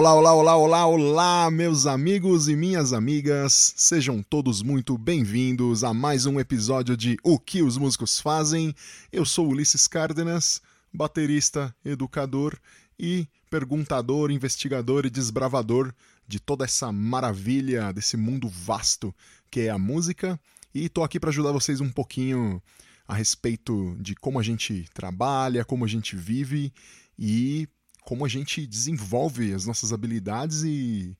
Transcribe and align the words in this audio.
Olá, 0.00 0.14
olá, 0.14 0.32
olá, 0.32 0.56
olá, 0.56 0.86
olá, 0.86 1.50
meus 1.50 1.84
amigos 1.84 2.48
e 2.48 2.56
minhas 2.56 2.94
amigas. 2.94 3.74
Sejam 3.76 4.22
todos 4.22 4.62
muito 4.62 4.96
bem-vindos 4.96 5.84
a 5.84 5.92
mais 5.92 6.24
um 6.24 6.40
episódio 6.40 6.96
de 6.96 7.18
O 7.22 7.38
que 7.38 7.62
os 7.62 7.76
músicos 7.76 8.18
fazem. 8.18 8.74
Eu 9.12 9.26
sou 9.26 9.46
Ulisses 9.46 9.86
Cárdenas, 9.86 10.62
baterista, 10.90 11.76
educador 11.84 12.58
e 12.98 13.28
perguntador, 13.50 14.30
investigador 14.30 15.04
e 15.04 15.10
desbravador 15.10 15.92
de 16.26 16.40
toda 16.40 16.64
essa 16.64 16.90
maravilha 16.90 17.92
desse 17.92 18.16
mundo 18.16 18.48
vasto 18.48 19.14
que 19.50 19.60
é 19.60 19.68
a 19.68 19.76
música. 19.76 20.40
E 20.74 20.88
tô 20.88 21.04
aqui 21.04 21.20
para 21.20 21.28
ajudar 21.28 21.52
vocês 21.52 21.78
um 21.78 21.90
pouquinho 21.90 22.62
a 23.06 23.14
respeito 23.14 23.94
de 24.00 24.14
como 24.14 24.40
a 24.40 24.42
gente 24.42 24.88
trabalha, 24.94 25.62
como 25.62 25.84
a 25.84 25.88
gente 25.88 26.16
vive 26.16 26.72
e 27.18 27.68
como 28.04 28.24
a 28.24 28.28
gente 28.28 28.66
desenvolve 28.66 29.52
as 29.52 29.66
nossas 29.66 29.92
habilidades 29.92 30.62
e, 30.62 31.16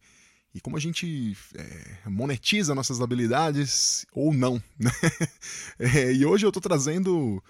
e 0.55 0.61
como 0.61 0.77
a 0.77 0.81
gente 0.81 1.37
é, 1.55 2.09
monetiza 2.09 2.75
nossas 2.75 3.01
habilidades 3.01 4.05
ou 4.13 4.33
não. 4.33 4.63
Né? 4.79 4.91
é, 5.79 6.13
e 6.13 6.25
hoje 6.25 6.45
eu 6.45 6.51
estou 6.51 6.63
trazendo 6.63 7.43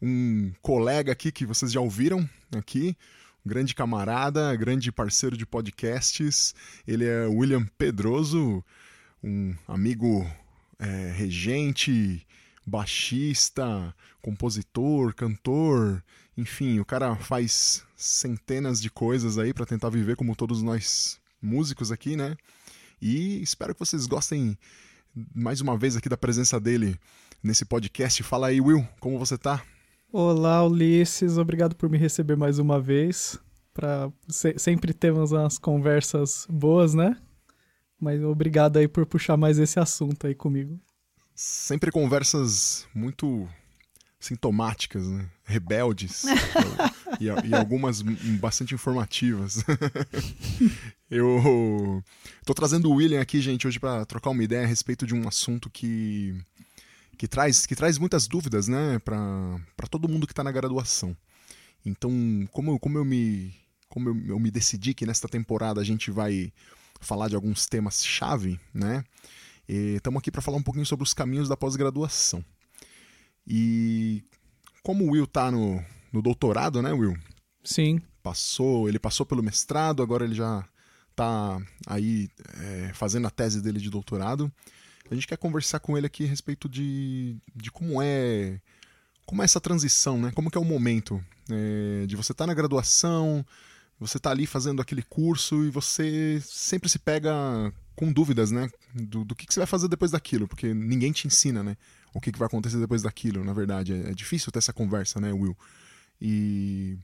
um 0.00 0.52
colega 0.62 1.12
aqui 1.12 1.30
que 1.32 1.46
vocês 1.46 1.72
já 1.72 1.80
ouviram 1.80 2.28
aqui, 2.56 2.96
um 3.44 3.48
grande 3.48 3.74
camarada, 3.74 4.54
grande 4.56 4.90
parceiro 4.92 5.36
de 5.36 5.46
podcasts. 5.46 6.54
Ele 6.86 7.04
é 7.04 7.26
William 7.26 7.66
Pedroso, 7.76 8.64
um 9.22 9.54
amigo 9.66 10.26
é, 10.78 11.12
regente, 11.12 12.26
baixista, 12.64 13.94
compositor, 14.20 15.14
cantor, 15.14 16.02
enfim, 16.38 16.78
o 16.78 16.84
cara 16.84 17.16
faz 17.16 17.84
centenas 17.96 18.80
de 18.80 18.88
coisas 18.88 19.38
aí 19.38 19.52
para 19.52 19.66
tentar 19.66 19.90
viver 19.90 20.14
como 20.14 20.36
todos 20.36 20.62
nós 20.62 21.18
músicos 21.42 21.90
aqui, 21.90 22.14
né? 22.14 22.36
E 23.02 23.42
espero 23.42 23.74
que 23.74 23.80
vocês 23.80 24.06
gostem 24.06 24.56
mais 25.34 25.60
uma 25.60 25.76
vez 25.76 25.96
aqui 25.96 26.08
da 26.08 26.16
presença 26.16 26.60
dele 26.60 26.96
nesse 27.42 27.64
podcast. 27.64 28.22
Fala 28.22 28.46
aí, 28.46 28.60
Will, 28.60 28.86
como 29.00 29.18
você 29.18 29.36
tá? 29.36 29.64
Olá, 30.12 30.64
Ulisses, 30.64 31.38
obrigado 31.38 31.74
por 31.74 31.90
me 31.90 31.98
receber 31.98 32.36
mais 32.36 32.60
uma 32.60 32.80
vez. 32.80 33.36
Pra... 33.74 34.08
Se 34.28 34.56
sempre 34.58 34.94
temos 34.94 35.32
umas 35.32 35.58
conversas 35.58 36.46
boas, 36.48 36.94
né? 36.94 37.16
Mas 38.00 38.22
obrigado 38.22 38.76
aí 38.76 38.86
por 38.86 39.04
puxar 39.06 39.36
mais 39.36 39.58
esse 39.58 39.80
assunto 39.80 40.28
aí 40.28 40.36
comigo. 40.36 40.78
Sempre 41.34 41.90
conversas 41.90 42.86
muito 42.94 43.48
sintomáticas, 44.18 45.06
né? 45.06 45.28
rebeldes 45.44 46.24
e, 47.20 47.26
e, 47.48 47.54
algumas 47.54 48.02
bastante 48.40 48.74
informativas. 48.74 49.64
eu 51.10 52.02
tô 52.44 52.52
trazendo 52.52 52.90
o 52.90 52.94
William 52.94 53.20
aqui, 53.20 53.40
gente, 53.40 53.66
hoje 53.66 53.78
para 53.78 54.04
trocar 54.04 54.30
uma 54.30 54.42
ideia 54.42 54.64
a 54.64 54.66
respeito 54.66 55.06
de 55.06 55.14
um 55.14 55.26
assunto 55.26 55.70
que 55.70 56.36
que 57.16 57.26
traz 57.26 57.66
que 57.66 57.74
traz 57.74 57.98
muitas 57.98 58.28
dúvidas, 58.28 58.68
né, 58.68 58.98
para 59.00 59.88
todo 59.90 60.08
mundo 60.08 60.26
que 60.26 60.32
está 60.32 60.44
na 60.44 60.52
graduação. 60.52 61.16
Então, 61.84 62.10
como 62.52 62.72
eu, 62.72 62.78
como 62.78 62.98
eu 62.98 63.04
me 63.04 63.54
como 63.88 64.10
eu, 64.10 64.26
eu 64.26 64.38
me 64.38 64.50
decidi 64.50 64.94
que 64.94 65.06
nesta 65.06 65.28
temporada 65.28 65.80
a 65.80 65.84
gente 65.84 66.10
vai 66.10 66.52
falar 67.00 67.28
de 67.28 67.36
alguns 67.36 67.66
temas 67.66 68.04
chave, 68.04 68.60
né? 68.74 69.04
Estamos 69.68 70.18
aqui 70.18 70.30
para 70.30 70.42
falar 70.42 70.56
um 70.56 70.62
pouquinho 70.62 70.86
sobre 70.86 71.04
os 71.04 71.14
caminhos 71.14 71.48
da 71.48 71.56
pós-graduação. 71.56 72.44
E 73.48 74.22
como 74.82 75.04
o 75.04 75.12
Will 75.12 75.26
tá 75.26 75.50
no, 75.50 75.82
no 76.12 76.20
doutorado, 76.20 76.82
né, 76.82 76.92
Will? 76.92 77.16
Sim. 77.64 78.00
Passou, 78.22 78.88
ele 78.88 78.98
passou 78.98 79.24
pelo 79.24 79.42
mestrado, 79.42 80.02
agora 80.02 80.24
ele 80.24 80.34
já 80.34 80.64
tá 81.16 81.60
aí 81.86 82.28
é, 82.60 82.92
fazendo 82.92 83.26
a 83.26 83.30
tese 83.30 83.62
dele 83.62 83.80
de 83.80 83.90
doutorado. 83.90 84.52
A 85.10 85.14
gente 85.14 85.26
quer 85.26 85.38
conversar 85.38 85.80
com 85.80 85.96
ele 85.96 86.06
aqui 86.06 86.24
a 86.24 86.28
respeito 86.28 86.68
de, 86.68 87.36
de 87.56 87.70
como 87.70 88.02
é 88.02 88.60
como 89.24 89.42
é 89.42 89.44
essa 89.44 89.60
transição, 89.60 90.18
né? 90.18 90.32
Como 90.34 90.50
que 90.50 90.56
é 90.56 90.60
o 90.60 90.64
momento 90.64 91.22
é, 91.50 92.06
de 92.06 92.16
você 92.16 92.32
estar 92.32 92.44
tá 92.44 92.46
na 92.46 92.54
graduação, 92.54 93.44
você 93.98 94.18
tá 94.18 94.30
ali 94.30 94.46
fazendo 94.46 94.80
aquele 94.80 95.02
curso 95.02 95.64
e 95.64 95.70
você 95.70 96.40
sempre 96.42 96.88
se 96.88 96.98
pega 96.98 97.72
com 97.98 98.12
dúvidas, 98.12 98.52
né? 98.52 98.70
Do, 98.94 99.24
do 99.24 99.34
que, 99.34 99.44
que, 99.44 99.52
você 99.52 99.58
vai 99.58 99.66
fazer 99.66 99.88
depois 99.88 100.12
daquilo, 100.12 100.46
porque 100.46 100.72
ninguém 100.72 101.10
te 101.10 101.26
ensina, 101.26 101.64
né? 101.64 101.76
O 102.14 102.20
que, 102.20 102.30
que 102.30 102.38
vai 102.38 102.46
acontecer 102.46 102.78
depois 102.78 103.02
daquilo, 103.02 103.42
na 103.42 103.52
verdade. 103.52 103.92
É, 103.92 104.10
é, 104.10 104.14
difícil 104.14 104.52
ter 104.52 104.60
essa 104.60 104.72
conversa, 104.72 105.20
né, 105.20 105.32
Will? 105.32 105.56
E 106.20 106.96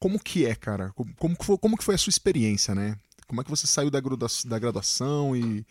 como 0.00 0.18
que 0.18 0.46
é, 0.46 0.54
cara? 0.54 0.90
Como, 0.94 1.14
como, 1.16 1.36
que, 1.36 1.44
foi, 1.44 1.58
como 1.58 1.76
que 1.76 1.84
foi 1.84 1.96
a 1.96 1.98
sua 1.98 2.10
experiência, 2.10 2.74
né? 2.74 2.96
Como 3.26 3.42
é 3.42 3.44
que 3.44 3.50
você 3.50 3.66
saiu 3.66 3.90
da, 3.90 4.00
da 4.00 4.58
graduação 4.58 5.36
e, 5.36 5.66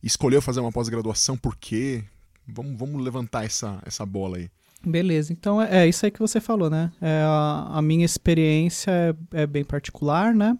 e 0.00 0.06
escolheu 0.06 0.40
fazer 0.40 0.60
uma 0.60 0.70
pós-graduação? 0.70 1.36
Por 1.36 1.56
quê? 1.56 2.04
Vamos, 2.46 2.78
vamos 2.78 3.02
levantar 3.02 3.44
essa, 3.44 3.82
essa 3.84 4.06
bola 4.06 4.36
aí. 4.36 4.48
Beleza, 4.86 5.32
então 5.32 5.60
é, 5.60 5.82
é 5.82 5.88
isso 5.88 6.06
aí 6.06 6.12
que 6.12 6.20
você 6.20 6.40
falou, 6.40 6.70
né? 6.70 6.92
É, 7.00 7.22
a, 7.24 7.78
a 7.78 7.82
minha 7.82 8.06
experiência 8.06 8.92
é, 9.32 9.42
é 9.42 9.46
bem 9.48 9.64
particular, 9.64 10.32
né? 10.32 10.56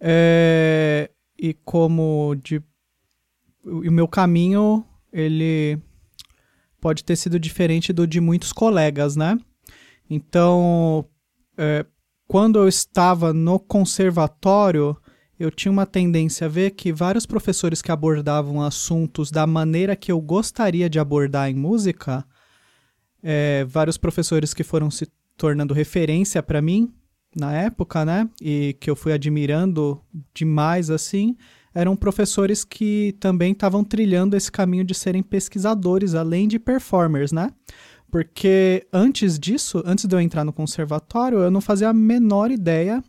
É, 0.00 1.08
e 1.42 1.52
como 1.52 2.36
de 2.36 2.62
o 3.64 3.90
meu 3.90 4.06
caminho 4.06 4.86
ele 5.12 5.76
pode 6.80 7.02
ter 7.02 7.16
sido 7.16 7.38
diferente 7.38 7.92
do 7.92 8.06
de 8.06 8.20
muitos 8.20 8.52
colegas, 8.52 9.16
né? 9.16 9.36
Então, 10.08 11.04
é, 11.58 11.84
quando 12.28 12.60
eu 12.60 12.68
estava 12.68 13.32
no 13.32 13.58
conservatório, 13.58 14.96
eu 15.38 15.50
tinha 15.50 15.72
uma 15.72 15.84
tendência 15.84 16.46
a 16.46 16.50
ver 16.50 16.70
que 16.70 16.92
vários 16.92 17.26
professores 17.26 17.82
que 17.82 17.90
abordavam 17.90 18.62
assuntos 18.62 19.30
da 19.30 19.44
maneira 19.44 19.96
que 19.96 20.12
eu 20.12 20.20
gostaria 20.20 20.88
de 20.88 21.00
abordar 21.00 21.50
em 21.50 21.54
música, 21.54 22.24
é, 23.20 23.64
vários 23.64 23.98
professores 23.98 24.54
que 24.54 24.62
foram 24.62 24.90
se 24.92 25.08
tornando 25.36 25.74
referência 25.74 26.40
para 26.40 26.62
mim, 26.62 26.92
na 27.34 27.52
época, 27.52 28.04
né? 28.04 28.28
E 28.40 28.76
que 28.80 28.90
eu 28.90 28.96
fui 28.96 29.12
admirando 29.12 30.00
demais 30.34 30.90
assim, 30.90 31.36
eram 31.74 31.96
professores 31.96 32.64
que 32.64 33.16
também 33.18 33.52
estavam 33.52 33.82
trilhando 33.82 34.36
esse 34.36 34.52
caminho 34.52 34.84
de 34.84 34.94
serem 34.94 35.22
pesquisadores, 35.22 36.14
além 36.14 36.46
de 36.46 36.58
performers, 36.58 37.32
né? 37.32 37.50
Porque 38.10 38.86
antes 38.92 39.38
disso, 39.38 39.82
antes 39.86 40.04
de 40.04 40.14
eu 40.14 40.20
entrar 40.20 40.44
no 40.44 40.52
conservatório, 40.52 41.38
eu 41.38 41.50
não 41.50 41.62
fazia 41.62 41.88
a 41.88 41.94
menor 41.94 42.50
ideia 42.50 43.02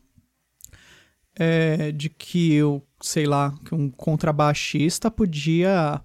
é, 1.35 1.91
de 1.91 2.09
que 2.09 2.53
eu, 2.53 2.81
sei 3.01 3.25
lá, 3.25 3.53
que 3.65 3.75
um 3.75 3.89
contrabaixista 3.89 5.11
podia 5.11 6.01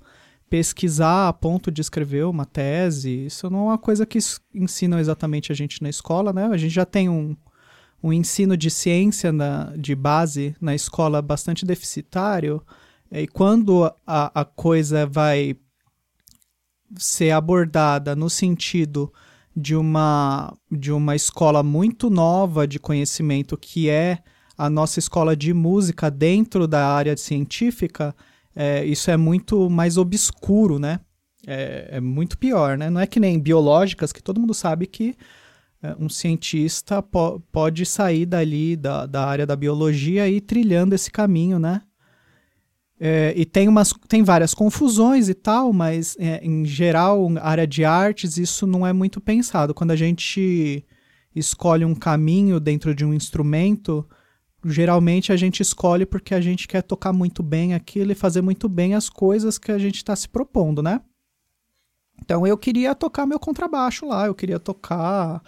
pesquisar 0.50 1.28
a 1.28 1.32
ponto 1.32 1.70
de 1.70 1.80
escrever 1.80 2.24
uma 2.24 2.44
tese. 2.44 3.26
Isso 3.26 3.48
não 3.48 3.60
é 3.60 3.62
uma 3.62 3.78
coisa 3.78 4.04
que 4.04 4.18
ensinam 4.52 4.98
exatamente 4.98 5.52
a 5.52 5.54
gente 5.54 5.80
na 5.80 5.88
escola, 5.88 6.32
né? 6.32 6.46
A 6.46 6.56
gente 6.56 6.74
já 6.74 6.84
tem 6.84 7.08
um, 7.08 7.36
um 8.02 8.12
ensino 8.12 8.56
de 8.56 8.70
ciência 8.70 9.32
na, 9.32 9.72
de 9.76 9.94
base 9.94 10.54
na 10.60 10.74
escola 10.74 11.20
bastante 11.20 11.64
deficitário, 11.64 12.62
e 13.10 13.26
quando 13.26 13.84
a, 14.06 14.40
a 14.40 14.44
coisa 14.44 15.06
vai 15.06 15.56
ser 16.96 17.30
abordada 17.30 18.14
no 18.14 18.30
sentido 18.30 19.12
de 19.56 19.74
uma, 19.74 20.54
de 20.70 20.92
uma 20.92 21.16
escola 21.16 21.62
muito 21.62 22.08
nova 22.08 22.66
de 22.66 22.78
conhecimento, 22.78 23.56
que 23.56 23.88
é 23.88 24.18
a 24.56 24.70
nossa 24.70 24.98
escola 24.98 25.36
de 25.36 25.52
música 25.52 26.10
dentro 26.10 26.66
da 26.66 26.86
área 26.88 27.16
científica, 27.16 28.14
é, 28.54 28.84
isso 28.84 29.10
é 29.10 29.16
muito 29.16 29.68
mais 29.70 29.96
obscuro, 29.96 30.78
né? 30.78 31.00
É, 31.46 31.88
é, 31.92 32.00
muito 32.00 32.36
pior, 32.36 32.76
né? 32.76 32.90
Não 32.90 33.00
é 33.00 33.06
que 33.06 33.20
nem 33.20 33.38
biológicas, 33.38 34.12
que 34.12 34.22
todo 34.22 34.40
mundo 34.40 34.52
sabe 34.52 34.86
que 34.86 35.10
é, 35.10 35.16
um 35.98 36.08
cientista 36.08 37.02
po 37.02 37.40
pode 37.52 37.86
sair 37.86 38.26
dali 38.26 38.76
da, 38.76 39.06
da 39.06 39.24
área 39.24 39.46
da 39.46 39.54
biologia 39.54 40.28
e 40.28 40.36
ir 40.36 40.40
trilhando 40.40 40.94
esse 40.94 41.10
caminho, 41.10 41.58
né? 41.58 41.82
É, 43.00 43.32
e 43.36 43.44
tem, 43.44 43.68
umas, 43.68 43.94
tem 44.08 44.24
várias 44.24 44.52
confusões 44.52 45.28
e 45.28 45.34
tal, 45.34 45.72
mas 45.72 46.16
é, 46.18 46.44
em 46.44 46.64
geral, 46.64 47.28
área 47.40 47.66
de 47.66 47.84
artes, 47.84 48.36
isso 48.36 48.66
não 48.66 48.84
é 48.84 48.92
muito 48.92 49.20
pensado. 49.20 49.72
Quando 49.72 49.92
a 49.92 49.96
gente 49.96 50.84
escolhe 51.34 51.84
um 51.84 51.94
caminho 51.94 52.58
dentro 52.58 52.92
de 52.92 53.04
um 53.04 53.14
instrumento, 53.14 54.04
geralmente 54.64 55.32
a 55.32 55.36
gente 55.36 55.60
escolhe 55.60 56.04
porque 56.04 56.34
a 56.34 56.40
gente 56.40 56.66
quer 56.66 56.82
tocar 56.82 57.12
muito 57.12 57.40
bem 57.40 57.72
aquilo 57.72 58.10
e 58.10 58.16
fazer 58.16 58.42
muito 58.42 58.68
bem 58.68 58.94
as 58.94 59.08
coisas 59.08 59.58
que 59.58 59.70
a 59.70 59.78
gente 59.78 59.96
está 59.96 60.16
se 60.16 60.28
propondo, 60.28 60.82
né? 60.82 61.00
Então 62.22 62.46
eu 62.46 62.56
queria 62.56 62.94
tocar 62.94 63.26
meu 63.26 63.38
contrabaixo 63.38 64.06
lá, 64.06 64.26
eu 64.26 64.34
queria 64.34 64.58
tocar 64.58 65.42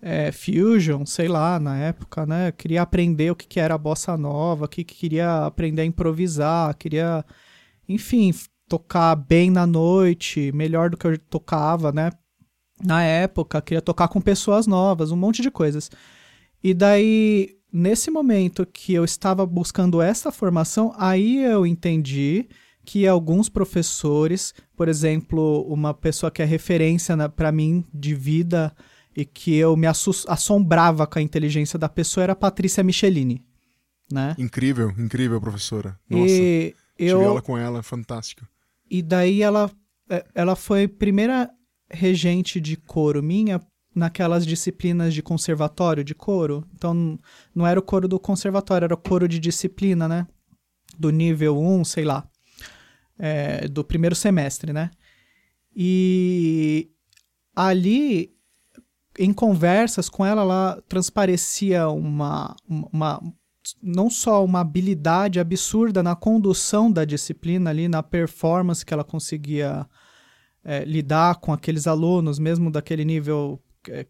é, 0.00 0.32
fusion, 0.32 1.04
sei 1.06 1.28
lá, 1.28 1.58
na 1.60 1.76
época, 1.78 2.26
né? 2.26 2.52
Queria 2.52 2.82
aprender 2.82 3.30
o 3.30 3.36
que, 3.36 3.46
que 3.46 3.60
era 3.60 3.74
a 3.74 3.78
bossa 3.78 4.16
nova, 4.16 4.68
que, 4.68 4.84
que 4.84 4.94
queria 4.94 5.46
aprender 5.46 5.82
a 5.82 5.86
improvisar, 5.86 6.76
queria, 6.76 7.24
enfim, 7.88 8.32
tocar 8.68 9.14
bem 9.14 9.50
na 9.50 9.66
noite, 9.66 10.50
melhor 10.52 10.90
do 10.90 10.96
que 10.96 11.06
eu 11.06 11.18
tocava, 11.18 11.92
né? 11.92 12.10
Na 12.82 13.02
época, 13.02 13.62
queria 13.62 13.82
tocar 13.82 14.08
com 14.08 14.20
pessoas 14.20 14.66
novas, 14.66 15.12
um 15.12 15.16
monte 15.16 15.42
de 15.42 15.50
coisas. 15.50 15.90
E 16.64 16.74
daí 16.74 17.56
nesse 17.72 18.10
momento 18.10 18.66
que 18.66 18.92
eu 18.92 19.04
estava 19.04 19.46
buscando 19.46 20.02
essa 20.02 20.30
formação, 20.30 20.94
aí 20.98 21.42
eu 21.42 21.66
entendi 21.66 22.46
que 22.84 23.06
alguns 23.06 23.48
professores, 23.48 24.54
por 24.76 24.88
exemplo, 24.88 25.62
uma 25.68 25.94
pessoa 25.94 26.30
que 26.30 26.42
é 26.42 26.44
referência 26.44 27.16
para 27.28 27.52
mim 27.52 27.84
de 27.92 28.14
vida 28.14 28.74
e 29.16 29.24
que 29.24 29.54
eu 29.54 29.76
me 29.76 29.86
assombrava 29.86 31.06
com 31.06 31.18
a 31.18 31.22
inteligência 31.22 31.78
da 31.78 31.88
pessoa 31.88 32.24
era 32.24 32.32
a 32.32 32.36
Patrícia 32.36 32.82
Michelini, 32.82 33.44
né? 34.10 34.34
Incrível, 34.38 34.92
incrível 34.98 35.40
professora. 35.40 35.98
Nossa, 36.08 36.32
e 36.32 36.74
eu... 36.98 37.18
tive 37.18 37.28
aula 37.28 37.42
com 37.42 37.56
ela, 37.56 37.82
fantástica. 37.82 38.48
E 38.90 39.02
daí 39.02 39.42
ela, 39.42 39.70
é, 40.10 40.24
ela 40.34 40.56
foi 40.56 40.88
primeira 40.88 41.50
regente 41.90 42.60
de 42.60 42.76
coro 42.76 43.22
minha 43.22 43.60
naquelas 43.94 44.46
disciplinas 44.46 45.12
de 45.12 45.22
conservatório 45.22 46.02
de 46.02 46.14
coro. 46.14 46.66
Então, 46.74 47.18
não 47.54 47.66
era 47.66 47.78
o 47.78 47.82
coro 47.82 48.08
do 48.08 48.18
conservatório, 48.18 48.86
era 48.86 48.94
o 48.94 48.98
coro 48.98 49.28
de 49.28 49.38
disciplina, 49.38 50.08
né? 50.08 50.26
Do 50.98 51.10
nível 51.10 51.58
1, 51.58 51.84
sei 51.84 52.04
lá 52.04 52.26
é, 53.18 53.68
do 53.68 53.84
primeiro 53.84 54.14
semestre, 54.14 54.72
né? 54.72 54.90
E 55.74 56.90
ali, 57.54 58.34
em 59.18 59.32
conversas 59.32 60.08
com 60.08 60.24
ela, 60.24 60.42
ela 60.42 60.82
transparecia 60.88 61.88
uma, 61.88 62.54
uma 62.68 63.22
não 63.82 64.10
só 64.10 64.44
uma 64.44 64.60
habilidade 64.60 65.38
absurda 65.38 66.02
na 66.02 66.16
condução 66.16 66.90
da 66.90 67.04
disciplina 67.04 67.70
ali, 67.70 67.88
na 67.88 68.02
performance 68.02 68.84
que 68.84 68.92
ela 68.92 69.04
conseguia 69.04 69.86
é, 70.64 70.84
lidar 70.84 71.36
com 71.36 71.52
aqueles 71.52 71.86
alunos, 71.86 72.38
mesmo 72.38 72.70
daquele 72.70 73.04
nível 73.04 73.60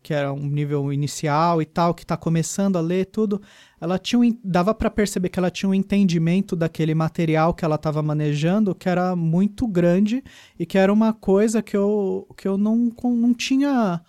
que 0.03 0.13
era 0.13 0.33
um 0.33 0.47
nível 0.47 0.93
inicial 0.93 1.63
e 1.63 1.65
tal, 1.65 1.95
que 1.95 2.03
está 2.03 2.15
começando 2.15 2.77
a 2.77 2.81
ler 2.81 3.07
tudo, 3.07 3.41
ela 3.83 3.99
tinha 3.99 4.21
um, 4.21 4.39
dava 4.45 4.73
para 4.73 4.89
perceber 4.89 5.29
que 5.29 5.41
ela 5.41 5.51
tinha 5.51 5.69
um 5.69 5.75
entendimento 5.75 6.55
daquele 6.55 6.95
material 6.95 7.53
que 7.53 7.65
ela 7.65 7.75
estava 7.75 8.01
manejando 8.01 8.77
que 8.77 8.89
era 8.89 9.17
muito 9.17 9.67
grande 9.67 10.23
e 10.57 10.65
que 10.65 10.79
era 10.79 10.93
uma 10.93 11.13
coisa 11.13 11.61
que 11.61 11.77
eu, 11.77 12.33
que 12.37 12.47
eu 12.47 12.57
não, 12.57 12.93
não 13.03 13.35
tinha 13.35 14.01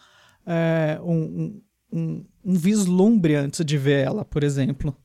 é, 0.46 1.00
um, 1.02 1.60
um, 1.92 2.26
um, 2.46 2.54
vislumbre 2.54 3.34
antes 3.34 3.66
de 3.66 3.76
ver 3.76 4.06
ela, 4.06 4.24
por 4.24 4.44
exemplo. 4.44 4.96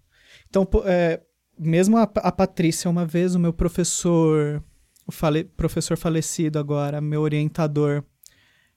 Então, 0.51 0.69
é, 0.85 1.23
mesmo 1.59 1.97
a, 1.97 2.03
a 2.03 2.31
Patrícia, 2.31 2.91
uma 2.91 3.07
vez, 3.07 3.35
o 3.35 3.39
meu 3.39 3.55
professor, 3.55 4.63
o 5.07 5.11
fale, 5.11 5.45
professor 5.45 5.97
falecido 5.97 6.59
agora, 6.59 7.01
meu 7.01 7.23
orientador, 7.23 8.05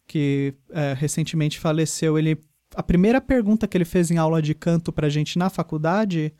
que 0.07 0.53
é, 0.69 0.93
recentemente 0.93 1.59
faleceu, 1.59 2.17
ele 2.17 2.39
a 2.75 2.83
primeira 2.83 3.19
pergunta 3.19 3.67
que 3.67 3.77
ele 3.77 3.85
fez 3.85 4.11
em 4.11 4.17
aula 4.17 4.41
de 4.41 4.53
canto 4.53 4.91
pra 4.91 5.09
gente 5.09 5.37
na 5.37 5.49
faculdade 5.49 6.33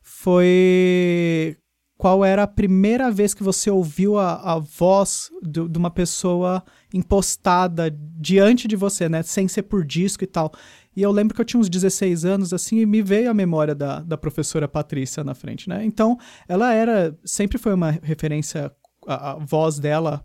foi 0.00 1.56
qual 1.98 2.24
era 2.24 2.42
a 2.42 2.46
primeira 2.46 3.10
vez 3.10 3.32
que 3.32 3.42
você 3.42 3.70
ouviu 3.70 4.18
a, 4.18 4.54
a 4.54 4.58
voz 4.58 5.30
do, 5.42 5.68
de 5.68 5.78
uma 5.78 5.90
pessoa 5.90 6.62
impostada 6.92 7.90
diante 7.90 8.68
de 8.68 8.76
você, 8.76 9.08
né? 9.08 9.22
Sem 9.22 9.48
ser 9.48 9.62
por 9.62 9.84
disco 9.84 10.22
e 10.22 10.26
tal. 10.26 10.52
E 10.94 11.02
eu 11.02 11.10
lembro 11.10 11.34
que 11.34 11.40
eu 11.40 11.44
tinha 11.44 11.60
uns 11.60 11.68
16 11.68 12.24
anos, 12.24 12.52
assim, 12.52 12.78
e 12.78 12.86
me 12.86 13.02
veio 13.02 13.30
a 13.30 13.34
memória 13.34 13.74
da, 13.74 14.00
da 14.00 14.16
professora 14.16 14.68
Patrícia 14.68 15.24
na 15.24 15.34
frente, 15.34 15.68
né? 15.68 15.84
Então, 15.84 16.18
ela 16.48 16.72
era, 16.72 17.16
sempre 17.24 17.58
foi 17.58 17.74
uma 17.74 17.90
referência, 17.90 18.70
a, 19.06 19.32
a 19.32 19.34
voz 19.34 19.78
dela, 19.78 20.24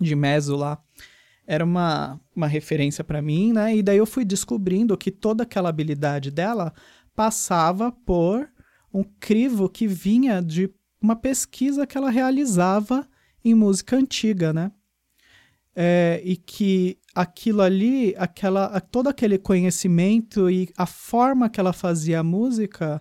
de 0.00 0.14
meso 0.14 0.56
lá, 0.56 0.78
era 1.48 1.64
uma, 1.64 2.20
uma 2.36 2.46
referência 2.46 3.02
para 3.02 3.22
mim, 3.22 3.54
né? 3.54 3.74
E 3.74 3.82
daí 3.82 3.96
eu 3.96 4.04
fui 4.04 4.22
descobrindo 4.22 4.98
que 4.98 5.10
toda 5.10 5.44
aquela 5.44 5.70
habilidade 5.70 6.30
dela 6.30 6.74
passava 7.16 7.90
por 7.90 8.46
um 8.92 9.02
crivo 9.02 9.66
que 9.66 9.88
vinha 9.88 10.42
de 10.42 10.70
uma 11.00 11.16
pesquisa 11.16 11.86
que 11.86 11.96
ela 11.96 12.10
realizava 12.10 13.08
em 13.42 13.54
música 13.54 13.96
antiga, 13.96 14.52
né? 14.52 14.70
É, 15.74 16.20
e 16.22 16.36
que 16.36 16.98
aquilo 17.14 17.62
ali, 17.62 18.14
aquela, 18.18 18.78
todo 18.80 19.08
aquele 19.08 19.38
conhecimento 19.38 20.50
e 20.50 20.68
a 20.76 20.84
forma 20.84 21.48
que 21.48 21.58
ela 21.58 21.72
fazia 21.72 22.20
a 22.20 22.24
música, 22.24 23.00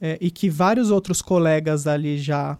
é, 0.00 0.18
e 0.20 0.28
que 0.28 0.50
vários 0.50 0.90
outros 0.90 1.22
colegas 1.22 1.86
ali 1.86 2.18
já 2.18 2.58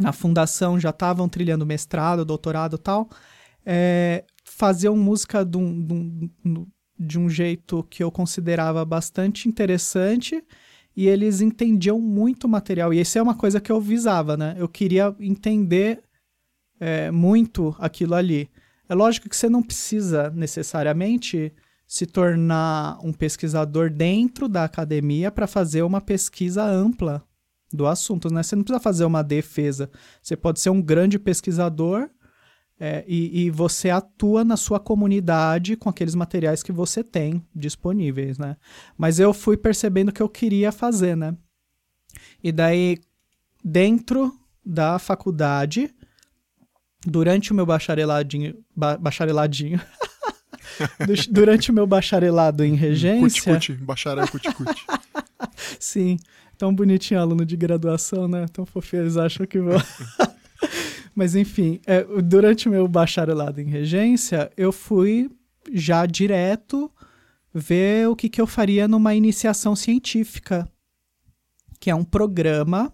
na 0.00 0.12
fundação 0.12 0.80
já 0.80 0.90
estavam 0.90 1.28
trilhando 1.28 1.64
mestrado, 1.64 2.24
doutorado 2.24 2.76
tal, 2.76 3.08
é, 3.66 4.24
faziam 4.44 4.96
música 4.96 5.44
de 5.44 5.58
um, 5.58 5.84
de, 5.84 5.94
um, 6.44 6.66
de 6.98 7.18
um 7.18 7.28
jeito 7.28 7.82
que 7.90 8.02
eu 8.02 8.10
considerava 8.12 8.84
bastante 8.84 9.48
interessante 9.48 10.42
e 10.96 11.08
eles 11.08 11.40
entendiam 11.40 12.00
muito 12.00 12.44
o 12.44 12.48
material. 12.48 12.94
E 12.94 13.00
isso 13.00 13.18
é 13.18 13.22
uma 13.22 13.34
coisa 13.34 13.60
que 13.60 13.70
eu 13.70 13.80
visava, 13.80 14.36
né? 14.36 14.54
Eu 14.56 14.68
queria 14.68 15.14
entender 15.20 16.02
é, 16.80 17.10
muito 17.10 17.74
aquilo 17.78 18.14
ali. 18.14 18.48
É 18.88 18.94
lógico 18.94 19.28
que 19.28 19.36
você 19.36 19.48
não 19.48 19.62
precisa 19.62 20.30
necessariamente 20.30 21.52
se 21.86 22.06
tornar 22.06 22.98
um 23.04 23.12
pesquisador 23.12 23.90
dentro 23.90 24.48
da 24.48 24.64
academia 24.64 25.30
para 25.30 25.46
fazer 25.46 25.82
uma 25.82 26.00
pesquisa 26.00 26.64
ampla 26.64 27.22
do 27.72 27.86
assunto, 27.86 28.32
né? 28.32 28.42
Você 28.42 28.56
não 28.56 28.62
precisa 28.62 28.82
fazer 28.82 29.04
uma 29.04 29.22
defesa. 29.22 29.90
Você 30.22 30.36
pode 30.36 30.60
ser 30.60 30.70
um 30.70 30.80
grande 30.80 31.18
pesquisador 31.18 32.08
é, 32.78 33.04
e, 33.06 33.44
e, 33.44 33.50
você 33.50 33.88
atua 33.88 34.44
na 34.44 34.56
sua 34.56 34.78
comunidade 34.78 35.76
com 35.76 35.88
aqueles 35.88 36.14
materiais 36.14 36.62
que 36.62 36.70
você 36.70 37.02
tem 37.02 37.42
disponíveis, 37.54 38.36
né? 38.36 38.56
Mas 38.98 39.18
eu 39.18 39.32
fui 39.32 39.56
percebendo 39.56 40.12
que 40.12 40.22
eu 40.22 40.28
queria 40.28 40.70
fazer, 40.70 41.16
né? 41.16 41.34
E 42.44 42.52
daí, 42.52 42.98
dentro 43.64 44.30
da 44.64 44.98
faculdade, 44.98 45.90
durante 47.06 47.50
o 47.50 47.54
meu 47.54 47.64
bachareladinho... 47.64 48.54
Ba 48.74 48.98
bachareladinho... 48.98 49.80
durante 51.30 51.70
o 51.70 51.74
meu 51.74 51.86
bacharelado 51.86 52.62
em 52.62 52.74
regência... 52.74 53.54
Cuti, 53.54 53.72
cuti, 53.72 53.84
bacharel 53.84 54.28
cuti, 54.28 54.52
cuti. 54.52 54.84
Sim, 55.80 56.18
tão 56.58 56.74
bonitinho 56.74 57.20
aluno 57.20 57.46
de 57.46 57.56
graduação, 57.56 58.28
né? 58.28 58.46
Tão 58.52 58.66
fofinho, 58.66 59.04
eles 59.04 59.16
acham 59.16 59.46
que 59.46 59.58
vou... 59.58 59.80
Mas 61.14 61.34
enfim, 61.34 61.80
é, 61.86 62.04
durante 62.22 62.68
o 62.68 62.70
meu 62.70 62.86
bacharelado 62.86 63.60
em 63.60 63.66
regência, 63.66 64.50
eu 64.56 64.70
fui 64.70 65.30
já 65.72 66.04
direto 66.04 66.90
ver 67.54 68.08
o 68.08 68.14
que, 68.14 68.28
que 68.28 68.40
eu 68.40 68.46
faria 68.46 68.86
numa 68.86 69.14
iniciação 69.14 69.74
científica, 69.74 70.68
que 71.80 71.90
é 71.90 71.94
um 71.94 72.04
programa 72.04 72.92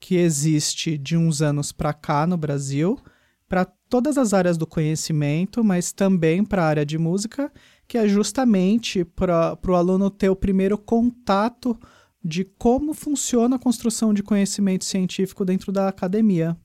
que 0.00 0.16
existe 0.16 0.96
de 0.96 1.16
uns 1.16 1.42
anos 1.42 1.72
para 1.72 1.92
cá 1.92 2.26
no 2.26 2.36
Brasil, 2.36 2.98
para 3.46 3.66
todas 3.66 4.16
as 4.16 4.32
áreas 4.32 4.56
do 4.56 4.66
conhecimento, 4.66 5.62
mas 5.62 5.92
também 5.92 6.42
para 6.42 6.64
a 6.64 6.66
área 6.66 6.86
de 6.86 6.96
música, 6.96 7.52
que 7.86 7.98
é 7.98 8.08
justamente 8.08 9.04
para 9.04 9.58
o 9.68 9.74
aluno 9.74 10.08
ter 10.10 10.30
o 10.30 10.36
primeiro 10.36 10.78
contato 10.78 11.78
de 12.24 12.44
como 12.44 12.94
funciona 12.94 13.56
a 13.56 13.58
construção 13.58 14.14
de 14.14 14.22
conhecimento 14.22 14.86
científico 14.86 15.44
dentro 15.44 15.70
da 15.70 15.88
academia 15.88 16.56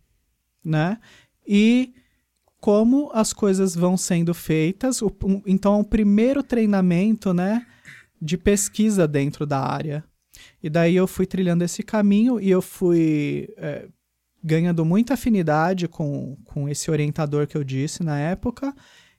né? 0.68 1.00
E 1.48 1.94
como 2.60 3.10
as 3.14 3.34
coisas 3.34 3.76
vão 3.76 3.96
sendo 3.96 4.34
feitas. 4.34 5.02
O, 5.02 5.12
um, 5.24 5.42
então, 5.46 5.80
o 5.80 5.84
primeiro 5.84 6.44
treinamento, 6.44 7.34
né, 7.34 7.66
de 8.22 8.38
pesquisa 8.38 9.08
dentro 9.08 9.46
da 9.46 9.60
área. 9.60 10.04
E 10.62 10.70
daí 10.70 10.96
eu 10.96 11.08
fui 11.08 11.26
trilhando 11.26 11.64
esse 11.64 11.82
caminho 11.84 12.40
e 12.40 12.50
eu 12.50 12.62
fui 12.62 13.48
é, 13.58 13.88
ganhando 14.44 14.84
muita 14.86 15.14
afinidade 15.14 15.88
com, 15.88 16.38
com 16.46 16.70
esse 16.70 16.92
orientador 16.92 17.48
que 17.48 17.58
eu 17.58 17.64
disse 17.64 18.04
na 18.04 18.20
época. 18.20 18.74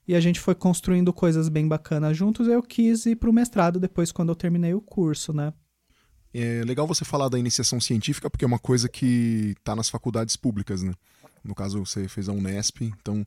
E 0.06 0.14
a 0.14 0.20
gente 0.20 0.40
foi 0.40 0.54
construindo 0.54 1.12
coisas 1.12 1.48
bem 1.48 1.68
bacanas 1.68 2.16
juntos. 2.16 2.48
Eu 2.48 2.62
quis 2.62 3.04
ir 3.06 3.16
para 3.16 3.28
o 3.28 3.32
mestrado 3.32 3.78
depois, 3.78 4.10
quando 4.10 4.30
eu 4.30 4.36
terminei 4.36 4.72
o 4.72 4.80
curso, 4.80 5.32
né? 5.32 5.52
É 6.32 6.62
legal 6.64 6.86
você 6.86 7.04
falar 7.04 7.28
da 7.28 7.38
iniciação 7.38 7.80
científica, 7.80 8.30
porque 8.30 8.44
é 8.44 8.48
uma 8.48 8.58
coisa 8.58 8.88
que 8.88 9.54
está 9.58 9.74
nas 9.74 9.88
faculdades 9.88 10.36
públicas, 10.36 10.82
né? 10.82 10.92
No 11.44 11.54
caso, 11.54 11.84
você 11.84 12.08
fez 12.08 12.28
a 12.28 12.32
Unesp, 12.32 12.82
então 12.82 13.26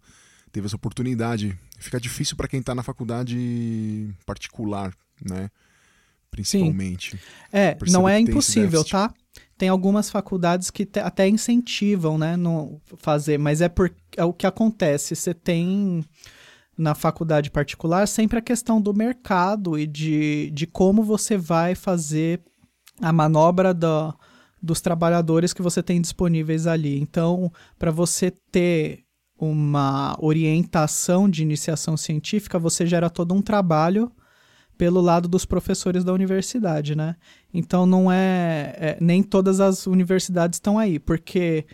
teve 0.51 0.68
essa 0.68 0.75
oportunidade. 0.75 1.58
Fica 1.77 2.00
difícil 2.00 2.36
para 2.36 2.48
quem 2.48 2.60
está 2.60 2.75
na 2.75 2.84
faculdade 2.84 4.10
particular, 4.25 4.94
né? 5.24 5.50
Principalmente. 6.30 7.12
Sim. 7.12 7.24
É, 7.51 7.77
não 7.89 8.08
é 8.08 8.20
impossível, 8.20 8.84
tá? 8.86 9.13
Tem 9.58 9.70
algumas 9.70 10.10
faculdades 10.10 10.72
que 10.72 10.88
até 11.03 11.27
incentivam, 11.27 12.18
né, 12.18 12.36
no 12.36 12.82
fazer, 12.98 13.38
mas 13.38 13.62
é, 13.62 13.70
por, 13.70 13.94
é 14.18 14.24
o 14.24 14.34
que 14.34 14.48
acontece. 14.48 15.15
Você 15.15 15.34
tem 15.34 16.03
na 16.77 16.96
faculdade 16.96 17.51
particular 17.51 18.08
sempre 18.08 18.39
a 18.39 18.41
questão 18.41 18.82
do 18.82 18.94
mercado 18.94 19.77
e 19.77 19.86
de, 19.86 20.50
de 20.51 20.65
como 20.65 21.03
você 21.03 21.38
vai 21.38 21.75
fazer 21.75 22.41
a 23.00 23.12
manobra 23.12 23.74
da, 23.74 24.15
dos 24.62 24.82
trabalhadores 24.82 25.53
que 25.53 25.62
você 25.62 25.82
tem 25.82 26.00
disponíveis 26.00 26.68
ali. 26.68 27.00
Então, 27.00 27.51
para 27.80 27.91
você 27.91 28.32
ter 28.51 29.03
uma 29.38 30.15
orientação 30.20 31.27
de 31.27 31.41
iniciação 31.41 31.98
científica, 31.98 32.60
você 32.60 32.86
gera 32.86 33.10
todo 33.10 33.34
um 33.34 33.41
trabalho 33.41 34.12
pelo 34.77 35.01
lado 35.01 35.27
dos 35.27 35.46
professores 35.46 36.03
da 36.03 36.13
universidade, 36.13 36.96
né? 36.96 37.15
Então 37.53 37.86
não 37.86 38.12
é, 38.12 38.75
é 38.77 38.98
nem 39.00 39.22
todas 39.22 39.60
as 39.60 39.86
universidades 39.88 40.58
estão 40.58 40.77
aí, 40.77 41.00
porque 41.00 41.65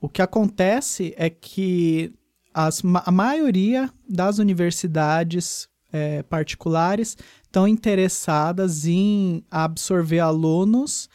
o 0.00 0.08
que 0.08 0.20
acontece 0.20 1.14
é 1.16 1.30
que 1.30 2.12
as, 2.52 2.82
a 3.06 3.10
maioria 3.10 3.90
das 4.08 4.38
universidades 4.38 5.68
é, 5.92 6.22
particulares 6.22 7.16
estão 7.44 7.66
interessadas 7.66 8.86
em 8.86 9.42
absorver 9.50 10.20
alunos 10.20 11.08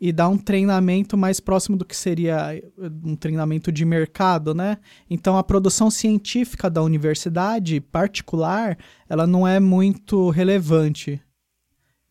e 0.00 0.12
dar 0.12 0.28
um 0.30 0.38
treinamento 0.38 1.16
mais 1.16 1.40
próximo 1.40 1.76
do 1.76 1.84
que 1.84 1.94
seria 1.94 2.56
eh, 2.56 2.62
um 3.04 3.14
treinamento 3.14 3.70
de 3.70 3.84
mercado, 3.84 4.54
né? 4.54 4.78
Então 5.10 5.36
a 5.36 5.44
produção 5.44 5.90
científica 5.90 6.70
da 6.70 6.82
universidade 6.82 7.80
particular, 7.80 8.78
ela 9.08 9.26
não 9.26 9.46
é 9.46 9.60
muito 9.60 10.30
relevante. 10.30 11.20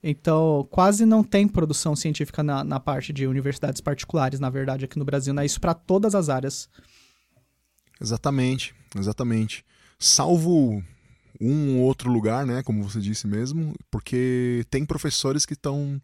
Então, 0.01 0.65
quase 0.71 1.05
não 1.05 1.21
tem 1.23 1.45
produção 1.45 1.93
científica 1.93 2.41
na, 2.41 2.63
na 2.63 2.79
parte 2.79 3.11
de 3.11 3.27
universidades 3.27 3.81
particulares, 3.81 4.39
na 4.39 4.49
verdade, 4.49 4.85
aqui 4.85 4.97
no 4.97 5.03
Brasil, 5.03 5.33
né? 5.33 5.45
Isso 5.45 5.59
para 5.59 5.73
todas 5.73 6.15
as 6.15 6.29
áreas. 6.29 6.69
Exatamente, 7.99 8.73
exatamente. 8.97 9.65
Salvo 9.97 10.81
um 11.41 11.79
ou 11.79 11.83
outro 11.83 12.09
lugar, 12.09 12.45
né, 12.45 12.63
como 12.63 12.83
você 12.83 12.99
disse 12.99 13.27
mesmo, 13.27 13.75
porque 13.91 14.65
tem 14.69 14.85
professores 14.85 15.45
que 15.45 15.53
estão 15.53 16.01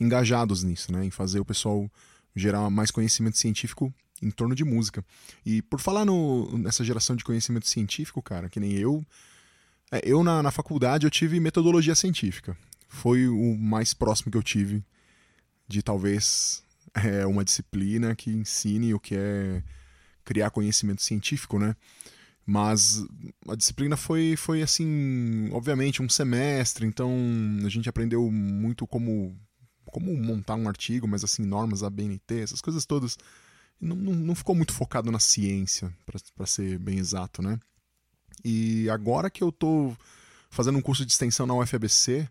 engajados 0.00 0.62
nisso, 0.62 0.92
né, 0.92 1.04
em 1.04 1.10
fazer 1.10 1.40
o 1.40 1.44
pessoal 1.44 1.90
gerar 2.34 2.68
mais 2.70 2.90
conhecimento 2.90 3.36
científico 3.36 3.92
em 4.22 4.30
torno 4.30 4.54
de 4.54 4.64
música. 4.64 5.04
E 5.44 5.62
por 5.62 5.80
falar 5.80 6.04
no, 6.04 6.56
nessa 6.58 6.84
geração 6.84 7.16
de 7.16 7.24
conhecimento 7.24 7.66
científico, 7.66 8.22
cara, 8.22 8.48
que 8.48 8.60
nem 8.60 8.72
eu, 8.72 9.04
é, 9.90 10.00
eu 10.04 10.22
na, 10.22 10.42
na 10.42 10.50
faculdade 10.50 11.06
eu 11.06 11.10
tive 11.10 11.40
metodologia 11.40 11.94
científica. 11.94 12.56
Foi 12.88 13.28
o 13.28 13.56
mais 13.56 13.92
próximo 13.94 14.30
que 14.30 14.38
eu 14.38 14.42
tive 14.42 14.84
de 15.66 15.82
talvez 15.82 16.62
é, 16.94 17.26
uma 17.26 17.44
disciplina 17.44 18.14
que 18.16 18.30
ensine 18.30 18.94
o 18.94 19.00
que 19.00 19.14
é 19.14 19.62
criar 20.24 20.50
conhecimento 20.50 21.02
científico, 21.02 21.58
né? 21.58 21.74
Mas 22.44 23.04
a 23.46 23.54
disciplina 23.54 23.96
foi, 23.96 24.34
foi 24.34 24.62
assim, 24.62 25.50
obviamente, 25.52 26.02
um 26.02 26.08
semestre, 26.08 26.86
então 26.86 27.14
a 27.64 27.68
gente 27.68 27.88
aprendeu 27.90 28.30
muito 28.30 28.86
como, 28.86 29.38
como 29.90 30.14
montar 30.16 30.54
um 30.54 30.68
artigo, 30.68 31.06
mas 31.06 31.24
assim, 31.24 31.44
normas 31.44 31.80
da 31.80 31.90
BNT, 31.90 32.40
essas 32.40 32.60
coisas 32.60 32.84
todas. 32.86 33.18
Não, 33.80 33.94
não, 33.94 34.14
não 34.14 34.34
ficou 34.34 34.54
muito 34.54 34.72
focado 34.72 35.10
na 35.10 35.20
ciência, 35.20 35.92
para 36.34 36.46
ser 36.46 36.78
bem 36.78 36.98
exato, 36.98 37.40
né? 37.40 37.58
E 38.44 38.88
agora 38.90 39.30
que 39.30 39.42
eu 39.42 39.52
tô 39.52 39.96
fazendo 40.50 40.78
um 40.78 40.82
curso 40.82 41.04
de 41.04 41.12
extensão 41.12 41.46
na 41.46 41.54
UFABC 41.54 42.28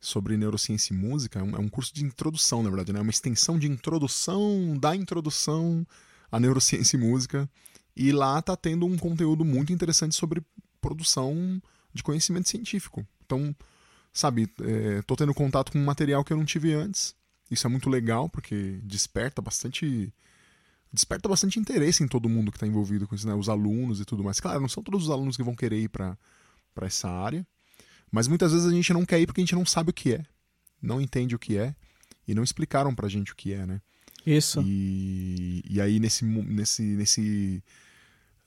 sobre 0.00 0.36
neurociência 0.36 0.94
e 0.94 0.96
música, 0.96 1.38
é 1.38 1.42
é 1.42 1.58
um 1.58 1.68
curso 1.68 1.94
de 1.94 2.04
introdução, 2.04 2.62
na 2.62 2.70
verdade, 2.70 2.92
né? 2.92 2.98
É 2.98 3.02
uma 3.02 3.10
extensão 3.10 3.58
de 3.58 3.66
introdução 3.66 4.76
da 4.78 4.96
introdução 4.96 5.86
à 6.30 6.40
neurociência 6.40 6.96
e 6.96 7.00
música 7.00 7.48
e 7.94 8.10
lá 8.10 8.40
tá 8.40 8.56
tendo 8.56 8.86
um 8.86 8.96
conteúdo 8.96 9.44
muito 9.44 9.72
interessante 9.72 10.14
sobre 10.14 10.42
produção 10.80 11.62
de 11.92 12.02
conhecimento 12.02 12.48
científico. 12.48 13.06
Então, 13.24 13.54
sabe, 14.12 14.48
é, 14.60 15.02
tô 15.02 15.16
tendo 15.16 15.34
contato 15.34 15.72
com 15.72 15.78
um 15.78 15.84
material 15.84 16.24
que 16.24 16.32
eu 16.32 16.36
não 16.36 16.44
tive 16.44 16.72
antes. 16.72 17.14
Isso 17.50 17.66
é 17.66 17.70
muito 17.70 17.90
legal, 17.90 18.28
porque 18.28 18.78
desperta 18.82 19.42
bastante. 19.42 20.12
Desperta 20.92 21.28
bastante 21.28 21.58
interesse 21.58 22.02
em 22.02 22.08
todo 22.08 22.28
mundo 22.28 22.50
que 22.50 22.56
está 22.56 22.66
envolvido 22.66 23.06
com 23.06 23.14
isso, 23.14 23.26
né? 23.26 23.34
Os 23.34 23.48
alunos 23.48 24.00
e 24.00 24.04
tudo 24.04 24.22
mais. 24.22 24.40
Claro, 24.40 24.60
não 24.60 24.68
são 24.68 24.82
todos 24.82 25.04
os 25.04 25.10
alunos 25.10 25.36
que 25.36 25.42
vão 25.42 25.54
querer 25.54 25.78
ir 25.78 25.88
para 25.88 26.16
essa 26.82 27.08
área, 27.08 27.46
mas 28.10 28.28
muitas 28.28 28.52
vezes 28.52 28.66
a 28.66 28.70
gente 28.70 28.92
não 28.92 29.06
quer 29.06 29.20
ir 29.20 29.26
porque 29.26 29.40
a 29.40 29.44
gente 29.44 29.54
não 29.54 29.64
sabe 29.64 29.90
o 29.90 29.94
que 29.94 30.14
é, 30.14 30.22
não 30.82 31.00
entende 31.00 31.34
o 31.34 31.38
que 31.38 31.56
é 31.56 31.74
e 32.28 32.34
não 32.34 32.42
explicaram 32.42 32.94
pra 32.94 33.08
gente 33.08 33.32
o 33.32 33.36
que 33.36 33.54
é, 33.54 33.64
né? 33.64 33.80
Isso. 34.26 34.62
E, 34.64 35.64
e 35.68 35.80
aí 35.80 35.98
nesse, 35.98 36.24
nesse, 36.24 36.82
nesse, 36.82 37.64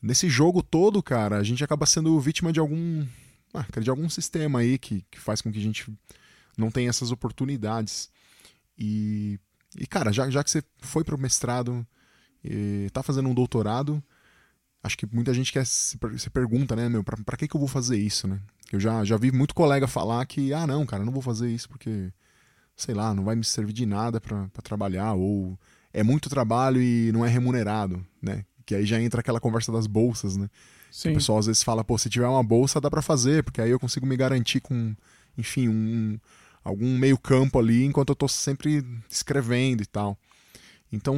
nesse 0.01 0.29
jogo 0.29 0.63
todo, 0.63 1.01
cara, 1.03 1.37
a 1.37 1.43
gente 1.43 1.63
acaba 1.63 1.85
sendo 1.85 2.19
vítima 2.19 2.53
de 2.53 2.59
algum. 2.59 3.05
Ah, 3.57 3.79
de 3.79 3.89
algum 3.89 4.09
sistema 4.09 4.59
aí 4.59 4.77
que, 4.77 5.05
que 5.09 5.19
faz 5.19 5.41
com 5.41 5.51
que 5.51 5.59
a 5.59 5.61
gente 5.61 5.91
não 6.57 6.71
tenha 6.71 6.89
essas 6.89 7.11
oportunidades. 7.11 8.09
E, 8.77 9.39
e 9.77 9.85
cara, 9.87 10.11
já, 10.11 10.29
já 10.29 10.43
que 10.43 10.51
você 10.51 10.63
foi 10.79 11.03
pro 11.03 11.17
mestrado, 11.17 11.85
e 12.43 12.89
tá 12.91 13.01
fazendo 13.01 13.29
um 13.29 13.33
doutorado, 13.33 14.03
acho 14.83 14.97
que 14.97 15.05
muita 15.05 15.33
gente 15.33 15.51
quer 15.51 15.65
se, 15.65 15.97
se 16.17 16.29
pergunta, 16.29 16.75
né, 16.75 16.87
meu, 16.89 17.03
pra 17.03 17.37
que, 17.37 17.47
que 17.47 17.55
eu 17.55 17.59
vou 17.59 17.69
fazer 17.69 17.97
isso, 17.97 18.27
né? 18.27 18.39
Eu 18.71 18.79
já, 18.79 19.03
já 19.03 19.17
vi 19.17 19.31
muito 19.31 19.55
colega 19.55 19.87
falar 19.87 20.25
que, 20.25 20.53
ah, 20.53 20.65
não, 20.65 20.85
cara, 20.85 21.05
não 21.05 21.13
vou 21.13 21.21
fazer 21.21 21.49
isso 21.49 21.69
porque 21.69 22.11
sei 22.75 22.93
lá, 22.93 23.13
não 23.13 23.23
vai 23.23 23.35
me 23.35 23.43
servir 23.43 23.73
de 23.73 23.85
nada 23.85 24.19
para 24.19 24.47
trabalhar, 24.63 25.13
ou 25.13 25.57
é 25.93 26.03
muito 26.03 26.29
trabalho 26.29 26.81
e 26.81 27.11
não 27.11 27.25
é 27.25 27.29
remunerado, 27.29 28.05
né? 28.21 28.43
Que 28.65 28.75
aí 28.75 28.85
já 28.85 28.99
entra 28.99 29.21
aquela 29.21 29.39
conversa 29.39 29.71
das 29.71 29.87
bolsas, 29.87 30.35
né? 30.35 30.49
Sim. 30.95 31.11
o 31.11 31.13
pessoal 31.15 31.39
às 31.39 31.45
vezes 31.45 31.61
fala, 31.61 31.83
pô, 31.83 31.97
se 31.97 32.09
tiver 32.09 32.25
uma 32.25 32.41
bolsa 32.41 32.79
dá 32.79 32.89
para 32.89 33.01
fazer, 33.01 33.43
porque 33.43 33.59
aí 33.59 33.69
eu 33.69 33.79
consigo 33.79 34.05
me 34.05 34.15
garantir 34.15 34.61
com, 34.61 34.95
enfim, 35.37 35.67
um, 35.67 36.17
algum 36.63 36.97
meio 36.97 37.17
campo 37.17 37.59
ali 37.59 37.83
enquanto 37.83 38.11
eu 38.11 38.15
tô 38.15 38.29
sempre 38.29 38.81
escrevendo 39.09 39.83
e 39.83 39.85
tal. 39.85 40.17
Então, 40.89 41.17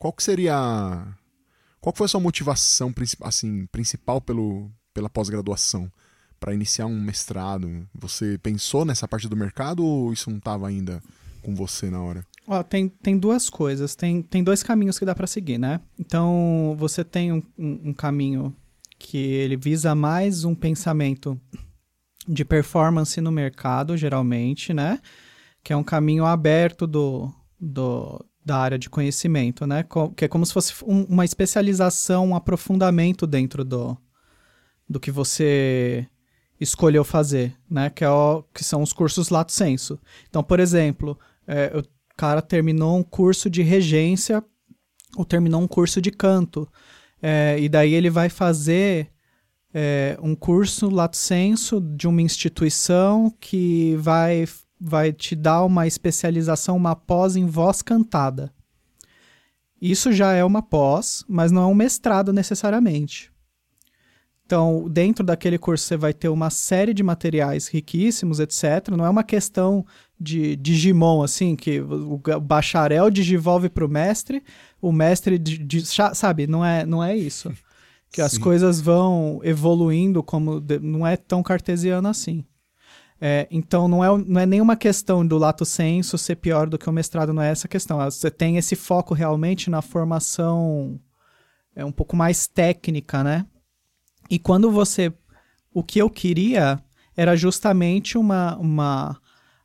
qual 0.00 0.12
que 0.12 0.20
seria 0.20 1.06
qual 1.80 1.92
que 1.92 1.98
foi 1.98 2.06
a 2.06 2.08
sua 2.08 2.18
motivação 2.18 2.92
assim, 3.20 3.66
principal 3.66 4.20
pelo, 4.20 4.68
pela 4.92 5.08
pós-graduação? 5.08 5.88
para 6.40 6.52
iniciar 6.52 6.84
um 6.84 7.00
mestrado? 7.00 7.88
Você 7.94 8.36
pensou 8.36 8.84
nessa 8.84 9.08
parte 9.08 9.26
do 9.28 9.36
mercado 9.36 9.82
ou 9.82 10.12
isso 10.12 10.28
não 10.28 10.36
estava 10.36 10.68
ainda 10.68 11.00
com 11.40 11.54
você 11.54 11.88
na 11.88 12.02
hora? 12.02 12.26
Ó, 12.46 12.62
tem, 12.62 12.86
tem 12.88 13.16
duas 13.16 13.48
coisas, 13.48 13.94
tem, 13.94 14.20
tem 14.20 14.44
dois 14.44 14.62
caminhos 14.62 14.98
que 14.98 15.06
dá 15.06 15.14
para 15.14 15.26
seguir, 15.26 15.56
né? 15.56 15.80
Então, 15.98 16.76
você 16.78 17.02
tem 17.02 17.32
um, 17.32 17.42
um, 17.56 17.80
um 17.84 17.94
caminho 17.94 18.54
que 19.04 19.18
ele 19.18 19.54
visa 19.54 19.94
mais 19.94 20.44
um 20.44 20.54
pensamento 20.54 21.38
de 22.26 22.42
performance 22.42 23.20
no 23.20 23.30
mercado, 23.30 23.98
geralmente, 23.98 24.72
né? 24.72 24.98
Que 25.62 25.74
é 25.74 25.76
um 25.76 25.84
caminho 25.84 26.24
aberto 26.24 26.86
do, 26.86 27.30
do, 27.60 28.24
da 28.42 28.56
área 28.56 28.78
de 28.78 28.88
conhecimento, 28.88 29.66
né? 29.66 29.84
Que 30.16 30.24
é 30.24 30.28
como 30.28 30.46
se 30.46 30.54
fosse 30.54 30.72
um, 30.86 31.04
uma 31.04 31.22
especialização, 31.22 32.28
um 32.28 32.34
aprofundamento 32.34 33.26
dentro 33.26 33.62
do, 33.62 33.94
do 34.88 34.98
que 34.98 35.10
você 35.10 36.08
escolheu 36.58 37.04
fazer, 37.04 37.54
né? 37.70 37.90
Que, 37.90 38.04
é 38.04 38.10
o, 38.10 38.42
que 38.54 38.64
são 38.64 38.80
os 38.80 38.94
cursos 38.94 39.28
lato 39.28 39.52
senso. 39.52 40.00
Então, 40.30 40.42
por 40.42 40.58
exemplo, 40.58 41.18
é, 41.46 41.70
o 41.76 41.84
cara 42.16 42.40
terminou 42.40 42.96
um 42.96 43.02
curso 43.02 43.50
de 43.50 43.60
regência 43.60 44.42
ou 45.14 45.26
terminou 45.26 45.60
um 45.60 45.68
curso 45.68 46.00
de 46.00 46.10
canto. 46.10 46.66
É, 47.22 47.56
e 47.58 47.68
daí 47.68 47.94
ele 47.94 48.10
vai 48.10 48.28
fazer 48.28 49.10
é, 49.72 50.16
um 50.22 50.34
curso 50.34 50.88
lato 50.88 51.16
senso 51.16 51.80
de 51.80 52.06
uma 52.06 52.22
instituição 52.22 53.34
que 53.40 53.96
vai, 53.96 54.46
vai 54.80 55.12
te 55.12 55.34
dar 55.34 55.64
uma 55.64 55.86
especialização, 55.86 56.76
uma 56.76 56.94
pós 56.94 57.34
em 57.34 57.46
voz 57.46 57.82
cantada. 57.82 58.52
Isso 59.80 60.12
já 60.12 60.32
é 60.32 60.44
uma 60.44 60.62
pós, 60.62 61.24
mas 61.28 61.50
não 61.50 61.62
é 61.62 61.66
um 61.66 61.74
mestrado 61.74 62.32
necessariamente. 62.32 63.34
Então, 64.46 64.88
dentro 64.90 65.24
daquele 65.24 65.58
curso 65.58 65.84
você 65.86 65.96
vai 65.96 66.12
ter 66.12 66.28
uma 66.28 66.50
série 66.50 66.92
de 66.92 67.02
materiais 67.02 67.66
riquíssimos, 67.66 68.40
etc. 68.40 68.90
Não 68.96 69.04
é 69.04 69.08
uma 69.08 69.24
questão 69.24 69.84
de 70.20 70.54
Digimon, 70.56 71.22
assim, 71.22 71.56
que 71.56 71.80
o 71.80 72.20
bacharel 72.40 73.10
digivolve 73.10 73.68
para 73.68 73.84
o 73.84 73.88
mestre, 73.88 74.42
o 74.88 74.92
mestre, 74.92 75.40
sabe? 76.14 76.46
Não 76.46 76.64
é, 76.64 76.84
não 76.84 77.02
é 77.02 77.16
isso. 77.16 77.52
Que 78.10 78.20
Sim. 78.20 78.26
as 78.26 78.38
coisas 78.38 78.80
vão 78.80 79.40
evoluindo 79.42 80.22
como... 80.22 80.62
Não 80.80 81.04
é 81.04 81.16
tão 81.16 81.42
cartesiano 81.42 82.06
assim. 82.06 82.44
É, 83.20 83.48
então, 83.50 83.88
não 83.88 84.04
é, 84.04 84.24
não 84.24 84.40
é 84.40 84.46
nenhuma 84.46 84.76
questão 84.76 85.26
do 85.26 85.36
lato 85.36 85.64
senso 85.64 86.16
ser 86.16 86.36
pior 86.36 86.68
do 86.68 86.78
que 86.78 86.88
o 86.88 86.92
mestrado, 86.92 87.32
não 87.32 87.42
é 87.42 87.50
essa 87.50 87.66
questão. 87.66 87.98
Você 87.98 88.30
tem 88.30 88.56
esse 88.56 88.76
foco 88.76 89.14
realmente 89.14 89.68
na 89.68 89.82
formação 89.82 91.00
é 91.74 91.84
um 91.84 91.92
pouco 91.92 92.16
mais 92.16 92.46
técnica, 92.46 93.24
né? 93.24 93.44
E 94.30 94.38
quando 94.38 94.70
você. 94.70 95.12
O 95.72 95.82
que 95.82 95.98
eu 95.98 96.08
queria 96.08 96.80
era 97.16 97.34
justamente 97.34 98.16
uma, 98.16 98.56
uma, 98.56 99.20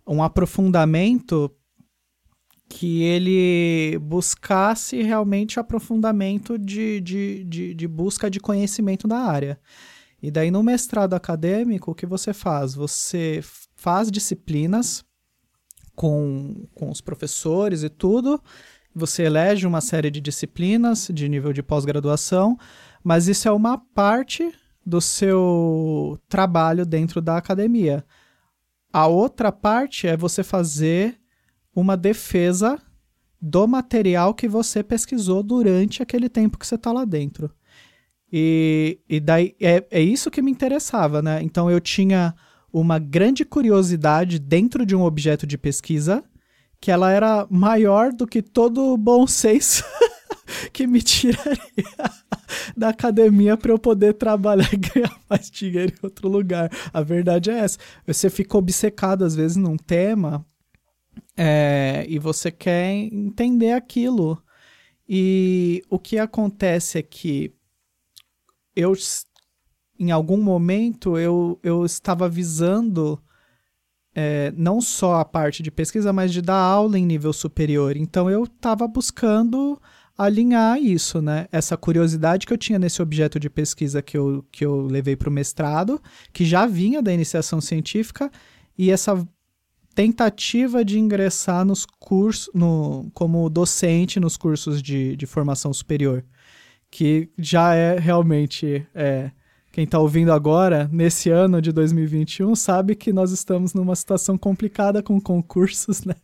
um 0.08 0.24
aprofundamento 0.24 1.52
que 2.70 3.02
ele 3.02 3.98
buscasse 3.98 5.02
realmente 5.02 5.60
aprofundamento 5.60 6.58
de, 6.58 7.02
de, 7.02 7.44
de, 7.44 7.74
de, 7.74 7.88
busca 7.88 8.30
de 8.30 8.40
conhecimento 8.40 9.08
da 9.08 9.18
área. 9.18 9.60
E 10.22 10.30
daí 10.30 10.52
no 10.52 10.62
mestrado 10.62 11.16
acadêmico, 11.16 11.92
o 11.92 11.96
que 11.96 12.06
você 12.06 12.32
faz? 12.32 12.76
Você 12.76 13.42
faz 13.76 14.12
disciplinas 14.12 15.04
com, 15.96 16.68
com 16.76 16.92
os 16.92 17.02
professores 17.02 17.82
e 17.82 17.90
tudo, 17.90 18.42
você 18.94 19.24
elege 19.24 19.66
uma 19.66 19.82
série 19.82 20.12
de 20.12 20.22
disciplinas 20.22 21.10
de 21.12 21.28
nível 21.28 21.52
de 21.52 21.64
pós-graduação, 21.64 22.58
mas 23.04 23.28
isso 23.28 23.48
é 23.48 23.52
uma 23.52 23.78
parte 23.78 24.54
do 24.86 25.02
seu 25.02 26.20
trabalho 26.30 26.86
dentro 26.86 27.20
da 27.22 27.38
academia. 27.38 28.06
a 28.94 29.08
outra 29.08 29.52
parte 29.52 30.08
é 30.08 30.16
você 30.16 30.44
fazer 30.44 31.20
uma 31.76 31.96
defesa 31.96 32.80
do 33.42 33.68
material 33.68 34.34
que 34.34 34.48
você 34.48 34.84
pesquisou 34.84 35.42
durante 35.42 36.04
aquele 36.04 36.28
tempo 36.28 36.58
que 36.58 36.68
você 36.68 36.76
está 36.76 36.92
lá 36.92 37.06
dentro. 37.06 37.52
E, 38.32 39.00
e 39.10 39.20
daí 39.20 39.56
é, 39.60 39.86
é 39.90 40.02
isso 40.02 40.30
que 40.30 40.42
me 40.42 40.52
interessava, 40.52 41.22
né? 41.22 41.42
Então 41.42 41.70
eu 41.70 41.80
tinha 41.80 42.36
uma 42.72 43.00
grande 43.00 43.44
curiosidade 43.44 44.38
dentro 44.38 44.86
de 44.86 44.96
um 44.96 45.04
objeto 45.04 45.48
de 45.48 45.58
pesquisa 45.58 46.24
que 46.80 46.92
ela 46.92 47.12
era 47.12 47.48
maior 47.50 48.14
do 48.14 48.28
que 48.28 48.42
todo 48.42 48.94
o 48.94 48.98
bom 48.98 49.26
senso 49.26 49.84
que 50.72 50.86
me 50.88 51.02
tiraria 51.02 51.60
da 52.78 52.90
academia 52.90 53.58
para 53.58 53.72
eu 53.72 53.80
poder 53.80 54.14
trabalhar 54.14 54.70
e 54.74 54.78
ganhar 54.78 55.20
mais 55.30 55.50
dinheiro 55.50 55.94
em 55.94 56.06
outro 56.06 56.30
lugar. 56.30 56.70
A 56.94 57.02
verdade 57.02 57.50
é 57.50 57.60
essa. 57.60 57.78
Você 58.06 58.30
fica 58.30 58.58
obcecado 58.58 59.26
às 59.26 59.36
vezes 59.36 59.58
num 59.58 59.78
tema 59.78 60.46
é, 61.42 62.06
e 62.10 62.20
você 62.20 62.52
quer 62.52 62.92
entender 62.94 63.72
aquilo. 63.72 64.44
E 65.08 65.82
o 65.90 65.98
que 65.98 66.20
acontece 66.20 66.98
é 66.98 67.02
que 67.02 67.54
eu, 68.76 68.94
em 69.98 70.12
algum 70.12 70.36
momento, 70.36 71.18
eu, 71.18 71.58
eu 71.64 71.86
estava 71.86 72.28
visando 72.28 73.18
é, 74.14 74.52
não 74.58 74.82
só 74.82 75.16
a 75.16 75.24
parte 75.24 75.64
de 75.64 75.72
pesquisa, 75.72 76.12
mas 76.12 76.34
de 76.34 76.42
dar 76.42 76.60
aula 76.60 77.00
em 77.00 77.06
nível 77.06 77.32
superior. 77.32 77.96
Então 77.96 78.30
eu 78.30 78.44
estava 78.44 78.86
buscando 78.86 79.82
alinhar 80.18 80.78
isso, 80.78 81.22
né? 81.22 81.48
Essa 81.54 81.78
curiosidade 81.78 82.46
que 82.46 82.52
eu 82.52 82.58
tinha 82.58 82.78
nesse 82.78 83.02
objeto 83.02 83.40
de 83.40 83.50
pesquisa 83.50 84.02
que 84.02 84.18
eu, 84.18 84.46
que 84.52 84.66
eu 84.66 84.82
levei 84.82 85.16
para 85.16 85.30
o 85.30 85.32
mestrado, 85.32 86.02
que 86.34 86.44
já 86.44 86.66
vinha 86.66 87.02
da 87.02 87.14
iniciação 87.14 87.62
científica, 87.62 88.30
e 88.78 88.92
essa 88.92 89.26
tentativa 90.00 90.86
de 90.86 90.98
ingressar 90.98 91.66
nos 91.66 91.86
cursos, 91.86 92.50
no, 92.54 93.12
como 93.14 93.50
docente 93.50 94.18
nos 94.18 94.38
cursos 94.38 94.82
de, 94.82 95.18
de 95.18 95.26
formação 95.26 95.74
superior 95.74 96.24
que 96.90 97.30
já 97.38 97.76
é 97.76 98.00
realmente 98.00 98.88
é, 98.96 99.32
quem 99.72 99.84
está 99.84 100.00
ouvindo 100.00 100.32
agora, 100.32 100.90
nesse 100.92 101.30
ano 101.30 101.62
de 101.62 101.72
2021, 101.72 102.56
sabe 102.56 102.96
que 102.96 103.14
nós 103.14 103.32
estamos 103.32 103.74
numa 103.74 103.96
situação 103.96 104.38
complicada 104.38 105.04
com 105.04 105.20
concursos, 105.22 106.04
né? 106.06 106.16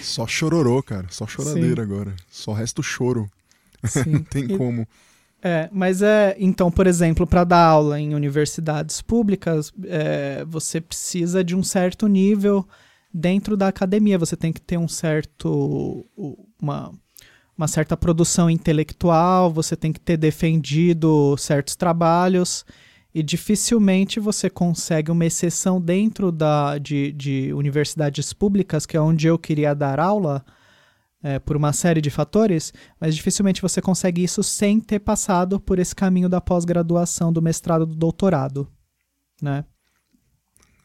Só 0.00 0.26
chororô, 0.26 0.82
cara. 0.82 1.06
Só 1.08 1.26
choradeira 1.26 1.84
Sim. 1.84 1.92
agora. 1.92 2.14
Só 2.28 2.52
resta 2.52 2.80
o 2.80 2.84
choro. 2.84 3.30
Não 4.06 4.22
tem 4.28 4.44
e, 4.44 4.58
como. 4.58 4.86
É, 5.42 5.68
mas 5.72 6.02
é. 6.02 6.36
Então, 6.38 6.70
por 6.70 6.86
exemplo, 6.86 7.26
para 7.26 7.44
dar 7.44 7.64
aula 7.64 7.98
em 7.98 8.14
universidades 8.14 9.00
públicas, 9.00 9.72
é, 9.84 10.44
você 10.46 10.80
precisa 10.80 11.42
de 11.42 11.56
um 11.56 11.62
certo 11.62 12.06
nível 12.06 12.66
dentro 13.12 13.56
da 13.56 13.68
academia. 13.68 14.18
Você 14.18 14.36
tem 14.36 14.52
que 14.52 14.60
ter 14.60 14.78
um 14.78 14.88
certo. 14.88 16.06
Uma, 16.60 16.92
uma 17.56 17.68
certa 17.68 17.96
produção 17.96 18.48
intelectual, 18.48 19.52
você 19.52 19.76
tem 19.76 19.92
que 19.92 20.00
ter 20.00 20.16
defendido 20.16 21.36
certos 21.36 21.76
trabalhos 21.76 22.64
e 23.14 23.22
dificilmente 23.22 24.18
você 24.18 24.48
consegue 24.48 25.10
uma 25.10 25.26
exceção 25.26 25.80
dentro 25.80 26.32
da, 26.32 26.78
de, 26.78 27.12
de 27.12 27.52
universidades 27.52 28.32
públicas, 28.32 28.86
que 28.86 28.96
é 28.96 29.00
onde 29.00 29.26
eu 29.26 29.38
queria 29.38 29.74
dar 29.74 30.00
aula, 30.00 30.44
é, 31.22 31.38
por 31.38 31.56
uma 31.56 31.72
série 31.72 32.00
de 32.00 32.10
fatores, 32.10 32.72
mas 32.98 33.14
dificilmente 33.14 33.62
você 33.62 33.80
consegue 33.80 34.24
isso 34.24 34.42
sem 34.42 34.80
ter 34.80 34.98
passado 34.98 35.60
por 35.60 35.78
esse 35.78 35.94
caminho 35.94 36.28
da 36.28 36.40
pós-graduação, 36.40 37.32
do 37.32 37.40
mestrado, 37.40 37.86
do 37.86 37.94
doutorado, 37.94 38.66
né? 39.40 39.64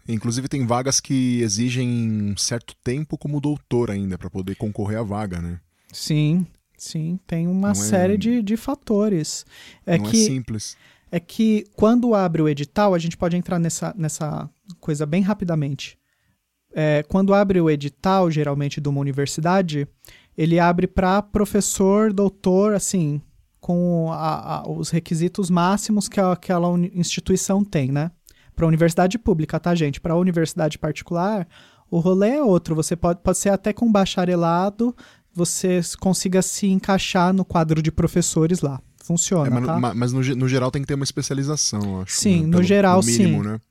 Inclusive 0.08 0.48
tem 0.48 0.66
vagas 0.66 1.00
que 1.00 1.42
exigem 1.42 1.88
um 2.32 2.38
certo 2.38 2.76
tempo 2.84 3.18
como 3.18 3.42
doutor 3.42 3.92
ainda 3.92 4.18
para 4.18 4.30
poder 4.30 4.56
concorrer 4.56 5.00
à 5.00 5.04
vaga, 5.04 5.42
né? 5.42 5.60
Sim, 5.92 6.46
Sim, 6.78 7.20
tem 7.26 7.48
uma 7.48 7.70
não 7.74 7.82
é 7.82 7.86
série 7.86 8.14
é... 8.14 8.18
de, 8.18 8.42
de 8.44 8.56
fatores. 8.56 9.46
É 9.86 9.98
não 9.98 10.06
é 10.06 10.10
que, 10.10 10.22
é 10.22 10.26
simples. 10.26 10.78
É 11.12 11.20
que 11.20 11.66
quando 11.76 12.14
abre 12.14 12.42
o 12.42 12.48
edital, 12.48 12.94
a 12.94 13.00
gente 13.00 13.18
pode 13.18 13.36
entrar 13.36 13.58
nessa, 13.58 13.94
nessa 13.98 14.48
coisa 14.80 15.06
bem 15.06 15.24
rapidamente. 15.24 15.98
É, 16.72 17.02
quando 17.04 17.34
abre 17.34 17.60
o 17.60 17.70
edital, 17.70 18.30
geralmente 18.30 18.80
de 18.80 18.88
uma 18.88 19.02
universidade, 19.02 19.88
ele 20.38 20.60
abre 20.60 20.86
para 20.86 21.22
professor, 21.24 22.14
doutor, 22.14 22.76
assim, 22.76 23.20
com 23.60 24.12
a, 24.12 24.60
a, 24.60 24.70
os 24.70 24.92
requisitos 24.92 25.50
máximos 25.50 26.08
que 26.08 26.20
aquela 26.20 26.68
instituição 26.94 27.64
tem, 27.64 27.92
né? 27.92 28.12
Para 28.58 28.66
universidade 28.66 29.20
pública, 29.20 29.60
tá, 29.60 29.76
gente? 29.76 30.02
Para 30.02 30.16
universidade 30.16 30.80
particular, 30.80 31.48
o 31.92 32.00
rolê 32.00 32.32
é 32.32 32.44
outro. 32.44 32.74
Você 32.74 32.96
pode, 32.96 33.20
pode 33.22 33.38
ser 33.38 33.50
até 33.50 33.72
com 33.72 33.92
bacharelado, 33.92 34.96
você 35.32 35.80
consiga 36.00 36.42
se 36.42 36.66
encaixar 36.66 37.32
no 37.32 37.46
quadro 37.46 37.84
de 37.84 37.92
professores 37.92 38.62
lá. 38.62 38.82
Funciona, 39.04 39.48
é, 39.48 39.50
mas, 39.52 39.66
tá? 39.66 39.80
mas 39.96 40.12
no, 40.12 40.36
no, 40.36 40.50
geral 40.50 40.72
tem 40.72 40.82
que 40.82 40.88
ter 40.88 40.96
uma 40.96 41.04
especialização, 41.04 42.02
acho. 42.02 42.20
Sim, 42.20 42.42
né? 42.42 42.48
no 42.48 42.64
geral 42.64 43.00
mínimo, 43.04 43.44
sim. 43.44 43.50
Né? 43.50 43.62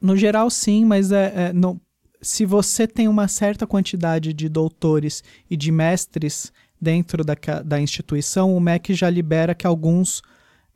No 0.00 0.16
geral 0.16 0.48
sim, 0.48 0.84
mas 0.84 1.10
é, 1.10 1.48
é 1.48 1.52
não, 1.52 1.80
se 2.22 2.46
você 2.46 2.86
tem 2.86 3.08
uma 3.08 3.26
certa 3.26 3.66
quantidade 3.66 4.32
de 4.32 4.48
doutores 4.48 5.24
e 5.50 5.56
de 5.56 5.72
mestres 5.72 6.52
dentro 6.80 7.24
da, 7.24 7.34
da 7.64 7.80
instituição, 7.80 8.56
o 8.56 8.60
MEC 8.60 8.94
já 8.94 9.10
libera 9.10 9.54
que 9.54 9.66
alguns 9.66 10.22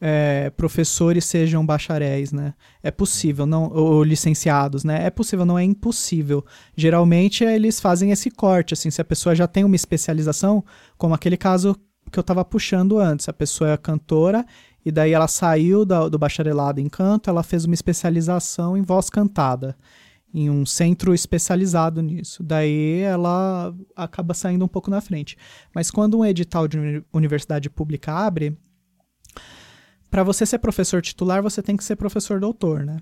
é, 0.01 0.51
professores 0.51 1.25
sejam 1.25 1.65
bacharéis, 1.65 2.33
né? 2.33 2.55
É 2.83 2.91
possível, 2.91 3.47
não, 3.47 3.71
ou, 3.73 4.03
licenciados, 4.03 4.85
né? 4.85 5.07
É 5.07 5.11
possível, 5.11 5.47
não 5.47 5.59
é 5.59 5.65
impossível. 5.65 6.45
Geralmente 6.77 7.45
eles 7.45 7.81
fazem 7.81 8.11
esse 8.11 8.31
corte, 8.31 8.75
assim, 8.75 8.91
se 8.91 9.01
a 9.01 9.05
pessoa 9.05 9.35
já 9.35 9.47
tem 9.47 9.65
uma 9.65 9.77
especialização, 9.77 10.65
como 10.99 11.15
aquele 11.15 11.37
caso 11.37 11.75
que 12.11 12.19
eu 12.19 12.23
estava 12.23 12.45
puxando 12.45 12.99
antes, 12.99 13.29
a 13.29 13.33
pessoa 13.33 13.71
é 13.71 13.77
cantora 13.77 14.45
e 14.85 14.93
daí 14.93 15.13
ela 15.13 15.27
saiu 15.27 15.85
do 15.85 16.19
bacharelado 16.19 16.81
em 16.81 16.89
canto, 16.89 17.29
ela 17.29 17.43
fez 17.43 17.65
uma 17.65 17.75
especialização 17.75 18.77
em 18.77 18.83
voz 18.83 19.11
cantada, 19.11 19.77
em 20.33 20.49
um 20.49 20.65
centro 20.65 21.13
especializado 21.13 22.01
nisso. 22.01 22.43
Daí 22.43 23.01
ela 23.01 23.75
acaba 23.97 24.35
saindo 24.35 24.65
um 24.65 24.69
pouco 24.69 24.91
na 24.91 25.01
frente. 25.01 25.37
Mas 25.75 25.91
quando 25.91 26.19
um 26.19 26.25
edital 26.25 26.69
de 26.69 27.03
universidade 27.13 27.69
pública 27.69 28.13
abre, 28.13 28.57
para 30.11 30.23
você 30.23 30.47
ser 30.47 30.59
professor 30.59 31.03
titular, 31.03 31.43
você 31.43 31.63
tem 31.63 31.77
que 31.77 31.85
ser 31.85 31.97
professor 31.97 32.41
doutor, 32.41 32.85
né? 32.85 32.99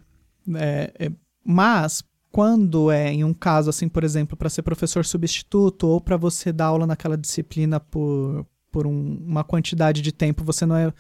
É, 0.57 0.93
é, 0.99 1.13
mas 1.45 2.03
quando 2.31 2.91
é 2.91 3.13
em 3.13 3.25
um 3.25 3.33
caso 3.33 3.71
assim, 3.71 3.89
por 3.89 4.05
exemplo, 4.05 4.37
para 4.37 4.51
ser 4.51 4.63
professor 4.63 5.05
substituto 5.05 5.87
ou 5.87 6.01
para 6.01 6.17
você 6.17 6.53
dar 6.53 6.67
aula 6.67 6.87
naquela 6.87 7.17
disciplina 7.17 7.79
por, 7.79 8.47
por 8.73 8.87
um, 8.87 9.25
uma 9.27 9.45
quantidade 9.45 10.03
de 10.03 10.13
tempo, 10.13 10.45
você 10.45 10.67
não 10.67 10.77
é 10.77 10.93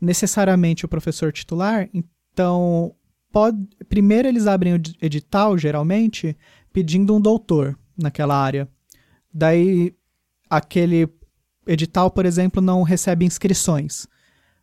necessariamente 0.00 0.84
o 0.84 0.88
professor 0.88 1.32
titular, 1.32 1.88
então 1.92 2.94
pode, 3.30 3.58
primeiro 3.88 4.26
eles 4.26 4.46
abrem 4.46 4.74
o 4.74 4.80
edital, 5.02 5.58
geralmente, 5.58 6.36
pedindo 6.72 7.14
um 7.14 7.20
doutor 7.20 7.78
naquela 7.96 8.34
área. 8.34 8.66
Daí 9.32 9.94
aquele 10.48 11.08
edital, 11.66 12.10
por 12.10 12.24
exemplo, 12.24 12.62
não 12.62 12.82
recebe 12.82 13.26
inscrições 13.26 14.08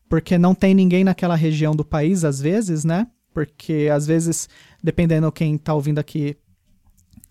porque 0.09 0.37
não 0.37 0.55
tem 0.55 0.73
ninguém 0.73 1.03
naquela 1.03 1.35
região 1.35 1.75
do 1.75 1.85
país, 1.85 2.23
às 2.23 2.39
vezes, 2.39 2.83
né? 2.83 3.07
Porque 3.33 3.89
às 3.91 4.07
vezes, 4.07 4.49
dependendo 4.83 5.31
quem 5.31 5.55
está 5.55 5.73
ouvindo 5.73 5.99
aqui, 5.99 6.37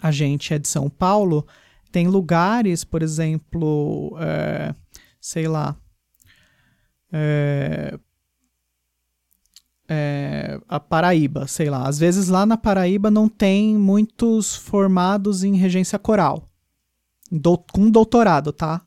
a 0.00 0.10
gente 0.10 0.52
é 0.52 0.58
de 0.58 0.68
São 0.68 0.88
Paulo, 0.88 1.46
tem 1.90 2.06
lugares, 2.06 2.84
por 2.84 3.02
exemplo, 3.02 4.16
é, 4.20 4.74
sei 5.20 5.48
lá, 5.48 5.76
é, 7.12 7.98
é, 9.88 10.60
a 10.68 10.78
Paraíba, 10.78 11.46
sei 11.46 11.70
lá. 11.70 11.88
Às 11.88 11.98
vezes 11.98 12.28
lá 12.28 12.44
na 12.44 12.56
Paraíba 12.56 13.10
não 13.10 13.28
tem 13.28 13.76
muitos 13.76 14.54
formados 14.54 15.42
em 15.42 15.56
regência 15.56 15.98
coral, 15.98 16.48
do, 17.30 17.56
com 17.56 17.90
doutorado, 17.90 18.52
tá? 18.52 18.82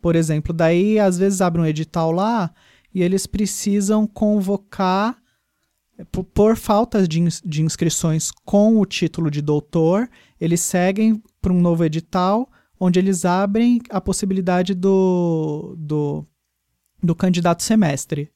Por 0.00 0.16
exemplo, 0.16 0.52
daí 0.52 0.98
às 0.98 1.18
vezes 1.18 1.40
abre 1.40 1.60
um 1.60 1.66
edital 1.66 2.12
lá 2.12 2.52
e 2.94 3.02
eles 3.02 3.26
precisam 3.26 4.06
convocar, 4.06 5.18
por, 6.12 6.24
por 6.24 6.56
falta 6.56 7.06
de, 7.06 7.20
de 7.44 7.62
inscrições 7.62 8.30
com 8.44 8.80
o 8.80 8.86
título 8.86 9.30
de 9.30 9.42
doutor, 9.42 10.08
eles 10.40 10.60
seguem 10.60 11.20
para 11.42 11.52
um 11.52 11.60
novo 11.60 11.84
edital, 11.84 12.48
onde 12.78 12.98
eles 12.98 13.24
abrem 13.24 13.80
a 13.90 14.00
possibilidade 14.00 14.74
do, 14.74 15.74
do, 15.76 16.24
do 17.02 17.14
candidato 17.14 17.62
semestre. 17.62 18.30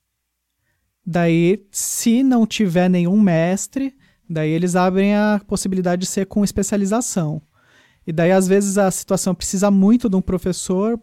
Daí, 1.06 1.66
se 1.70 2.22
não 2.22 2.46
tiver 2.46 2.90
nenhum 2.90 3.20
mestre, 3.20 3.96
daí 4.28 4.50
eles 4.50 4.76
abrem 4.76 5.14
a 5.14 5.40
possibilidade 5.46 6.02
de 6.02 6.06
ser 6.06 6.26
com 6.26 6.44
especialização. 6.44 7.40
E 8.06 8.12
daí, 8.12 8.32
às 8.32 8.48
vezes, 8.48 8.76
a 8.76 8.90
situação 8.90 9.34
precisa 9.34 9.70
muito 9.70 10.08
de 10.08 10.16
um 10.16 10.22
professor 10.22 10.98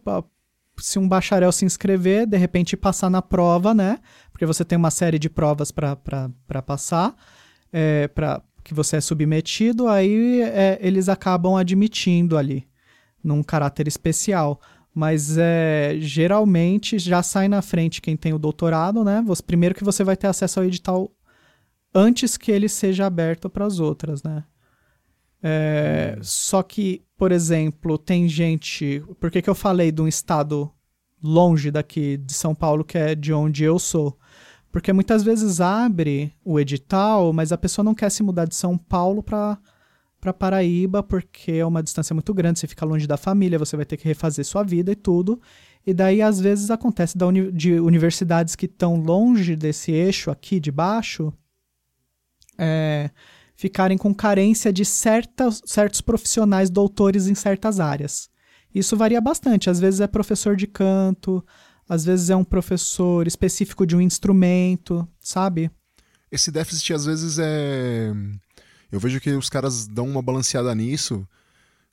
se 0.78 0.98
um 0.98 1.08
bacharel 1.08 1.50
se 1.52 1.64
inscrever, 1.64 2.26
de 2.26 2.36
repente 2.36 2.76
passar 2.76 3.10
na 3.10 3.22
prova, 3.22 3.74
né? 3.74 3.98
Porque 4.30 4.46
você 4.46 4.64
tem 4.64 4.76
uma 4.76 4.90
série 4.90 5.18
de 5.18 5.30
provas 5.30 5.70
para 5.70 6.62
passar, 6.64 7.14
é, 7.72 8.08
para 8.08 8.42
que 8.62 8.74
você 8.74 8.96
é 8.96 9.00
submetido, 9.00 9.88
aí 9.88 10.42
é, 10.42 10.78
eles 10.80 11.08
acabam 11.08 11.54
admitindo 11.54 12.36
ali, 12.36 12.66
num 13.22 13.42
caráter 13.42 13.86
especial. 13.86 14.60
Mas 14.94 15.36
é, 15.36 15.96
geralmente 15.98 16.98
já 16.98 17.22
sai 17.22 17.48
na 17.48 17.60
frente 17.60 18.00
quem 18.00 18.16
tem 18.16 18.32
o 18.32 18.38
doutorado, 18.38 19.04
né? 19.04 19.22
Você, 19.26 19.42
primeiro 19.42 19.74
que 19.74 19.84
você 19.84 20.02
vai 20.02 20.16
ter 20.16 20.26
acesso 20.26 20.58
ao 20.58 20.66
edital 20.66 21.10
antes 21.94 22.36
que 22.36 22.50
ele 22.50 22.68
seja 22.68 23.06
aberto 23.06 23.48
para 23.48 23.66
as 23.66 23.78
outras, 23.78 24.22
né? 24.22 24.44
É, 25.48 26.18
só 26.22 26.60
que, 26.60 27.04
por 27.16 27.30
exemplo, 27.30 27.96
tem 27.96 28.28
gente. 28.28 29.00
Por 29.20 29.30
que, 29.30 29.40
que 29.40 29.48
eu 29.48 29.54
falei 29.54 29.92
de 29.92 30.02
um 30.02 30.08
estado 30.08 30.68
longe 31.22 31.70
daqui 31.70 32.16
de 32.16 32.34
São 32.34 32.52
Paulo, 32.52 32.84
que 32.84 32.98
é 32.98 33.14
de 33.14 33.32
onde 33.32 33.62
eu 33.62 33.78
sou? 33.78 34.18
Porque 34.72 34.92
muitas 34.92 35.22
vezes 35.22 35.60
abre 35.60 36.34
o 36.44 36.58
edital, 36.58 37.32
mas 37.32 37.52
a 37.52 37.58
pessoa 37.58 37.84
não 37.84 37.94
quer 37.94 38.10
se 38.10 38.24
mudar 38.24 38.46
de 38.46 38.56
São 38.56 38.76
Paulo 38.76 39.22
para 39.22 39.56
para 40.20 40.32
Paraíba, 40.32 41.02
porque 41.02 41.52
é 41.52 41.64
uma 41.64 41.82
distância 41.82 42.12
muito 42.12 42.34
grande, 42.34 42.58
você 42.58 42.66
fica 42.66 42.84
longe 42.84 43.06
da 43.06 43.16
família, 43.16 43.58
você 43.58 43.76
vai 43.76 43.84
ter 43.84 43.96
que 43.96 44.08
refazer 44.08 44.44
sua 44.44 44.64
vida 44.64 44.90
e 44.90 44.96
tudo. 44.96 45.40
E 45.86 45.94
daí, 45.94 46.20
às 46.20 46.40
vezes, 46.40 46.70
acontece 46.70 47.16
uni 47.22 47.52
de 47.52 47.78
universidades 47.78 48.56
que 48.56 48.66
estão 48.66 48.96
longe 48.96 49.54
desse 49.54 49.92
eixo 49.92 50.28
aqui 50.28 50.58
de 50.58 50.72
baixo 50.72 51.32
é, 52.58 53.10
ficarem 53.56 53.96
com 53.96 54.14
carência 54.14 54.72
de 54.72 54.84
certas, 54.84 55.62
certos 55.64 56.00
profissionais 56.00 56.68
doutores 56.70 57.26
em 57.26 57.34
certas 57.34 57.80
áreas. 57.80 58.28
Isso 58.74 58.96
varia 58.96 59.20
bastante. 59.20 59.70
Às 59.70 59.80
vezes 59.80 60.00
é 60.00 60.06
professor 60.06 60.54
de 60.54 60.66
canto, 60.66 61.44
às 61.88 62.04
vezes 62.04 62.28
é 62.28 62.36
um 62.36 62.44
professor 62.44 63.26
específico 63.26 63.86
de 63.86 63.96
um 63.96 64.00
instrumento, 64.00 65.08
sabe? 65.18 65.70
Esse 66.30 66.50
déficit 66.50 66.92
às 66.92 67.06
vezes 67.06 67.38
é. 67.38 68.12
Eu 68.92 69.00
vejo 69.00 69.20
que 69.20 69.30
os 69.30 69.48
caras 69.48 69.86
dão 69.86 70.06
uma 70.06 70.22
balanceada 70.22 70.74
nisso, 70.74 71.26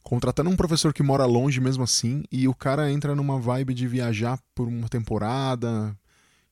contratando 0.03 0.49
um 0.49 0.55
professor 0.55 0.93
que 0.93 1.01
mora 1.01 1.25
longe 1.25 1.59
mesmo 1.61 1.83
assim, 1.83 2.23
e 2.31 2.47
o 2.47 2.53
cara 2.53 2.91
entra 2.91 3.15
numa 3.15 3.39
vibe 3.39 3.73
de 3.73 3.87
viajar 3.87 4.37
por 4.53 4.67
uma 4.67 4.89
temporada, 4.89 5.97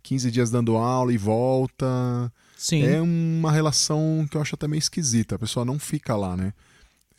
15 0.01 0.31
dias 0.31 0.49
dando 0.49 0.77
aula 0.77 1.13
e 1.13 1.17
volta. 1.17 2.31
Sim. 2.61 2.83
É 2.83 3.01
uma 3.01 3.51
relação 3.51 4.27
que 4.29 4.37
eu 4.37 4.41
acho 4.41 4.53
até 4.53 4.67
meio 4.67 4.77
esquisita. 4.77 5.33
A 5.33 5.39
pessoa 5.39 5.65
não 5.65 5.79
fica 5.79 6.15
lá, 6.15 6.37
né? 6.37 6.53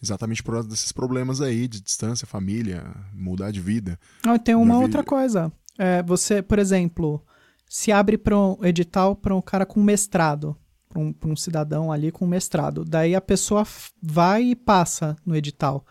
Exatamente 0.00 0.40
por 0.40 0.52
causa 0.52 0.68
desses 0.68 0.92
problemas 0.92 1.40
aí 1.40 1.66
de 1.66 1.80
distância, 1.80 2.28
família, 2.28 2.84
mudar 3.12 3.50
de 3.50 3.60
vida. 3.60 3.98
Ah, 4.22 4.38
tem 4.38 4.54
uma 4.54 4.78
vi... 4.78 4.84
outra 4.84 5.02
coisa. 5.02 5.52
É, 5.76 6.00
você, 6.04 6.40
por 6.40 6.60
exemplo, 6.60 7.20
se 7.68 7.90
abre 7.90 8.16
para 8.16 8.38
um 8.38 8.56
edital 8.62 9.16
para 9.16 9.34
um 9.34 9.42
cara 9.42 9.66
com 9.66 9.82
mestrado, 9.82 10.56
para 10.88 11.00
um, 11.00 11.12
um 11.24 11.34
cidadão 11.34 11.90
ali 11.90 12.12
com 12.12 12.24
mestrado. 12.24 12.84
Daí 12.84 13.16
a 13.16 13.20
pessoa 13.20 13.66
vai 14.00 14.44
e 14.44 14.54
passa 14.54 15.16
no 15.26 15.34
edital. 15.34 15.84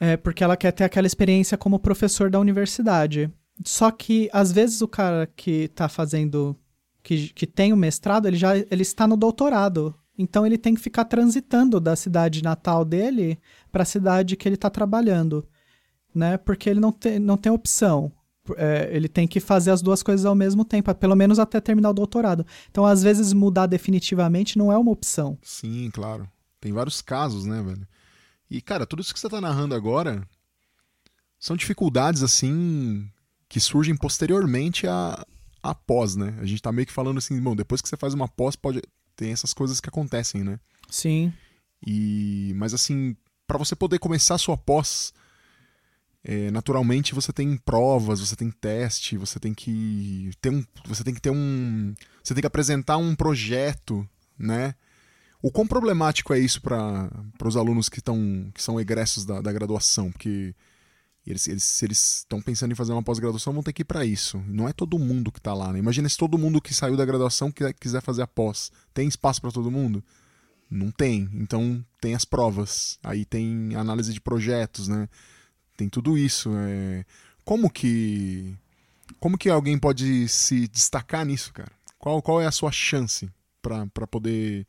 É, 0.00 0.16
porque 0.16 0.42
ela 0.42 0.56
quer 0.56 0.72
ter 0.72 0.82
aquela 0.82 1.06
experiência 1.06 1.56
como 1.56 1.78
professor 1.78 2.28
da 2.28 2.40
universidade. 2.40 3.32
Só 3.64 3.92
que, 3.92 4.28
às 4.32 4.50
vezes, 4.50 4.82
o 4.82 4.88
cara 4.88 5.30
que 5.36 5.66
está 5.66 5.88
fazendo. 5.88 6.56
Que, 7.08 7.30
que 7.30 7.46
tem 7.46 7.72
o 7.72 7.76
mestrado, 7.76 8.28
ele 8.28 8.36
já 8.36 8.54
ele 8.54 8.82
está 8.82 9.06
no 9.06 9.16
doutorado. 9.16 9.94
Então, 10.18 10.44
ele 10.44 10.58
tem 10.58 10.74
que 10.74 10.80
ficar 10.82 11.06
transitando 11.06 11.80
da 11.80 11.96
cidade 11.96 12.42
natal 12.42 12.84
dele 12.84 13.38
para 13.72 13.82
a 13.82 13.86
cidade 13.86 14.36
que 14.36 14.46
ele 14.46 14.56
está 14.56 14.68
trabalhando. 14.68 15.48
Né? 16.14 16.36
Porque 16.36 16.68
ele 16.68 16.80
não 16.80 16.92
tem, 16.92 17.18
não 17.18 17.38
tem 17.38 17.50
opção. 17.50 18.12
É, 18.58 18.90
ele 18.92 19.08
tem 19.08 19.26
que 19.26 19.40
fazer 19.40 19.70
as 19.70 19.80
duas 19.80 20.02
coisas 20.02 20.26
ao 20.26 20.34
mesmo 20.34 20.66
tempo, 20.66 20.94
pelo 20.96 21.16
menos 21.16 21.38
até 21.38 21.62
terminar 21.62 21.88
o 21.88 21.94
doutorado. 21.94 22.44
Então, 22.70 22.84
às 22.84 23.02
vezes, 23.02 23.32
mudar 23.32 23.64
definitivamente 23.64 24.58
não 24.58 24.70
é 24.70 24.76
uma 24.76 24.92
opção. 24.92 25.38
Sim, 25.40 25.88
claro. 25.90 26.28
Tem 26.60 26.74
vários 26.74 27.00
casos, 27.00 27.46
né, 27.46 27.62
velho? 27.62 27.88
E, 28.50 28.60
cara, 28.60 28.84
tudo 28.84 29.00
isso 29.00 29.14
que 29.14 29.20
você 29.20 29.30
tá 29.30 29.40
narrando 29.40 29.74
agora 29.74 30.28
são 31.40 31.56
dificuldades, 31.56 32.22
assim, 32.22 33.08
que 33.48 33.60
surgem 33.60 33.96
posteriormente 33.96 34.86
a, 34.86 35.24
a 35.62 35.74
pós, 35.74 36.16
né? 36.16 36.36
A 36.40 36.46
gente 36.46 36.62
tá 36.62 36.72
meio 36.72 36.86
que 36.86 36.92
falando 36.92 37.18
assim, 37.18 37.40
bom, 37.40 37.54
depois 37.54 37.80
que 37.80 37.88
você 37.88 37.96
faz 37.96 38.14
uma 38.14 38.28
pós, 38.28 38.56
pode 38.56 38.80
tem 39.16 39.32
essas 39.32 39.52
coisas 39.52 39.80
que 39.80 39.88
acontecem, 39.88 40.44
né? 40.44 40.60
Sim. 40.88 41.32
E 41.84 42.52
mas 42.56 42.72
assim, 42.72 43.16
para 43.46 43.58
você 43.58 43.74
poder 43.74 43.98
começar 43.98 44.36
a 44.36 44.38
sua 44.38 44.56
pós, 44.56 45.12
é, 46.22 46.50
naturalmente 46.50 47.14
você 47.14 47.32
tem 47.32 47.56
provas, 47.56 48.20
você 48.20 48.36
tem 48.36 48.50
teste, 48.50 49.16
você 49.16 49.40
tem 49.40 49.54
que 49.54 50.30
ter 50.40 50.50
um, 50.50 50.64
você 50.86 51.02
tem 51.02 51.14
que 51.14 51.20
ter 51.20 51.30
um, 51.30 51.94
você 52.22 52.34
tem 52.34 52.40
que 52.40 52.46
apresentar 52.46 52.96
um 52.96 53.14
projeto, 53.14 54.08
né? 54.38 54.74
O 55.40 55.52
quão 55.52 55.66
problemático 55.66 56.34
é 56.34 56.38
isso 56.38 56.60
para 56.60 57.08
os 57.44 57.56
alunos 57.56 57.88
que, 57.88 58.00
estão 58.00 58.50
que 58.52 58.62
são 58.62 58.80
egressos 58.80 59.24
da, 59.24 59.40
da 59.40 59.52
graduação? 59.52 60.10
Porque 60.10 60.54
eles, 61.30 61.46
eles, 61.46 61.62
se 61.62 61.84
eles 61.84 62.18
estão 62.18 62.40
pensando 62.40 62.72
em 62.72 62.74
fazer 62.74 62.92
uma 62.92 63.02
pós-graduação, 63.02 63.52
vão 63.52 63.62
ter 63.62 63.72
que 63.72 63.82
ir 63.82 63.84
para 63.84 64.04
isso. 64.04 64.42
Não 64.46 64.68
é 64.68 64.72
todo 64.72 64.98
mundo 64.98 65.30
que 65.30 65.38
está 65.38 65.52
lá, 65.52 65.72
né? 65.72 65.78
Imagina 65.78 66.08
se 66.08 66.16
todo 66.16 66.38
mundo 66.38 66.60
que 66.60 66.72
saiu 66.72 66.96
da 66.96 67.04
graduação 67.04 67.52
quiser 67.78 68.02
fazer 68.02 68.22
a 68.22 68.26
pós. 68.26 68.72
Tem 68.94 69.06
espaço 69.06 69.40
para 69.40 69.50
todo 69.50 69.70
mundo? 69.70 70.02
Não 70.70 70.90
tem. 70.90 71.28
Então 71.34 71.84
tem 72.00 72.14
as 72.14 72.24
provas. 72.24 72.98
Aí 73.02 73.24
tem 73.24 73.74
análise 73.74 74.12
de 74.12 74.20
projetos, 74.20 74.88
né? 74.88 75.08
Tem 75.76 75.88
tudo 75.88 76.16
isso. 76.16 76.50
É... 76.56 77.04
Como 77.44 77.70
que. 77.70 78.54
Como 79.20 79.38
que 79.38 79.48
alguém 79.48 79.78
pode 79.78 80.28
se 80.28 80.68
destacar 80.68 81.24
nisso, 81.24 81.52
cara? 81.52 81.72
Qual, 81.98 82.22
qual 82.22 82.40
é 82.40 82.46
a 82.46 82.52
sua 82.52 82.70
chance 82.70 83.28
para 83.60 84.06
poder 84.06 84.66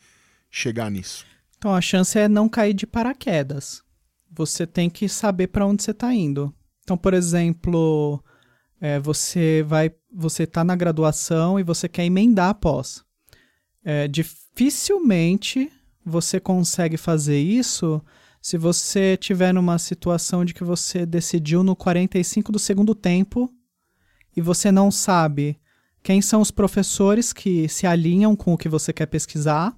chegar 0.50 0.90
nisso? 0.90 1.26
Então 1.58 1.76
a 1.76 1.82
chance 1.82 2.18
é 2.18 2.28
não 2.28 2.50
cair 2.50 2.74
de 2.74 2.88
paraquedas 2.88 3.84
você 4.32 4.66
tem 4.66 4.90
que 4.90 5.10
saber 5.10 5.48
para 5.48 5.66
onde 5.66 5.84
você 5.84 5.92
está 5.92 6.14
indo. 6.14 6.54
Então, 6.84 6.98
por 6.98 7.14
exemplo, 7.14 8.24
é, 8.80 9.00
você 9.00 9.64
vai, 9.68 9.92
você 10.12 10.44
está 10.44 10.64
na 10.64 10.76
graduação 10.76 11.60
e 11.60 11.64
você 11.64 11.88
quer 11.88 12.06
emendar 12.06 12.50
após. 12.50 13.04
É, 13.84 14.08
dificilmente 14.08 15.72
você 16.06 16.40
consegue 16.40 16.98
fazer 16.98 17.40
isso 17.40 18.02
se 18.42 18.58
você 18.58 19.18
tiver 19.18 19.54
numa 19.54 19.78
situação 19.78 20.46
de 20.46 20.54
que 20.54 20.64
você 20.64 21.06
decidiu 21.06 21.64
no 21.64 21.76
45 21.76 22.52
do 22.52 22.60
segundo 22.60 22.96
tempo 22.96 23.54
e 24.36 24.42
você 24.42 24.72
não 24.72 24.90
sabe 24.90 25.60
quem 26.02 26.22
são 26.22 26.42
os 26.42 26.50
professores 26.50 27.34
que 27.34 27.68
se 27.68 27.86
alinham 27.86 28.36
com 28.36 28.54
o 28.54 28.58
que 28.58 28.70
você 28.70 28.94
quer 28.94 29.08
pesquisar 29.08 29.78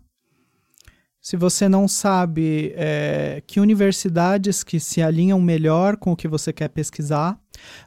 se 1.21 1.37
você 1.37 1.69
não 1.69 1.87
sabe 1.87 2.73
é, 2.75 3.43
que 3.45 3.59
universidades 3.59 4.63
que 4.63 4.79
se 4.79 5.03
alinham 5.03 5.39
melhor 5.39 5.95
com 5.95 6.13
o 6.13 6.15
que 6.15 6.27
você 6.27 6.51
quer 6.51 6.69
pesquisar, 6.69 7.39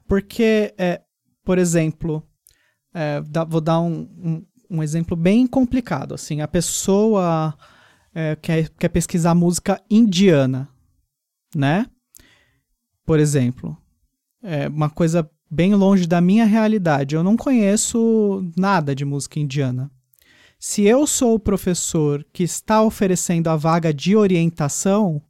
porque, 0.06 0.72
é, 0.78 1.02
por 1.44 1.58
exemplo, 1.58 2.22
é, 2.94 3.20
dá, 3.22 3.42
vou 3.42 3.60
dar 3.60 3.80
um, 3.80 4.08
um, 4.16 4.46
um, 4.70 4.82
exemplo 4.82 5.16
bem 5.16 5.48
complicado. 5.48 6.14
Assim, 6.14 6.42
a 6.42 6.48
pessoa 6.48 7.58
é, 8.14 8.36
quer, 8.36 8.68
quer 8.68 8.88
pesquisar 8.88 9.34
música 9.34 9.82
indiana, 9.90 10.68
né? 11.56 11.86
Por 13.04 13.18
exemplo, 13.18 13.76
é 14.40 14.68
uma 14.68 14.88
coisa 14.88 15.28
bem 15.50 15.74
longe 15.74 16.06
da 16.06 16.20
minha 16.20 16.44
realidade. 16.44 17.16
Eu 17.16 17.24
não 17.24 17.36
conheço 17.36 18.48
nada 18.56 18.94
de 18.94 19.04
música 19.04 19.40
indiana. 19.40 19.90
Se 20.66 20.82
eu 20.84 21.06
sou 21.06 21.34
o 21.34 21.38
professor 21.38 22.24
que 22.32 22.42
está 22.42 22.82
oferecendo 22.82 23.48
a 23.48 23.54
vaga 23.54 23.92
de 23.92 24.16
orientação, 24.16 25.20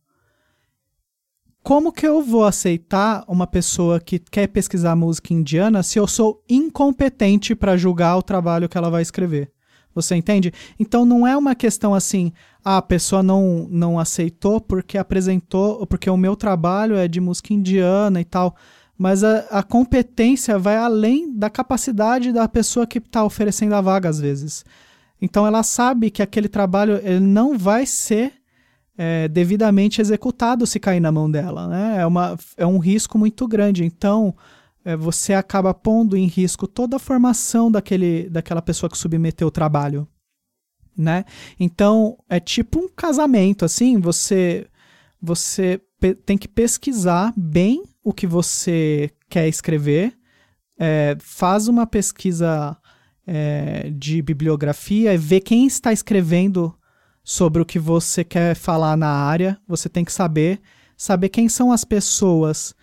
como 1.60 1.90
que 1.92 2.06
eu 2.06 2.22
vou 2.22 2.44
aceitar 2.44 3.24
uma 3.26 3.44
pessoa 3.44 3.98
que 3.98 4.20
quer 4.20 4.46
pesquisar 4.46 4.94
música 4.94 5.34
indiana 5.34 5.82
se 5.82 5.98
eu 5.98 6.06
sou 6.06 6.40
incompetente 6.48 7.52
para 7.56 7.76
julgar 7.76 8.16
o 8.16 8.22
trabalho 8.22 8.68
que 8.68 8.78
ela 8.78 8.88
vai 8.88 9.02
escrever? 9.02 9.50
Você 9.92 10.14
entende? 10.14 10.52
Então 10.78 11.04
não 11.04 11.26
é 11.26 11.36
uma 11.36 11.56
questão 11.56 11.94
assim, 11.94 12.32
ah, 12.64 12.76
a 12.76 12.82
pessoa 12.82 13.20
não, 13.20 13.66
não 13.68 13.98
aceitou 13.98 14.60
porque 14.60 14.96
apresentou, 14.96 15.84
porque 15.84 16.08
o 16.08 16.16
meu 16.16 16.36
trabalho 16.36 16.94
é 16.94 17.08
de 17.08 17.20
música 17.20 17.52
indiana 17.52 18.20
e 18.20 18.24
tal. 18.24 18.54
Mas 18.96 19.24
a, 19.24 19.38
a 19.50 19.64
competência 19.64 20.60
vai 20.60 20.76
além 20.76 21.36
da 21.36 21.50
capacidade 21.50 22.32
da 22.32 22.46
pessoa 22.46 22.86
que 22.86 22.98
está 22.98 23.24
oferecendo 23.24 23.74
a 23.74 23.80
vaga, 23.80 24.08
às 24.08 24.20
vezes. 24.20 24.64
Então 25.24 25.46
ela 25.46 25.62
sabe 25.62 26.10
que 26.10 26.22
aquele 26.22 26.48
trabalho 26.48 27.00
não 27.18 27.56
vai 27.56 27.86
ser 27.86 28.34
é, 28.94 29.26
devidamente 29.26 29.98
executado 29.98 30.66
se 30.66 30.78
cair 30.78 31.00
na 31.00 31.10
mão 31.10 31.30
dela. 31.30 31.66
Né? 31.66 32.02
É, 32.02 32.06
uma, 32.06 32.36
é 32.58 32.66
um 32.66 32.76
risco 32.76 33.16
muito 33.16 33.48
grande. 33.48 33.86
Então 33.86 34.36
é, 34.84 34.94
você 34.94 35.32
acaba 35.32 35.72
pondo 35.72 36.14
em 36.14 36.26
risco 36.26 36.68
toda 36.68 36.96
a 36.96 37.00
formação 37.00 37.70
daquele, 37.70 38.28
daquela 38.28 38.60
pessoa 38.60 38.90
que 38.90 38.98
submeteu 38.98 39.48
o 39.48 39.50
trabalho. 39.50 40.06
Né? 40.94 41.24
Então 41.58 42.18
é 42.28 42.38
tipo 42.38 42.78
um 42.78 42.88
casamento, 42.88 43.64
assim, 43.64 43.98
você 43.98 44.66
você 45.20 45.80
tem 46.26 46.36
que 46.36 46.46
pesquisar 46.46 47.32
bem 47.34 47.82
o 48.04 48.12
que 48.12 48.26
você 48.26 49.10
quer 49.30 49.48
escrever, 49.48 50.14
é, 50.78 51.16
faz 51.18 51.66
uma 51.66 51.86
pesquisa 51.86 52.76
é, 53.26 53.90
de 53.90 54.20
bibliografia, 54.22 55.16
ver 55.16 55.40
quem 55.40 55.66
está 55.66 55.92
escrevendo 55.92 56.74
sobre 57.22 57.62
o 57.62 57.64
que 57.64 57.78
você 57.78 58.22
quer 58.22 58.54
falar 58.54 58.96
na 58.96 59.08
área, 59.08 59.58
você 59.66 59.88
tem 59.88 60.04
que 60.04 60.12
saber, 60.12 60.60
saber 60.96 61.30
quem 61.30 61.48
são 61.48 61.72
as 61.72 61.84
pessoas 61.84 62.74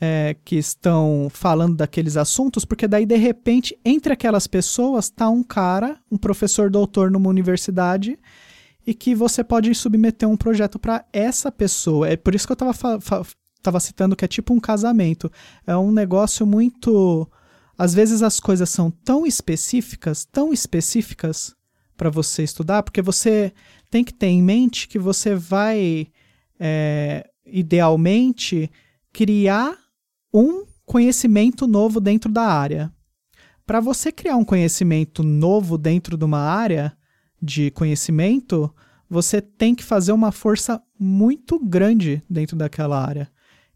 é, 0.00 0.36
que 0.44 0.56
estão 0.56 1.28
falando 1.30 1.76
daqueles 1.76 2.16
assuntos, 2.16 2.64
porque 2.64 2.88
daí, 2.88 3.06
de 3.06 3.16
repente, 3.16 3.78
entre 3.84 4.12
aquelas 4.12 4.46
pessoas 4.46 5.06
está 5.06 5.28
um 5.28 5.42
cara, 5.42 5.98
um 6.10 6.16
professor 6.16 6.70
doutor 6.70 7.10
numa 7.10 7.28
universidade, 7.28 8.18
e 8.86 8.94
que 8.94 9.14
você 9.14 9.44
pode 9.44 9.74
submeter 9.74 10.28
um 10.28 10.36
projeto 10.36 10.78
para 10.78 11.04
essa 11.12 11.52
pessoa. 11.52 12.08
É 12.08 12.16
por 12.16 12.34
isso 12.34 12.46
que 12.46 12.52
eu 12.52 12.70
estava 13.58 13.80
citando 13.80 14.16
que 14.16 14.24
é 14.24 14.28
tipo 14.28 14.54
um 14.54 14.60
casamento. 14.60 15.30
É 15.66 15.76
um 15.76 15.92
negócio 15.92 16.46
muito. 16.46 17.28
Às 17.78 17.94
vezes 17.94 18.22
as 18.22 18.40
coisas 18.40 18.68
são 18.68 18.90
tão 18.90 19.24
específicas, 19.24 20.24
tão 20.24 20.52
específicas 20.52 21.54
para 21.96 22.10
você 22.10 22.42
estudar, 22.42 22.82
porque 22.82 23.00
você 23.00 23.52
tem 23.88 24.02
que 24.02 24.12
ter 24.12 24.26
em 24.26 24.42
mente 24.42 24.88
que 24.88 24.98
você 24.98 25.36
vai, 25.36 26.08
é, 26.58 27.30
idealmente, 27.46 28.68
criar 29.12 29.78
um 30.34 30.66
conhecimento 30.84 31.68
novo 31.68 32.00
dentro 32.00 32.32
da 32.32 32.42
área. 32.42 32.92
Para 33.64 33.78
você 33.78 34.10
criar 34.10 34.36
um 34.36 34.44
conhecimento 34.44 35.22
novo 35.22 35.78
dentro 35.78 36.16
de 36.16 36.24
uma 36.24 36.40
área 36.40 36.96
de 37.40 37.70
conhecimento, 37.70 38.74
você 39.08 39.40
tem 39.40 39.74
que 39.74 39.84
fazer 39.84 40.10
uma 40.10 40.32
força 40.32 40.82
muito 40.98 41.58
grande 41.60 42.22
dentro 42.28 42.56
daquela 42.56 43.00
área. 43.00 43.30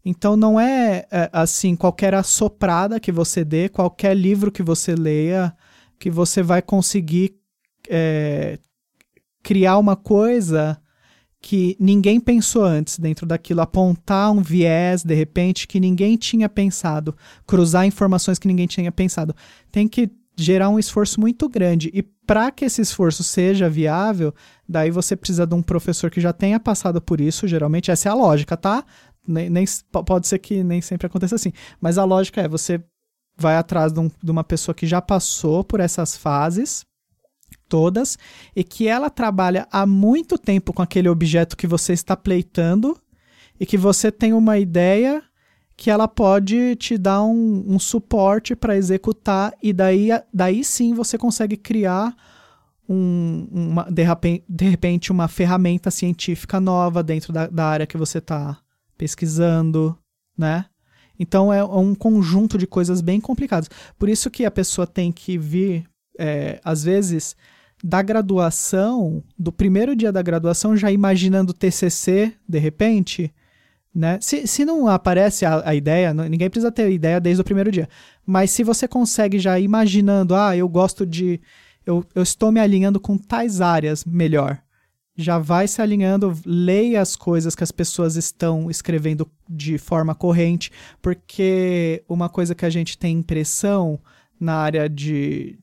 Então 0.05 0.35
não 0.35 0.59
é, 0.59 1.05
é 1.09 1.29
assim 1.31 1.75
qualquer 1.75 2.13
assoprada 2.13 2.99
que 2.99 3.11
você 3.11 3.43
dê, 3.43 3.69
qualquer 3.69 4.15
livro 4.15 4.51
que 4.51 4.61
você 4.61 4.95
leia, 4.95 5.55
que 5.97 6.09
você 6.09 6.43
vai 6.43 6.61
conseguir 6.61 7.35
é, 7.89 8.59
criar 9.41 9.77
uma 9.77 9.95
coisa 9.95 10.77
que 11.41 11.75
ninguém 11.77 12.21
pensou 12.21 12.63
antes 12.63 12.97
dentro 12.97 13.25
daquilo, 13.25 13.59
apontar 13.59 14.31
um 14.31 14.41
viés 14.41 15.03
de 15.03 15.13
repente 15.13 15.67
que 15.67 15.79
ninguém 15.79 16.15
tinha 16.15 16.47
pensado, 16.47 17.15
cruzar 17.45 17.85
informações 17.85 18.39
que 18.39 18.47
ninguém 18.47 18.65
tinha 18.65 18.91
pensado. 18.91 19.35
Tem 19.69 19.87
que 19.87 20.09
gerar 20.37 20.69
um 20.69 20.79
esforço 20.79 21.19
muito 21.19 21.47
grande. 21.49 21.91
E 21.93 22.01
para 22.01 22.49
que 22.49 22.65
esse 22.65 22.81
esforço 22.81 23.23
seja 23.23 23.69
viável, 23.69 24.33
daí 24.67 24.89
você 24.89 25.15
precisa 25.15 25.45
de 25.45 25.53
um 25.53 25.61
professor 25.61 26.09
que 26.09 26.21
já 26.21 26.31
tenha 26.31 26.59
passado 26.59 27.01
por 27.01 27.19
isso, 27.19 27.45
geralmente 27.45 27.91
essa 27.91 28.07
é 28.07 28.11
a 28.11 28.15
lógica, 28.15 28.55
tá? 28.55 28.85
Nem, 29.25 29.49
nem 29.49 29.65
pode 30.05 30.27
ser 30.27 30.39
que 30.39 30.63
nem 30.63 30.81
sempre 30.81 31.07
aconteça 31.07 31.35
assim, 31.35 31.53
mas 31.79 31.97
a 31.97 32.03
lógica 32.03 32.41
é 32.41 32.47
você 32.47 32.83
vai 33.37 33.55
atrás 33.55 33.91
de, 33.91 33.99
um, 33.99 34.09
de 34.21 34.31
uma 34.31 34.43
pessoa 34.43 34.75
que 34.75 34.85
já 34.85 35.01
passou 35.01 35.63
por 35.63 35.79
essas 35.79 36.15
fases 36.15 36.85
todas 37.67 38.17
e 38.55 38.63
que 38.63 38.87
ela 38.87 39.09
trabalha 39.09 39.67
há 39.71 39.85
muito 39.85 40.37
tempo 40.37 40.73
com 40.73 40.81
aquele 40.81 41.09
objeto 41.09 41.57
que 41.57 41.67
você 41.67 41.93
está 41.93 42.15
pleitando 42.15 42.97
e 43.59 43.65
que 43.65 43.77
você 43.77 44.11
tem 44.11 44.33
uma 44.33 44.57
ideia 44.57 45.23
que 45.75 45.89
ela 45.89 46.07
pode 46.07 46.75
te 46.75 46.97
dar 46.97 47.23
um, 47.23 47.63
um 47.67 47.79
suporte 47.79 48.55
para 48.55 48.75
executar 48.75 49.53
e 49.61 49.73
daí, 49.73 50.09
daí 50.31 50.63
sim 50.63 50.93
você 50.93 51.17
consegue 51.17 51.57
criar 51.57 52.15
um, 52.87 53.47
uma, 53.51 53.87
de, 53.89 54.03
repente, 54.65 55.11
uma 55.11 55.27
ferramenta 55.27 55.89
científica 55.89 56.59
nova 56.59 57.01
dentro 57.01 57.33
da, 57.33 57.47
da 57.47 57.65
área 57.65 57.87
que 57.87 57.97
você 57.97 58.19
está 58.19 58.57
pesquisando, 59.03 59.97
né? 60.37 60.65
Então 61.19 61.51
é 61.51 61.61
um 61.61 61.93
conjunto 61.93 62.57
de 62.57 62.65
coisas 62.65 63.01
bem 63.01 63.19
complicadas. 63.19 63.69
Por 63.99 64.07
isso 64.07 64.31
que 64.31 64.45
a 64.45 64.51
pessoa 64.51 64.87
tem 64.87 65.11
que 65.11 65.37
vir, 65.37 65.83
é, 66.17 66.61
às 66.63 66.85
vezes, 66.85 67.35
da 67.83 68.01
graduação, 68.01 69.21
do 69.37 69.51
primeiro 69.51 69.93
dia 69.93 70.09
da 70.09 70.21
graduação, 70.21 70.77
já 70.77 70.89
imaginando 70.89 71.53
TCC, 71.53 72.33
de 72.47 72.59
repente, 72.59 73.29
né? 73.93 74.19
Se, 74.21 74.47
se 74.47 74.63
não 74.63 74.87
aparece 74.87 75.45
a, 75.45 75.61
a 75.67 75.75
ideia, 75.75 76.13
não, 76.13 76.23
ninguém 76.29 76.49
precisa 76.49 76.71
ter 76.71 76.89
ideia 76.89 77.19
desde 77.19 77.41
o 77.41 77.45
primeiro 77.45 77.71
dia. 77.73 77.89
Mas 78.25 78.51
se 78.51 78.63
você 78.63 78.87
consegue 78.87 79.37
já 79.37 79.59
imaginando, 79.59 80.33
ah, 80.33 80.55
eu 80.55 80.69
gosto 80.69 81.05
de. 81.05 81.41
Eu, 81.85 82.05
eu 82.15 82.23
estou 82.23 82.53
me 82.53 82.61
alinhando 82.61 83.01
com 83.01 83.17
tais 83.17 83.59
áreas 83.59 84.05
melhor. 84.05 84.62
Já 85.15 85.37
vai 85.37 85.67
se 85.67 85.81
alinhando, 85.81 86.33
leia 86.45 87.01
as 87.01 87.15
coisas 87.15 87.55
que 87.55 87.63
as 87.63 87.71
pessoas 87.71 88.15
estão 88.15 88.69
escrevendo 88.69 89.29
de 89.47 89.77
forma 89.77 90.15
corrente, 90.15 90.71
porque 91.01 92.03
uma 92.09 92.29
coisa 92.29 92.55
que 92.55 92.65
a 92.65 92.69
gente 92.69 92.97
tem 92.97 93.17
impressão 93.17 93.99
na 94.39 94.55
área 94.55 94.89
de, 94.89 95.59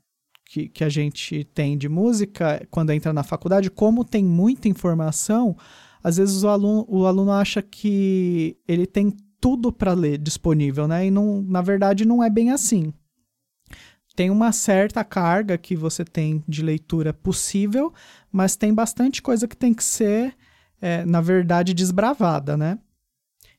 que, 0.50 0.68
que 0.68 0.84
a 0.84 0.88
gente 0.88 1.44
tem 1.44 1.78
de 1.78 1.88
música 1.88 2.66
quando 2.70 2.90
entra 2.90 3.12
na 3.12 3.22
faculdade, 3.22 3.70
como 3.70 4.04
tem 4.04 4.24
muita 4.24 4.68
informação, 4.68 5.56
às 6.02 6.16
vezes 6.16 6.42
o 6.42 6.48
aluno, 6.48 6.86
o 6.88 7.06
aluno 7.06 7.30
acha 7.30 7.62
que 7.62 8.56
ele 8.66 8.86
tem 8.86 9.14
tudo 9.40 9.72
para 9.72 9.92
ler 9.94 10.18
disponível, 10.18 10.88
né? 10.88 11.06
E 11.06 11.10
não, 11.10 11.40
na 11.42 11.62
verdade 11.62 12.04
não 12.04 12.22
é 12.22 12.28
bem 12.28 12.50
assim. 12.50 12.92
Tem 14.20 14.28
uma 14.28 14.52
certa 14.52 15.02
carga 15.02 15.56
que 15.56 15.74
você 15.74 16.04
tem 16.04 16.44
de 16.46 16.60
leitura 16.60 17.10
possível, 17.10 17.90
mas 18.30 18.54
tem 18.54 18.74
bastante 18.74 19.22
coisa 19.22 19.48
que 19.48 19.56
tem 19.56 19.72
que 19.72 19.82
ser, 19.82 20.36
é, 20.78 21.06
na 21.06 21.22
verdade, 21.22 21.72
desbravada, 21.72 22.54
né? 22.54 22.78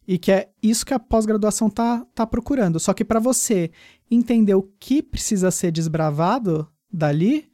E 0.07 0.19
que 0.19 0.31
é 0.31 0.49
isso 0.61 0.85
que 0.85 0.93
a 0.93 0.99
pós-graduação 0.99 1.67
tá, 1.67 2.05
tá 2.13 2.27
procurando. 2.27 2.79
Só 2.79 2.93
que 2.93 3.03
para 3.03 3.19
você 3.19 3.71
entender 4.11 4.53
o 4.53 4.61
que 4.79 5.01
precisa 5.01 5.49
ser 5.49 5.71
desbravado, 5.71 6.69
dali, 6.93 7.49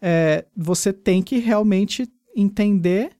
é, 0.00 0.46
você 0.56 0.92
tem 0.92 1.20
que 1.20 1.38
realmente 1.38 2.08
entender 2.32 3.10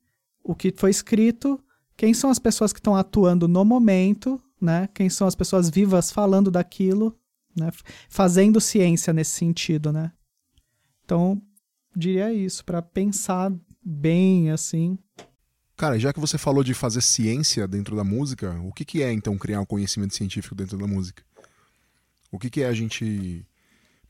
o 0.45 0.55
que 0.55 0.73
foi 0.77 0.91
escrito, 0.91 1.59
quem 1.97 2.15
são 2.15 2.31
as 2.31 2.39
pessoas 2.39 2.73
que 2.73 2.79
estão 2.79 2.95
atuando 2.95 3.49
no 3.49 3.65
momento, 3.65 4.41
né? 4.61 4.89
Quem 4.95 5.11
são 5.11 5.27
as 5.27 5.35
pessoas 5.35 5.69
vivas 5.69 6.13
falando 6.13 6.49
daquilo, 6.49 7.19
né? 7.57 7.71
Fazendo 8.09 8.61
ciência 8.61 9.13
nesse 9.13 9.33
sentido, 9.33 9.93
né? 9.93 10.13
Então, 11.05 11.41
diria 11.95 12.33
isso 12.33 12.65
para 12.65 12.81
pensar 12.81 13.53
bem 13.83 14.51
assim. 14.51 14.99
Cara, 15.77 15.99
já 15.99 16.13
que 16.13 16.21
você 16.21 16.39
falou 16.39 16.63
de 16.63 16.75
fazer 16.75 17.03
ciência 17.03 17.67
dentro 17.67 17.97
da 17.97 18.05
música, 18.05 18.59
o 18.63 18.73
que, 18.73 18.85
que 18.85 19.03
é 19.03 19.13
então 19.13 19.37
criar 19.37 19.61
um 19.61 19.67
conhecimento 19.67 20.15
científico 20.15 20.55
dentro 20.55 20.79
da 20.79 20.87
música? 20.87 21.23
O 22.31 22.39
que, 22.39 22.49
que 22.49 22.63
é 22.63 22.67
a 22.67 22.73
gente 22.73 23.45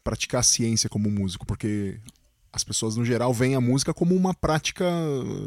praticar 0.02 0.44
ciência 0.44 0.88
como 0.88 1.10
músico, 1.10 1.46
porque 1.46 1.98
as 2.52 2.62
pessoas 2.62 2.96
no 2.96 3.04
geral 3.04 3.32
veem 3.32 3.54
a 3.54 3.60
música 3.60 3.94
como 3.94 4.14
uma 4.14 4.34
prática 4.34 4.84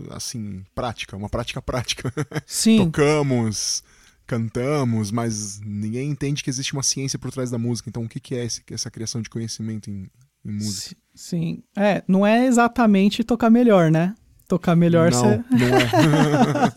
assim, 0.09 0.65
prática, 0.73 1.15
uma 1.15 1.29
prática 1.29 1.61
prática. 1.61 2.11
Sim. 2.45 2.77
Tocamos, 2.85 3.83
cantamos, 4.25 5.11
mas 5.11 5.59
ninguém 5.63 6.09
entende 6.09 6.43
que 6.43 6.49
existe 6.49 6.73
uma 6.73 6.83
ciência 6.83 7.19
por 7.19 7.31
trás 7.31 7.51
da 7.51 7.57
música. 7.57 7.89
Então, 7.89 8.03
o 8.03 8.09
que 8.09 8.35
é 8.35 8.45
esse, 8.45 8.61
essa 8.71 8.91
criação 8.91 9.21
de 9.21 9.29
conhecimento 9.29 9.89
em, 9.89 10.09
em 10.43 10.51
música? 10.51 10.95
Sim. 11.13 11.63
É, 11.75 12.03
não 12.07 12.25
é 12.25 12.45
exatamente 12.45 13.23
tocar 13.23 13.49
melhor, 13.49 13.91
né? 13.91 14.15
Tocar 14.47 14.75
melhor 14.75 15.11
não, 15.11 15.19
cê... 15.19 15.43
não 15.49 15.77
é. 15.77 16.69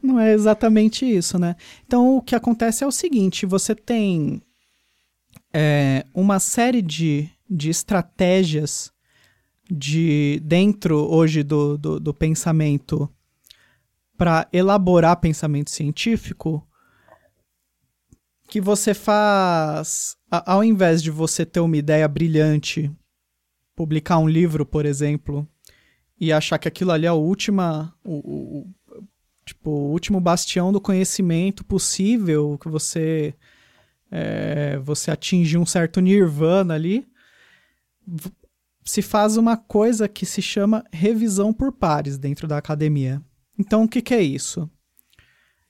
não 0.02 0.20
é 0.20 0.32
exatamente 0.32 1.04
isso, 1.04 1.38
né? 1.38 1.56
Então, 1.86 2.16
o 2.16 2.22
que 2.22 2.34
acontece 2.34 2.84
é 2.84 2.86
o 2.86 2.92
seguinte: 2.92 3.44
você 3.44 3.74
tem 3.74 4.42
é, 5.52 6.06
uma 6.14 6.40
série 6.40 6.80
de, 6.80 7.28
de 7.48 7.68
estratégias 7.68 8.90
de 9.70 10.40
dentro 10.44 10.96
hoje 11.10 11.42
do, 11.42 11.76
do, 11.76 12.00
do 12.00 12.14
pensamento 12.14 13.08
para 14.16 14.46
elaborar 14.52 15.16
pensamento 15.16 15.70
científico 15.70 16.66
que 18.52 18.60
você 18.60 18.92
faz 18.92 20.14
a, 20.30 20.52
ao 20.52 20.62
invés 20.62 21.02
de 21.02 21.10
você 21.10 21.46
ter 21.46 21.60
uma 21.60 21.74
ideia 21.74 22.06
brilhante 22.06 22.92
publicar 23.74 24.18
um 24.18 24.28
livro 24.28 24.66
por 24.66 24.84
exemplo 24.84 25.48
e 26.20 26.30
achar 26.30 26.58
que 26.58 26.68
aquilo 26.68 26.90
ali 26.90 27.06
é 27.06 27.08
a 27.08 27.14
última 27.14 27.94
o, 28.04 28.12
o, 28.12 29.00
tipo 29.46 29.70
o 29.70 29.90
último 29.90 30.20
bastião 30.20 30.70
do 30.70 30.82
conhecimento 30.82 31.64
possível 31.64 32.58
que 32.58 32.68
você 32.68 33.34
é, 34.10 34.76
você 34.80 35.10
atinge 35.10 35.56
um 35.56 35.64
certo 35.64 35.98
nirvana 36.02 36.74
ali, 36.74 37.08
se 38.84 39.00
faz 39.00 39.38
uma 39.38 39.56
coisa 39.56 40.06
que 40.06 40.26
se 40.26 40.42
chama 40.42 40.84
revisão 40.92 41.54
por 41.54 41.72
pares 41.72 42.18
dentro 42.18 42.46
da 42.46 42.58
academia. 42.58 43.22
Então, 43.58 43.84
o 43.84 43.88
que, 43.88 44.02
que 44.02 44.12
é 44.12 44.20
isso? 44.20 44.70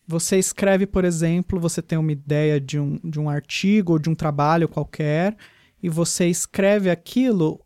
Você 0.06 0.38
escreve, 0.38 0.86
por 0.86 1.04
exemplo, 1.04 1.60
você 1.60 1.80
tem 1.80 1.98
uma 1.98 2.12
ideia 2.12 2.60
de 2.60 2.78
um, 2.78 2.98
de 3.04 3.20
um 3.20 3.28
artigo 3.28 3.92
ou 3.92 3.98
de 3.98 4.10
um 4.10 4.14
trabalho 4.14 4.68
qualquer, 4.68 5.36
e 5.82 5.88
você 5.88 6.28
escreve 6.28 6.90
aquilo. 6.90 7.60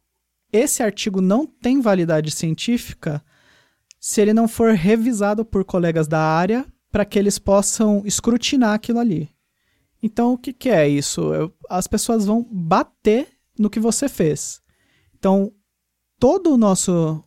Esse 0.53 0.83
artigo 0.83 1.20
não 1.20 1.46
tem 1.46 1.81
validade 1.81 2.31
científica 2.31 3.22
se 3.99 4.20
ele 4.20 4.33
não 4.33 4.46
for 4.46 4.75
revisado 4.75 5.44
por 5.44 5.64
colegas 5.64 6.07
da 6.07 6.20
área 6.20 6.64
para 6.90 7.05
que 7.05 7.18
eles 7.18 7.38
possam 7.38 8.03
escrutinar 8.05 8.75
aquilo 8.75 8.99
ali. 8.99 9.29
Então, 10.03 10.35
o 10.35 10.38
que, 10.38 10.53
que 10.53 10.68
é 10.68 10.88
isso? 10.88 11.35
Eu, 11.35 11.53
as 11.68 11.87
pessoas 11.87 12.25
vão 12.25 12.46
bater 12.51 13.29
no 13.59 13.68
que 13.70 13.81
você 13.81 14.09
fez. 14.09 14.62
Então, 15.18 15.53
todo 16.18 16.53
o 16.53 16.57
nosso 16.57 17.22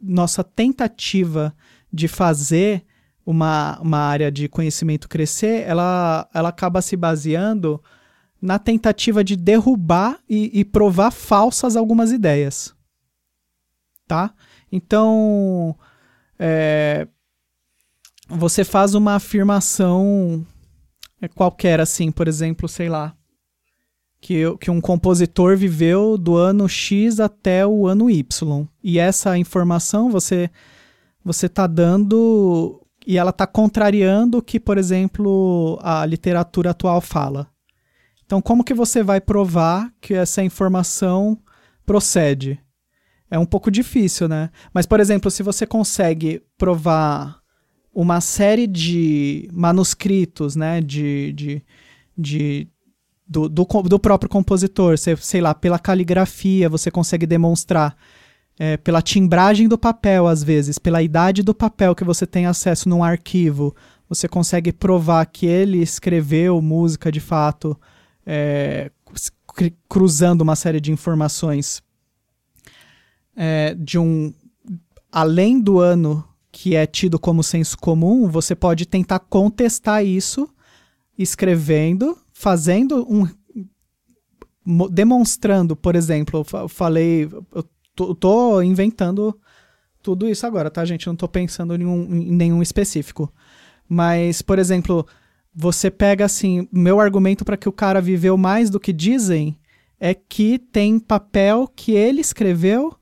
nossa 0.00 0.44
tentativa 0.44 1.56
de 1.92 2.08
fazer 2.08 2.84
uma, 3.24 3.78
uma 3.80 3.98
área 3.98 4.30
de 4.30 4.48
conhecimento 4.48 5.08
crescer, 5.08 5.62
ela, 5.66 6.28
ela 6.34 6.48
acaba 6.48 6.82
se 6.82 6.96
baseando 6.96 7.82
na 8.40 8.58
tentativa 8.58 9.24
de 9.24 9.36
derrubar 9.36 10.18
e, 10.28 10.50
e 10.60 10.64
provar 10.64 11.10
falsas 11.10 11.76
algumas 11.76 12.12
ideias. 12.12 12.74
Tá? 14.06 14.34
Então, 14.70 15.74
é, 16.38 17.08
você 18.28 18.64
faz 18.64 18.94
uma 18.94 19.14
afirmação 19.14 20.46
é, 21.22 21.28
qualquer, 21.28 21.80
assim, 21.80 22.12
por 22.12 22.28
exemplo, 22.28 22.68
sei 22.68 22.90
lá, 22.90 23.16
que, 24.20 24.56
que 24.58 24.70
um 24.70 24.80
compositor 24.80 25.56
viveu 25.56 26.18
do 26.18 26.36
ano 26.36 26.68
X 26.68 27.20
até 27.20 27.66
o 27.66 27.86
ano 27.86 28.10
Y. 28.10 28.66
E 28.82 28.98
essa 28.98 29.38
informação 29.38 30.10
você 30.10 30.50
você 31.24 31.46
está 31.46 31.66
dando 31.66 32.83
e 33.06 33.18
ela 33.18 33.30
está 33.30 33.46
contrariando 33.46 34.38
o 34.38 34.42
que, 34.42 34.58
por 34.58 34.78
exemplo, 34.78 35.78
a 35.82 36.04
literatura 36.06 36.70
atual 36.70 37.00
fala. 37.00 37.48
Então, 38.24 38.40
como 38.40 38.64
que 38.64 38.72
você 38.72 39.02
vai 39.02 39.20
provar 39.20 39.92
que 40.00 40.14
essa 40.14 40.42
informação 40.42 41.38
procede? 41.84 42.58
É 43.30 43.38
um 43.38 43.44
pouco 43.44 43.70
difícil, 43.70 44.28
né? 44.28 44.50
Mas, 44.72 44.86
por 44.86 45.00
exemplo, 45.00 45.30
se 45.30 45.42
você 45.42 45.66
consegue 45.66 46.42
provar 46.56 47.40
uma 47.92 48.20
série 48.20 48.66
de 48.66 49.48
manuscritos, 49.52 50.56
né, 50.56 50.80
de, 50.80 51.32
de, 51.32 51.62
de 52.16 52.68
do, 53.26 53.48
do, 53.48 53.64
do 53.64 53.98
próprio 53.98 54.28
compositor, 54.28 54.98
sei, 54.98 55.16
sei 55.16 55.40
lá, 55.40 55.54
pela 55.54 55.78
caligrafia, 55.78 56.68
você 56.68 56.90
consegue 56.90 57.26
demonstrar 57.26 57.96
é, 58.58 58.76
pela 58.76 59.02
timbragem 59.02 59.68
do 59.68 59.76
papel, 59.76 60.26
às 60.26 60.42
vezes, 60.42 60.78
pela 60.78 61.02
idade 61.02 61.42
do 61.42 61.54
papel 61.54 61.94
que 61.94 62.04
você 62.04 62.26
tem 62.26 62.46
acesso 62.46 62.88
num 62.88 63.02
arquivo, 63.02 63.74
você 64.08 64.28
consegue 64.28 64.72
provar 64.72 65.24
que 65.26 65.46
ele 65.46 65.78
escreveu 65.78 66.60
música 66.62 67.10
de 67.10 67.20
fato, 67.20 67.78
é, 68.24 68.90
cruzando 69.88 70.42
uma 70.42 70.56
série 70.56 70.80
de 70.80 70.92
informações 70.92 71.82
é, 73.36 73.74
de 73.74 73.98
um. 73.98 74.32
Além 75.10 75.60
do 75.60 75.78
ano 75.78 76.24
que 76.50 76.76
é 76.76 76.86
tido 76.86 77.18
como 77.18 77.42
senso 77.42 77.76
comum, 77.78 78.28
você 78.28 78.54
pode 78.54 78.86
tentar 78.86 79.18
contestar 79.18 80.04
isso 80.04 80.48
escrevendo, 81.18 82.16
fazendo 82.32 83.06
um. 83.10 83.28
demonstrando, 84.88 85.74
por 85.74 85.96
exemplo, 85.96 86.44
eu 86.52 86.68
falei. 86.68 87.28
Eu 87.52 87.64
tô, 87.94 88.14
tô 88.14 88.62
inventando 88.62 89.38
tudo 90.02 90.28
isso 90.28 90.46
agora, 90.46 90.70
tá, 90.70 90.84
gente? 90.84 91.06
não 91.06 91.16
tô 91.16 91.26
pensando 91.26 91.74
em, 91.74 91.86
um, 91.86 92.14
em 92.14 92.30
nenhum 92.30 92.62
específico. 92.62 93.32
Mas, 93.88 94.42
por 94.42 94.58
exemplo, 94.58 95.06
você 95.54 95.90
pega 95.90 96.24
assim, 96.24 96.68
meu 96.70 97.00
argumento 97.00 97.44
para 97.44 97.56
que 97.56 97.68
o 97.68 97.72
cara 97.72 98.00
viveu 98.00 98.36
mais 98.36 98.68
do 98.68 98.80
que 98.80 98.92
dizem 98.92 99.58
é 99.98 100.12
que 100.12 100.58
tem 100.58 100.98
papel 100.98 101.66
que 101.74 101.92
ele 101.92 102.20
escreveu 102.20 102.94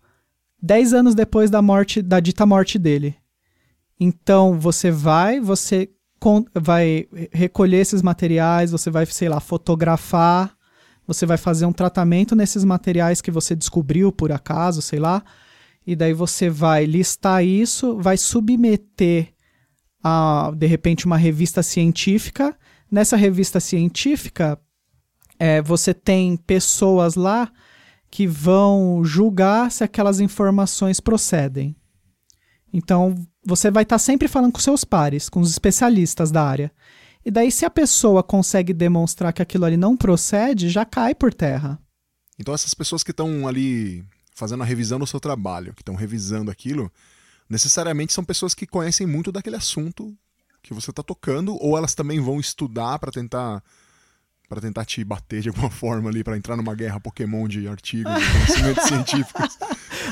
10 0.63 0.95
anos 0.95 1.15
depois 1.15 1.51
da 1.51 1.61
morte, 1.61 2.01
da 2.01 2.21
dita 2.21 2.47
morte 2.47 2.79
dele. 2.79 3.17
Então 3.99 4.59
você 4.59 4.91
vai, 4.91 5.41
você 5.41 5.91
vai 6.55 7.09
recolher 7.33 7.79
esses 7.79 8.03
materiais, 8.03 8.71
você 8.71 8.91
vai, 8.91 9.05
sei 9.07 9.29
lá, 9.29 9.41
fotografar 9.41 10.57
você 11.07 11.27
vai 11.27 11.37
fazer 11.37 11.67
um 11.67 11.73
tratamento 11.73 12.35
nesses 12.35 12.65
materiais 12.65 13.21
que 13.21 13.31
você 13.31 13.55
descobriu 13.55 14.13
por 14.13 14.33
acaso, 14.33 14.81
sei 14.81 14.99
lá, 14.99 15.23
e 15.87 15.97
daí 15.97 16.13
você 16.13 16.49
vai 16.49 16.85
listar 16.85 17.45
isso, 17.45 17.99
vai 17.99 18.17
submeter 18.17 19.33
a, 20.03 20.53
de 20.57 20.67
repente, 20.67 21.07
uma 21.07 21.17
revista 21.17 21.63
científica. 21.63 22.57
Nessa 22.91 23.17
revista 23.17 23.59
científica, 23.61 24.59
é, 25.39 25.61
você 25.61 25.93
tem 25.93 26.37
pessoas 26.37 27.15
lá 27.15 27.51
que 28.11 28.27
vão 28.27 29.03
julgar 29.05 29.71
se 29.71 29.83
aquelas 29.83 30.21
informações 30.21 31.01
procedem. 31.01 31.75
Então, 32.73 33.15
você 33.45 33.71
vai 33.71 33.83
estar 33.83 33.97
tá 33.97 33.99
sempre 33.99 34.29
falando 34.29 34.53
com 34.53 34.61
seus 34.61 34.85
pares, 34.85 35.29
com 35.29 35.41
os 35.41 35.51
especialistas 35.51 36.31
da 36.31 36.43
área. 36.43 36.71
E 37.25 37.31
daí, 37.31 37.51
se 37.51 37.65
a 37.65 37.71
pessoa 37.71 38.23
consegue 38.23 38.73
demonstrar 38.73 39.33
que 39.33 39.43
aquilo 39.43 39.65
ali 39.65 39.77
não 39.77 39.97
procede, 39.97 40.69
já 40.69 40.85
cai 40.85 41.15
por 41.15 41.33
terra. 41.33 41.79
Então, 42.39 42.53
essas 42.53 42.75
pessoas 42.75 43.03
que 43.03 43.13
estão 43.13 43.47
ali 43.47 44.05
fazendo 44.35 44.63
a 44.63 44.67
revisão 44.67 44.99
do 44.99 45.07
seu 45.07 45.21
trabalho, 45.21 45.73
que 45.75 45.83
estão 45.83 45.95
revisando 45.95 46.51
aquilo, 46.51 46.91
necessariamente 47.49 48.13
são 48.13 48.25
pessoas 48.25 48.55
que 48.55 48.67
conhecem 48.67 49.07
muito 49.07 49.31
daquele 49.31 49.57
assunto 49.57 50.17
que 50.63 50.73
você 50.73 50.91
está 50.91 51.03
tocando, 51.03 51.57
ou 51.61 51.77
elas 51.77 51.95
também 51.95 52.21
vão 52.21 52.41
estudar 52.41 52.99
para 52.99 53.11
tentar 53.11 53.63
para 54.49 54.61
tentar 54.61 54.85
te 54.85 55.03
bater 55.03 55.41
de 55.41 55.49
alguma 55.49 55.71
forma 55.73 56.11
ali, 56.11 56.23
para 56.23 56.37
entrar 56.37 56.57
numa 56.57 56.75
guerra 56.75 57.01
Pokémon 57.01 57.49
de 57.49 57.67
artigos, 57.67 58.13
de 58.13 58.33
conhecimentos 58.33 58.85
científicos. 58.89 59.59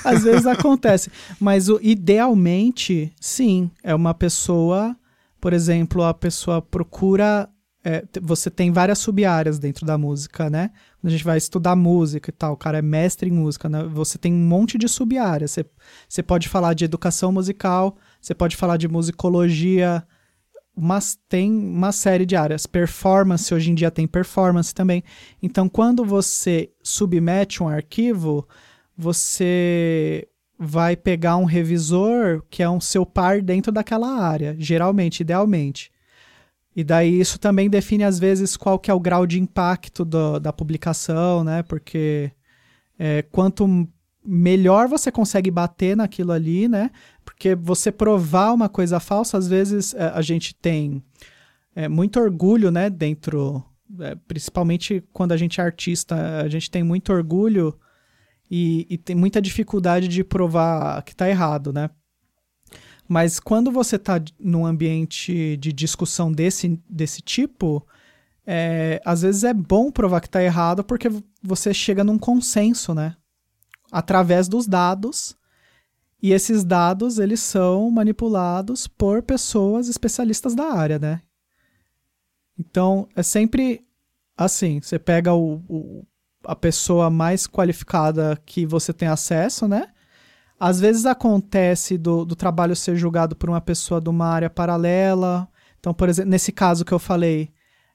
Às 0.02 0.24
vezes 0.24 0.46
acontece, 0.46 1.10
mas 1.38 1.68
o, 1.68 1.78
idealmente, 1.82 3.12
sim, 3.20 3.70
é 3.82 3.94
uma 3.94 4.14
pessoa 4.14 4.96
por 5.40 5.52
exemplo, 5.52 6.02
a 6.04 6.14
pessoa 6.14 6.60
procura. 6.60 7.48
É, 7.82 8.04
você 8.20 8.50
tem 8.50 8.70
várias 8.70 8.98
sub-áreas 8.98 9.58
dentro 9.58 9.86
da 9.86 9.96
música, 9.96 10.50
né? 10.50 10.70
A 11.02 11.08
gente 11.08 11.24
vai 11.24 11.38
estudar 11.38 11.74
música 11.74 12.28
e 12.28 12.32
tal, 12.32 12.52
o 12.52 12.56
cara 12.56 12.76
é 12.76 12.82
mestre 12.82 13.30
em 13.30 13.32
música, 13.32 13.70
né? 13.70 13.84
Você 13.84 14.18
tem 14.18 14.34
um 14.34 14.46
monte 14.46 14.76
de 14.76 14.86
sub-áreas. 14.86 15.52
Você, 15.52 15.64
você 16.06 16.22
pode 16.22 16.46
falar 16.48 16.74
de 16.74 16.84
educação 16.84 17.32
musical, 17.32 17.96
você 18.20 18.34
pode 18.34 18.54
falar 18.54 18.76
de 18.76 18.86
musicologia, 18.86 20.06
mas 20.76 21.18
tem 21.28 21.50
uma 21.50 21.90
série 21.90 22.26
de 22.26 22.36
áreas. 22.36 22.66
Performance, 22.66 23.52
hoje 23.52 23.70
em 23.70 23.74
dia 23.74 23.90
tem 23.90 24.06
performance 24.06 24.74
também. 24.74 25.02
Então, 25.42 25.68
quando 25.68 26.04
você 26.04 26.70
submete 26.82 27.62
um 27.62 27.68
arquivo, 27.68 28.46
você 28.96 30.28
vai 30.62 30.94
pegar 30.94 31.38
um 31.38 31.46
revisor 31.46 32.42
que 32.50 32.62
é 32.62 32.68
um 32.68 32.82
seu 32.82 33.06
par 33.06 33.40
dentro 33.40 33.72
daquela 33.72 34.20
área, 34.22 34.54
geralmente, 34.58 35.20
idealmente. 35.20 35.90
E 36.76 36.84
daí 36.84 37.18
isso 37.18 37.38
também 37.38 37.70
define 37.70 38.04
às 38.04 38.18
vezes 38.18 38.58
qual 38.58 38.78
que 38.78 38.90
é 38.90 38.94
o 38.94 39.00
grau 39.00 39.26
de 39.26 39.40
impacto 39.40 40.04
do, 40.04 40.38
da 40.38 40.52
publicação, 40.52 41.42
né? 41.42 41.62
Porque 41.62 42.30
é, 42.98 43.22
quanto 43.22 43.88
melhor 44.22 44.86
você 44.86 45.10
consegue 45.10 45.50
bater 45.50 45.96
naquilo 45.96 46.30
ali, 46.30 46.68
né? 46.68 46.90
Porque 47.24 47.54
você 47.54 47.90
provar 47.90 48.52
uma 48.52 48.68
coisa 48.68 49.00
falsa, 49.00 49.38
às 49.38 49.48
vezes 49.48 49.94
é, 49.94 50.08
a 50.08 50.20
gente 50.20 50.54
tem 50.54 51.02
é, 51.74 51.88
muito 51.88 52.20
orgulho, 52.20 52.70
né? 52.70 52.90
Dentro, 52.90 53.64
é, 53.98 54.14
principalmente 54.28 55.02
quando 55.10 55.32
a 55.32 55.38
gente 55.38 55.58
é 55.58 55.64
artista, 55.64 56.42
a 56.42 56.48
gente 56.48 56.70
tem 56.70 56.82
muito 56.82 57.10
orgulho 57.14 57.74
e, 58.50 58.86
e 58.90 58.98
tem 58.98 59.14
muita 59.14 59.40
dificuldade 59.40 60.08
de 60.08 60.24
provar 60.24 61.02
que 61.02 61.12
está 61.12 61.28
errado, 61.28 61.72
né? 61.72 61.88
Mas 63.08 63.40
quando 63.40 63.70
você 63.70 63.96
está 63.96 64.20
num 64.38 64.66
ambiente 64.66 65.56
de 65.56 65.72
discussão 65.72 66.30
desse, 66.30 66.80
desse 66.88 67.22
tipo, 67.22 67.86
é, 68.46 69.00
às 69.04 69.22
vezes 69.22 69.44
é 69.44 69.54
bom 69.54 69.90
provar 69.90 70.20
que 70.20 70.28
está 70.28 70.42
errado 70.42 70.84
porque 70.84 71.08
você 71.42 71.74
chega 71.74 72.04
num 72.04 72.18
consenso, 72.18 72.94
né? 72.94 73.16
Através 73.90 74.48
dos 74.48 74.66
dados. 74.66 75.36
E 76.22 76.32
esses 76.32 76.64
dados, 76.64 77.18
eles 77.18 77.40
são 77.40 77.90
manipulados 77.90 78.86
por 78.86 79.22
pessoas 79.22 79.88
especialistas 79.88 80.54
da 80.54 80.72
área, 80.72 80.98
né? 80.98 81.22
Então, 82.58 83.08
é 83.16 83.22
sempre 83.22 83.84
assim, 84.36 84.80
você 84.80 84.98
pega 84.98 85.34
o, 85.34 85.62
o, 85.68 86.06
a 86.44 86.56
pessoa 86.56 87.10
mais 87.10 87.46
qualificada 87.46 88.40
que 88.44 88.66
você 88.66 88.92
tem 88.92 89.08
acesso, 89.08 89.68
né? 89.68 89.88
Às 90.58 90.78
vezes 90.78 91.06
acontece 91.06 91.96
do, 91.96 92.24
do 92.24 92.36
trabalho 92.36 92.76
ser 92.76 92.96
julgado 92.96 93.34
por 93.34 93.48
uma 93.48 93.60
pessoa 93.60 94.00
de 94.00 94.10
uma 94.10 94.26
área 94.26 94.50
paralela. 94.50 95.48
Então, 95.78 95.94
por 95.94 96.08
exemplo, 96.08 96.30
nesse 96.30 96.52
caso 96.52 96.84
que 96.84 96.92
eu 96.92 96.98
falei, 96.98 97.50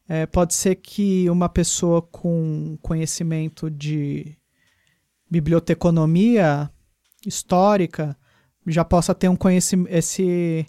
é, 0.08 0.26
pode 0.26 0.54
ser 0.54 0.76
que 0.76 1.30
uma 1.30 1.48
pessoa 1.48 2.02
com 2.02 2.78
conhecimento 2.82 3.70
de 3.70 4.36
biblioteconomia 5.30 6.70
histórica 7.26 8.18
já 8.68 8.84
possa 8.84 9.14
ter 9.14 9.30
um 9.30 9.36
conhecimento, 9.36 9.94
esse, 9.94 10.66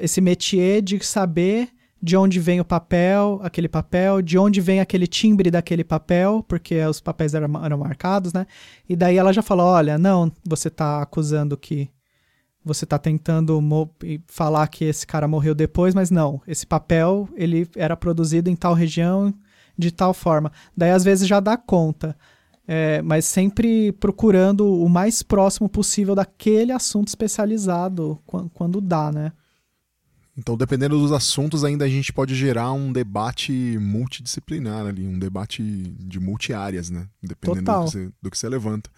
esse 0.00 0.20
métier 0.20 0.80
de 0.80 1.04
saber 1.04 1.70
de 2.04 2.18
onde 2.18 2.38
vem 2.38 2.60
o 2.60 2.64
papel, 2.66 3.40
aquele 3.42 3.66
papel, 3.66 4.20
de 4.20 4.36
onde 4.36 4.60
vem 4.60 4.78
aquele 4.78 5.06
timbre 5.06 5.50
daquele 5.50 5.82
papel, 5.82 6.44
porque 6.46 6.78
os 6.84 7.00
papéis 7.00 7.32
eram, 7.32 7.64
eram 7.64 7.78
marcados, 7.78 8.30
né? 8.30 8.46
E 8.86 8.94
daí 8.94 9.16
ela 9.16 9.32
já 9.32 9.40
falou: 9.40 9.68
olha, 9.68 9.96
não, 9.96 10.30
você 10.46 10.68
está 10.68 11.00
acusando 11.00 11.56
que. 11.56 11.88
Você 12.62 12.84
está 12.84 12.98
tentando 12.98 13.60
falar 14.26 14.68
que 14.68 14.84
esse 14.86 15.06
cara 15.06 15.28
morreu 15.28 15.54
depois, 15.54 15.94
mas 15.94 16.10
não. 16.10 16.40
Esse 16.46 16.66
papel 16.66 17.28
ele 17.34 17.68
era 17.76 17.96
produzido 17.96 18.50
em 18.50 18.56
tal 18.56 18.74
região 18.74 19.32
de 19.76 19.90
tal 19.90 20.12
forma. 20.14 20.52
Daí 20.76 20.90
às 20.90 21.04
vezes 21.04 21.26
já 21.26 21.40
dá 21.40 21.56
conta. 21.56 22.16
é, 22.66 23.02
mas 23.02 23.24
sempre 23.26 23.92
procurando 23.92 24.74
o 24.74 24.88
mais 24.88 25.22
próximo 25.22 25.68
possível 25.68 26.14
daquele 26.14 26.72
assunto 26.72 27.08
especializado 27.08 28.18
quando, 28.26 28.50
quando 28.50 28.80
dá, 28.80 29.12
né? 29.12 29.32
Então, 30.36 30.56
dependendo 30.56 30.98
dos 30.98 31.12
assuntos, 31.12 31.64
ainda 31.64 31.84
a 31.84 31.88
gente 31.88 32.12
pode 32.12 32.34
gerar 32.34 32.72
um 32.72 32.92
debate 32.92 33.52
multidisciplinar 33.78 34.86
ali, 34.86 35.06
um 35.06 35.18
debate 35.18 35.62
de 35.62 36.18
multiáreas, 36.18 36.90
né? 36.90 37.08
Dependendo 37.22 37.62
do 37.62 37.84
que, 37.84 37.90
você, 37.90 38.12
do 38.20 38.30
que, 38.30 38.38
você, 38.38 38.48
levanta. 38.48 38.90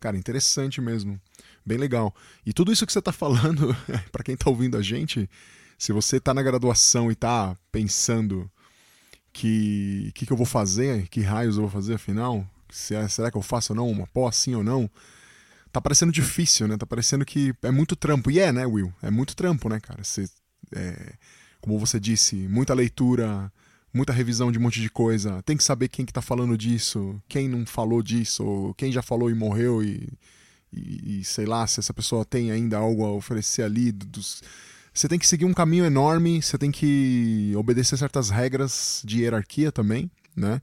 Cara, 0.00 0.16
interessante 0.16 0.80
mesmo. 0.80 1.20
Bem 1.64 1.76
legal. 1.76 2.14
E 2.46 2.54
tudo 2.54 2.72
isso 2.72 2.86
que 2.86 2.92
você 2.92 3.00
está 3.00 3.12
falando, 3.12 3.76
para 4.10 4.24
quem 4.24 4.34
está 4.34 4.48
ouvindo 4.48 4.78
a 4.78 4.82
gente, 4.82 5.28
se 5.76 5.92
você 5.92 6.16
está 6.16 6.32
na 6.32 6.42
graduação 6.42 7.10
e 7.10 7.12
está 7.12 7.54
pensando 7.70 8.50
que 9.30 10.10
que, 10.14 10.24
que 10.24 10.32
eu 10.32 10.36
vou 10.36 10.46
fazer, 10.46 11.06
que 11.08 11.20
raios 11.20 11.56
eu 11.56 11.62
vou 11.62 11.70
fazer 11.70 11.94
afinal, 11.94 12.48
se 12.70 12.94
é, 12.94 13.06
será 13.08 13.30
que 13.30 13.36
eu 13.36 13.42
faço 13.42 13.72
ou 13.72 13.76
não 13.76 13.90
uma 13.90 14.06
pós, 14.06 14.36
sim 14.36 14.54
ou 14.54 14.64
não, 14.64 14.90
tá 15.70 15.82
parecendo 15.82 16.10
difícil, 16.10 16.66
né? 16.66 16.78
Tá 16.78 16.86
parecendo 16.86 17.26
que 17.26 17.54
é 17.62 17.70
muito 17.70 17.94
trampo. 17.94 18.30
E 18.30 18.38
é, 18.40 18.50
né, 18.50 18.64
Will? 18.66 18.92
É 19.02 19.10
muito 19.10 19.36
trampo, 19.36 19.68
né, 19.68 19.78
cara? 19.80 20.02
Você 20.02 20.26
é, 20.74 21.14
como 21.60 21.78
você 21.78 21.98
disse, 21.98 22.36
muita 22.48 22.74
leitura, 22.74 23.52
muita 23.92 24.12
revisão 24.12 24.52
de 24.52 24.58
um 24.58 24.62
monte 24.62 24.80
de 24.80 24.90
coisa. 24.90 25.42
Tem 25.42 25.56
que 25.56 25.64
saber 25.64 25.88
quem 25.88 26.04
que 26.04 26.12
tá 26.12 26.22
falando 26.22 26.56
disso, 26.56 27.20
quem 27.28 27.48
não 27.48 27.66
falou 27.66 28.02
disso, 28.02 28.74
quem 28.76 28.92
já 28.92 29.02
falou 29.02 29.30
e 29.30 29.34
morreu 29.34 29.82
e, 29.82 30.08
e, 30.72 31.20
e 31.20 31.24
sei 31.24 31.46
lá 31.46 31.66
se 31.66 31.80
essa 31.80 31.94
pessoa 31.94 32.24
tem 32.24 32.50
ainda 32.50 32.78
algo 32.78 33.04
a 33.04 33.12
oferecer 33.12 33.62
ali. 33.62 33.92
Dos... 33.92 34.42
Você 34.92 35.08
tem 35.08 35.18
que 35.18 35.26
seguir 35.26 35.44
um 35.44 35.54
caminho 35.54 35.84
enorme, 35.84 36.42
você 36.42 36.58
tem 36.58 36.70
que 36.70 37.52
obedecer 37.56 37.96
certas 37.96 38.30
regras 38.30 39.02
de 39.04 39.22
hierarquia 39.22 39.70
também, 39.72 40.10
né? 40.34 40.60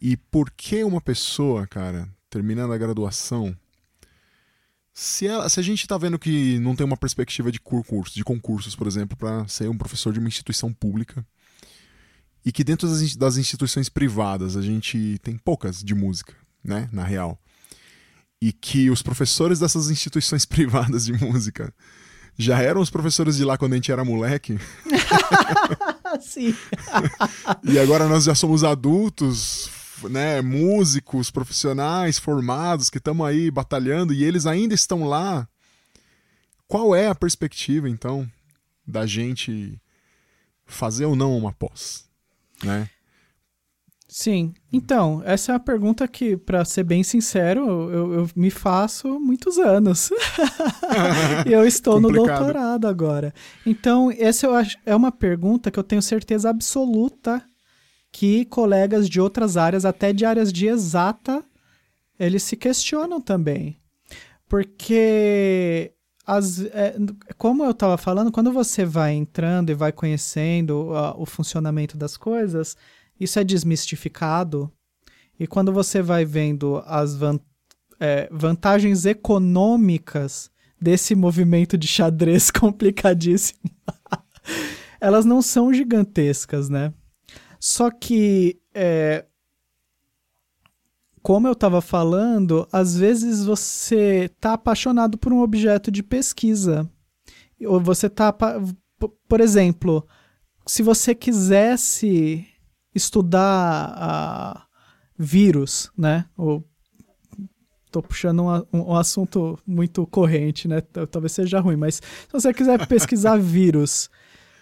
E 0.00 0.16
por 0.16 0.50
que 0.50 0.82
uma 0.84 1.00
pessoa, 1.00 1.66
cara, 1.66 2.08
terminando 2.28 2.72
a 2.72 2.78
graduação, 2.78 3.56
se, 4.94 5.26
ela, 5.26 5.48
se 5.48 5.58
a 5.58 5.62
gente 5.62 5.80
está 5.80 5.98
vendo 5.98 6.16
que 6.18 6.58
não 6.60 6.76
tem 6.76 6.86
uma 6.86 6.96
perspectiva 6.96 7.50
de 7.50 7.58
concursos, 7.58 8.14
de 8.14 8.22
concursos, 8.22 8.76
por 8.76 8.86
exemplo, 8.86 9.16
para 9.16 9.46
ser 9.48 9.68
um 9.68 9.76
professor 9.76 10.12
de 10.12 10.20
uma 10.20 10.28
instituição 10.28 10.72
pública, 10.72 11.26
e 12.44 12.52
que 12.52 12.62
dentro 12.62 12.88
das, 12.88 13.16
das 13.16 13.36
instituições 13.36 13.88
privadas 13.88 14.56
a 14.56 14.62
gente 14.62 15.18
tem 15.20 15.36
poucas 15.36 15.82
de 15.82 15.96
música, 15.96 16.34
né, 16.62 16.88
na 16.92 17.02
real, 17.02 17.36
e 18.40 18.52
que 18.52 18.88
os 18.88 19.02
professores 19.02 19.58
dessas 19.58 19.90
instituições 19.90 20.44
privadas 20.46 21.04
de 21.06 21.12
música 21.12 21.74
já 22.38 22.60
eram 22.60 22.80
os 22.80 22.90
professores 22.90 23.36
de 23.36 23.44
lá 23.44 23.58
quando 23.58 23.72
a 23.72 23.76
gente 23.76 23.90
era 23.90 24.04
moleque. 24.04 24.58
Sim. 26.20 26.54
e 27.64 27.78
agora 27.80 28.08
nós 28.08 28.24
já 28.24 28.34
somos 28.34 28.62
adultos, 28.62 29.70
né, 30.02 30.40
músicos 30.40 31.30
profissionais 31.30 32.18
formados 32.18 32.90
que 32.90 32.98
estamos 32.98 33.26
aí 33.26 33.50
batalhando 33.50 34.12
e 34.12 34.24
eles 34.24 34.46
ainda 34.46 34.74
estão 34.74 35.04
lá. 35.04 35.48
Qual 36.66 36.94
é 36.94 37.08
a 37.08 37.14
perspectiva, 37.14 37.88
então, 37.88 38.30
da 38.86 39.06
gente 39.06 39.80
fazer 40.66 41.04
ou 41.04 41.14
não 41.14 41.36
uma 41.36 41.52
pós? 41.52 42.08
Né? 42.62 42.88
Sim. 44.08 44.54
Então, 44.72 45.22
essa 45.24 45.50
é 45.50 45.54
uma 45.54 45.60
pergunta 45.60 46.06
que, 46.06 46.36
para 46.36 46.64
ser 46.64 46.84
bem 46.84 47.02
sincero, 47.02 47.90
eu, 47.90 48.14
eu, 48.14 48.30
me 48.36 48.48
faço 48.48 49.18
muitos 49.18 49.58
anos. 49.58 50.10
e 51.44 51.52
eu 51.52 51.66
estou 51.66 52.00
no 52.00 52.12
doutorado 52.12 52.86
agora. 52.86 53.34
Então, 53.66 54.12
essa 54.16 54.46
eu 54.46 54.54
acho, 54.54 54.78
é 54.86 54.94
uma 54.94 55.10
pergunta 55.10 55.70
que 55.70 55.78
eu 55.78 55.82
tenho 55.82 56.00
certeza 56.00 56.48
absoluta 56.48 57.44
que 58.14 58.44
colegas 58.44 59.08
de 59.08 59.20
outras 59.20 59.56
áreas, 59.56 59.84
até 59.84 60.12
de 60.12 60.24
áreas 60.24 60.52
de 60.52 60.68
exata, 60.68 61.44
eles 62.16 62.44
se 62.44 62.56
questionam 62.56 63.20
também. 63.20 63.76
Porque, 64.48 65.92
as, 66.24 66.60
é, 66.60 66.94
como 67.36 67.64
eu 67.64 67.72
estava 67.72 67.98
falando, 67.98 68.30
quando 68.30 68.52
você 68.52 68.84
vai 68.84 69.14
entrando 69.14 69.70
e 69.70 69.74
vai 69.74 69.90
conhecendo 69.90 70.90
o 71.18 71.26
funcionamento 71.26 71.96
das 71.96 72.16
coisas, 72.16 72.76
isso 73.18 73.40
é 73.40 73.42
desmistificado. 73.42 74.72
E 75.36 75.44
quando 75.44 75.72
você 75.72 76.00
vai 76.00 76.24
vendo 76.24 76.80
as 76.86 77.16
van, 77.16 77.40
é, 77.98 78.28
vantagens 78.30 79.06
econômicas 79.06 80.52
desse 80.80 81.16
movimento 81.16 81.76
de 81.76 81.88
xadrez 81.88 82.48
complicadíssimo, 82.54 83.58
elas 85.00 85.24
não 85.24 85.42
são 85.42 85.74
gigantescas, 85.74 86.68
né? 86.68 86.94
Só 87.66 87.90
que, 87.90 88.60
é, 88.74 89.24
como 91.22 91.48
eu 91.48 91.54
estava 91.54 91.80
falando, 91.80 92.68
às 92.70 92.94
vezes 92.94 93.42
você 93.42 94.24
está 94.26 94.52
apaixonado 94.52 95.16
por 95.16 95.32
um 95.32 95.40
objeto 95.40 95.90
de 95.90 96.02
pesquisa. 96.02 96.86
Ou 97.64 97.80
você 97.80 98.08
está. 98.08 98.36
Por 99.26 99.40
exemplo, 99.40 100.06
se 100.66 100.82
você 100.82 101.14
quisesse 101.14 102.46
estudar 102.94 103.94
a 103.96 104.66
vírus, 105.18 105.90
né? 105.96 106.26
Ou 106.36 106.62
tô 107.90 108.02
puxando 108.02 108.42
um, 108.42 108.90
um, 108.90 108.94
assunto 108.94 109.58
muito 109.66 110.06
corrente, 110.06 110.68
né? 110.68 110.82
Talvez 110.82 111.32
seja 111.32 111.60
ruim, 111.60 111.76
mas 111.76 111.94
se 111.94 112.30
você 112.30 112.52
quiser 112.52 112.86
pesquisar 112.86 113.38
vírus 113.40 114.10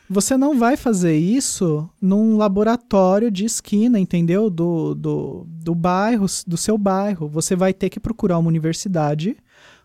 você 0.09 0.37
não 0.37 0.59
vai 0.59 0.77
fazer 0.77 1.17
isso 1.17 1.89
num 2.01 2.37
laboratório 2.37 3.31
de 3.31 3.45
esquina, 3.45 3.99
entendeu? 3.99 4.51
Do, 4.51 4.95
do, 4.95 5.47
do 5.49 5.75
bairro, 5.75 6.27
do 6.47 6.57
seu 6.57 6.77
bairro. 6.77 7.29
Você 7.29 7.57
vai 7.57 7.73
ter 7.73 7.89
que 7.89 8.01
procurar 8.01 8.39
uma 8.39 8.49
universidade 8.49 9.37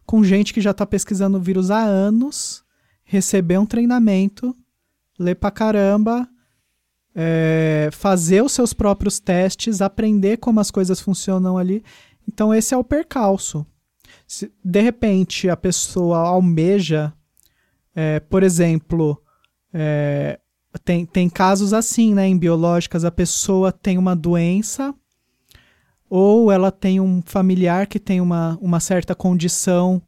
com 0.05 0.24
gente 0.24 0.53
que 0.53 0.61
já 0.61 0.72
está 0.72 0.86
pesquisando 0.86 1.38
o 1.38 1.41
vírus 1.41 1.70
há 1.70 1.84
anos, 1.84 2.63
receber 3.03 3.57
um 3.57 3.65
treinamento, 3.65 4.55
ler 5.20 5.36
pra 5.36 5.51
caramba, 5.51 6.28
é, 7.13 7.89
fazer 7.91 8.43
os 8.43 8.51
seus 8.51 8.74
próprios 8.74 9.20
testes, 9.20 9.82
aprender 9.82 10.38
como 10.38 10.59
as 10.59 10.70
coisas 10.72 10.99
funcionam 10.99 11.57
ali. 11.57 11.84
Então, 12.28 12.53
esse 12.53 12.74
é 12.74 12.78
o 12.78 12.84
percalço. 12.84 13.65
Se, 14.28 14.51
de 14.63 14.82
repente, 14.82 15.49
a 15.49 15.57
pessoa 15.57 16.20
almeja, 16.20 17.13
é, 17.95 18.20
por 18.20 18.43
exemplo, 18.43 19.22
é, 19.74 20.39
tem, 20.84 21.05
tem 21.05 21.30
casos 21.30 21.74
assim, 21.74 22.13
né? 22.13 22.28
Em 22.28 22.38
biológicas, 22.38 23.05
a 23.05 23.11
pessoa 23.11 23.72
tem 23.72 23.97
uma 23.97 24.15
doença 24.15 24.93
ou 26.09 26.51
ela 26.51 26.72
tem 26.72 26.99
um 26.99 27.22
familiar 27.26 27.88
que 27.88 27.99
tem 27.99 28.22
uma, 28.22 28.57
uma 28.61 28.80
certa 28.80 29.13
condição 29.13 30.01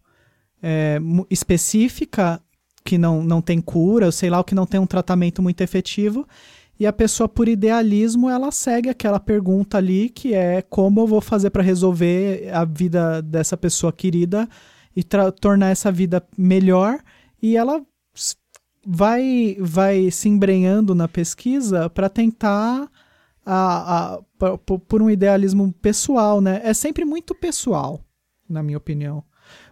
é, 0.61 0.99
específica 1.29 2.41
que 2.83 2.97
não, 2.97 3.23
não 3.23 3.41
tem 3.41 3.59
cura, 3.59 4.11
sei 4.11 4.29
lá, 4.29 4.37
ou 4.37 4.43
que 4.43 4.55
não 4.55 4.65
tem 4.65 4.79
um 4.79 4.87
tratamento 4.87 5.41
muito 5.41 5.61
efetivo, 5.61 6.25
e 6.79 6.87
a 6.87 6.93
pessoa, 6.93 7.27
por 7.27 7.49
idealismo, 7.49 8.29
ela 8.29 8.51
segue 8.51 8.89
aquela 8.89 9.19
pergunta 9.19 9.77
ali, 9.77 10.09
que 10.09 10.33
é 10.33 10.61
como 10.61 11.01
eu 11.01 11.07
vou 11.07 11.19
fazer 11.19 11.49
para 11.49 11.61
resolver 11.61 12.49
a 12.53 12.63
vida 12.63 13.21
dessa 13.21 13.57
pessoa 13.57 13.91
querida 13.91 14.47
e 14.95 15.03
tornar 15.03 15.67
essa 15.67 15.91
vida 15.91 16.25
melhor, 16.37 16.99
e 17.41 17.57
ela 17.57 17.81
vai, 18.85 19.57
vai 19.59 20.11
se 20.11 20.29
embrenhando 20.29 20.95
na 20.95 21.07
pesquisa 21.07 21.89
para 21.89 22.09
tentar 22.09 22.89
a, 23.45 24.15
a, 24.15 24.57
por 24.57 25.01
um 25.01 25.09
idealismo 25.09 25.73
pessoal, 25.73 26.41
né? 26.41 26.61
É 26.63 26.73
sempre 26.73 27.03
muito 27.05 27.33
pessoal, 27.33 28.01
na 28.47 28.61
minha 28.61 28.77
opinião. 28.77 29.23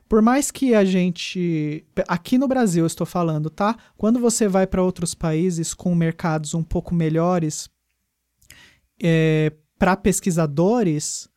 Por 0.09 0.21
mais 0.21 0.51
que 0.51 0.73
a 0.73 0.85
gente. 0.85 1.85
Aqui 2.07 2.37
no 2.37 2.47
Brasil 2.47 2.85
estou 2.85 3.05
falando, 3.05 3.49
tá? 3.49 3.75
Quando 3.97 4.19
você 4.19 4.47
vai 4.47 4.65
para 4.65 4.81
outros 4.81 5.13
países 5.13 5.73
com 5.73 5.93
mercados 5.93 6.53
um 6.53 6.63
pouco 6.63 6.95
melhores, 6.95 7.69
é, 9.03 9.51
para 9.77 9.97
pesquisadores, 9.97 11.29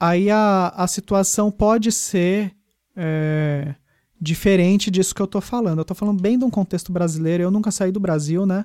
aí 0.00 0.30
a, 0.30 0.68
a 0.76 0.86
situação 0.86 1.50
pode 1.50 1.92
ser. 1.92 2.54
É, 2.96 3.74
diferente 4.20 4.90
disso 4.90 5.14
que 5.14 5.22
eu 5.22 5.26
tô 5.26 5.40
falando. 5.40 5.78
Eu 5.78 5.84
tô 5.84 5.94
falando 5.94 6.20
bem 6.20 6.38
de 6.38 6.44
um 6.44 6.50
contexto 6.50 6.92
brasileiro. 6.92 7.42
Eu 7.42 7.50
nunca 7.50 7.70
saí 7.70 7.92
do 7.92 8.00
Brasil, 8.00 8.46
né? 8.46 8.64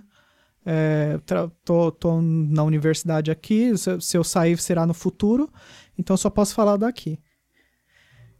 É, 0.66 1.20
tô, 1.66 1.91
tô 1.91 2.22
na 2.22 2.64
universidade 2.64 3.32
aqui. 3.32 3.78
Se, 3.78 3.99
se 3.99 4.18
eu 4.18 4.24
sair, 4.24 4.58
será 4.58 4.86
no 4.86 4.93
futuro. 4.93 5.49
Então, 5.97 6.16
só 6.16 6.30
posso 6.30 6.54
falar 6.54 6.78
daqui. 6.78 7.20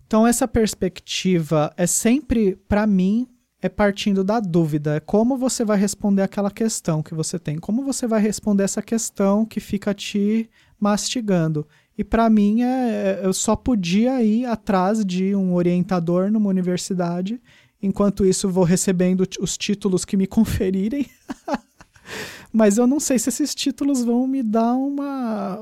Então, 0.06 0.28
essa 0.28 0.48
perspectiva 0.48 1.74
é 1.78 1.88
sempre, 1.88 2.56
para 2.68 2.86
mim, 2.86 3.28
é 3.62 3.70
partindo 3.70 4.24
da 4.24 4.40
dúvida. 4.40 4.96
É 4.96 5.00
como 5.00 5.38
você 5.38 5.64
vai 5.64 5.78
responder 5.78 6.24
aquela 6.24 6.52
questão 6.52 7.04
que 7.04 7.14
você 7.14 7.38
tem. 7.38 7.58
Como 7.58 7.84
você 7.84 8.08
vai 8.08 8.20
responder 8.20 8.64
essa 8.64 8.82
questão 8.82 9.46
que 9.46 9.60
fica 9.60 9.94
te 9.94 10.50
mastigando. 10.80 11.68
E 12.02 12.04
para 12.04 12.28
mim, 12.32 12.64
é, 12.64 13.20
eu 13.22 13.32
só 13.32 13.56
podia 13.56 14.24
ir 14.24 14.44
atrás 14.46 15.06
de 15.06 15.36
um 15.36 15.54
orientador 15.54 16.32
numa 16.32 16.50
universidade. 16.50 17.40
Enquanto 17.80 18.26
isso, 18.26 18.50
vou 18.50 18.64
recebendo 18.64 19.24
os 19.40 19.56
títulos 19.56 20.04
que 20.04 20.18
me 20.18 20.26
conferirem. 20.26 21.06
Mas 22.52 22.80
eu 22.80 22.88
não 22.88 23.00
sei 23.00 23.20
se 23.20 23.30
esses 23.30 23.54
títulos 23.54 24.04
vão 24.04 24.26
me 24.26 24.42
dar 24.42 24.74
uma, 24.74 25.60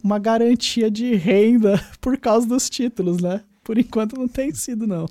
uma 0.00 0.16
garantia 0.20 0.88
de 0.88 1.16
renda 1.16 1.84
por 2.00 2.16
causa 2.18 2.46
dos 2.46 2.70
títulos, 2.70 3.20
né? 3.20 3.42
Por 3.64 3.78
enquanto 3.78 4.16
não 4.16 4.28
tem 4.28 4.54
sido, 4.54 4.86
não. 4.86 5.08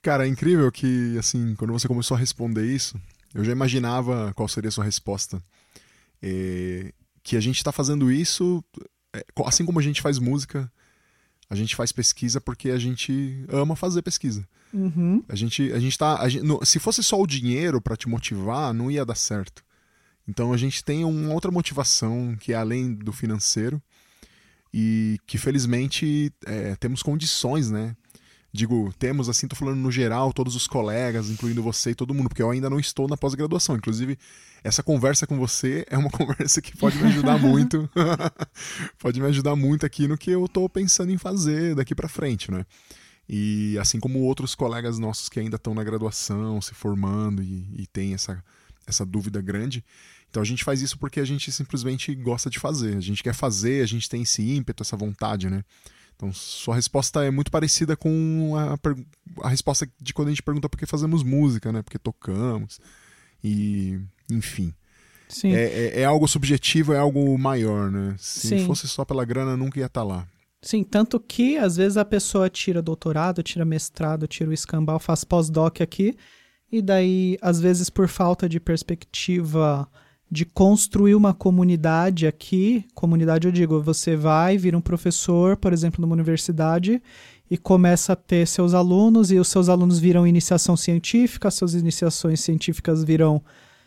Cara, 0.00 0.24
é 0.24 0.28
incrível 0.30 0.72
que, 0.72 1.18
assim, 1.18 1.54
quando 1.56 1.74
você 1.74 1.86
começou 1.86 2.16
a 2.16 2.18
responder 2.18 2.64
isso, 2.64 2.98
eu 3.34 3.44
já 3.44 3.52
imaginava 3.52 4.32
qual 4.34 4.48
seria 4.48 4.68
a 4.68 4.72
sua 4.72 4.84
resposta. 4.84 5.38
É, 6.22 6.94
que 7.22 7.36
a 7.36 7.40
gente 7.40 7.58
está 7.58 7.70
fazendo 7.70 8.10
isso, 8.10 8.64
é, 8.80 8.99
assim 9.44 9.64
como 9.64 9.78
a 9.78 9.82
gente 9.82 10.00
faz 10.00 10.18
música, 10.18 10.70
a 11.48 11.54
gente 11.54 11.74
faz 11.74 11.90
pesquisa 11.90 12.40
porque 12.40 12.70
a 12.70 12.78
gente 12.78 13.44
ama 13.48 13.74
fazer 13.74 14.02
pesquisa. 14.02 14.46
Uhum. 14.72 15.22
A 15.28 15.34
gente, 15.34 15.72
a 15.72 15.80
gente 15.80 15.98
tá. 15.98 16.20
A 16.20 16.28
gente, 16.28 16.44
no, 16.44 16.64
se 16.64 16.78
fosse 16.78 17.02
só 17.02 17.20
o 17.20 17.26
dinheiro 17.26 17.80
para 17.80 17.96
te 17.96 18.08
motivar, 18.08 18.72
não 18.72 18.90
ia 18.90 19.04
dar 19.04 19.16
certo. 19.16 19.64
Então 20.28 20.52
a 20.52 20.56
gente 20.56 20.84
tem 20.84 21.04
uma 21.04 21.34
outra 21.34 21.50
motivação 21.50 22.36
que 22.38 22.52
é 22.52 22.56
além 22.56 22.94
do 22.94 23.12
financeiro 23.12 23.82
e 24.72 25.18
que 25.26 25.36
felizmente 25.38 26.32
é, 26.46 26.76
temos 26.76 27.02
condições, 27.02 27.68
né? 27.68 27.96
Digo, 28.52 28.92
temos 28.98 29.28
assim, 29.28 29.46
tô 29.46 29.54
falando 29.54 29.78
no 29.78 29.92
geral, 29.92 30.32
todos 30.32 30.56
os 30.56 30.66
colegas, 30.66 31.30
incluindo 31.30 31.62
você 31.62 31.90
e 31.90 31.94
todo 31.94 32.12
mundo, 32.12 32.28
porque 32.28 32.42
eu 32.42 32.50
ainda 32.50 32.68
não 32.68 32.80
estou 32.80 33.06
na 33.06 33.16
pós-graduação. 33.16 33.76
Inclusive, 33.76 34.18
essa 34.64 34.82
conversa 34.82 35.24
com 35.24 35.38
você 35.38 35.86
é 35.88 35.96
uma 35.96 36.10
conversa 36.10 36.60
que 36.60 36.76
pode 36.76 36.98
me 36.98 37.04
ajudar 37.04 37.38
muito. 37.40 37.88
pode 38.98 39.20
me 39.20 39.26
ajudar 39.26 39.54
muito 39.54 39.86
aqui 39.86 40.08
no 40.08 40.18
que 40.18 40.32
eu 40.32 40.48
tô 40.48 40.68
pensando 40.68 41.12
em 41.12 41.18
fazer 41.18 41.76
daqui 41.76 41.94
para 41.94 42.08
frente, 42.08 42.50
né? 42.50 42.66
E 43.28 43.78
assim 43.78 44.00
como 44.00 44.18
outros 44.18 44.56
colegas 44.56 44.98
nossos 44.98 45.28
que 45.28 45.38
ainda 45.38 45.54
estão 45.54 45.72
na 45.72 45.84
graduação, 45.84 46.60
se 46.60 46.74
formando 46.74 47.40
e, 47.44 47.64
e 47.76 47.86
tem 47.86 48.14
essa, 48.14 48.42
essa 48.84 49.06
dúvida 49.06 49.40
grande. 49.40 49.84
Então 50.28 50.42
a 50.42 50.46
gente 50.46 50.64
faz 50.64 50.82
isso 50.82 50.98
porque 50.98 51.20
a 51.20 51.24
gente 51.24 51.52
simplesmente 51.52 52.12
gosta 52.16 52.50
de 52.50 52.58
fazer. 52.58 52.96
A 52.96 53.00
gente 53.00 53.22
quer 53.22 53.32
fazer, 53.32 53.84
a 53.84 53.86
gente 53.86 54.08
tem 54.08 54.22
esse 54.22 54.42
ímpeto, 54.42 54.82
essa 54.82 54.96
vontade, 54.96 55.48
né? 55.48 55.64
Então, 56.20 56.34
sua 56.34 56.74
resposta 56.74 57.24
é 57.24 57.30
muito 57.30 57.50
parecida 57.50 57.96
com 57.96 58.52
a, 58.54 58.78
a 59.42 59.48
resposta 59.48 59.88
de 59.98 60.12
quando 60.12 60.28
a 60.28 60.30
gente 60.30 60.42
pergunta 60.42 60.68
por 60.68 60.78
que 60.78 60.84
fazemos 60.84 61.22
música, 61.22 61.72
né? 61.72 61.80
Porque 61.80 61.98
tocamos. 61.98 62.78
E, 63.42 63.98
enfim. 64.30 64.74
Sim. 65.30 65.54
É, 65.54 65.62
é, 65.62 66.00
é 66.00 66.04
algo 66.04 66.28
subjetivo, 66.28 66.92
é 66.92 66.98
algo 66.98 67.38
maior, 67.38 67.90
né? 67.90 68.16
Se 68.18 68.48
Sim. 68.48 68.66
fosse 68.66 68.86
só 68.86 69.02
pela 69.02 69.24
grana, 69.24 69.56
nunca 69.56 69.80
ia 69.80 69.86
estar 69.86 70.02
lá. 70.02 70.28
Sim, 70.60 70.84
tanto 70.84 71.18
que 71.18 71.56
às 71.56 71.76
vezes 71.76 71.96
a 71.96 72.04
pessoa 72.04 72.50
tira 72.50 72.82
doutorado, 72.82 73.42
tira 73.42 73.64
mestrado, 73.64 74.28
tira 74.28 74.50
o 74.50 74.52
escambau, 74.52 74.98
faz 74.98 75.24
pós-doc 75.24 75.80
aqui, 75.80 76.14
e 76.70 76.82
daí, 76.82 77.38
às 77.40 77.58
vezes, 77.58 77.88
por 77.88 78.08
falta 78.08 78.46
de 78.46 78.60
perspectiva 78.60 79.88
de 80.30 80.44
construir 80.44 81.16
uma 81.16 81.34
comunidade 81.34 82.26
aqui, 82.26 82.84
comunidade 82.94 83.48
eu 83.48 83.52
digo, 83.52 83.82
você 83.82 84.14
vai, 84.14 84.56
vira 84.56 84.78
um 84.78 84.80
professor, 84.80 85.56
por 85.56 85.72
exemplo, 85.72 86.00
numa 86.00 86.14
universidade, 86.14 87.02
e 87.50 87.58
começa 87.58 88.12
a 88.12 88.16
ter 88.16 88.46
seus 88.46 88.72
alunos, 88.72 89.32
e 89.32 89.38
os 89.38 89.48
seus 89.48 89.68
alunos 89.68 89.98
viram 89.98 90.26
iniciação 90.26 90.76
científica, 90.76 91.50
suas 91.50 91.74
iniciações 91.74 92.40
científicas 92.40 93.02
viram 93.02 93.42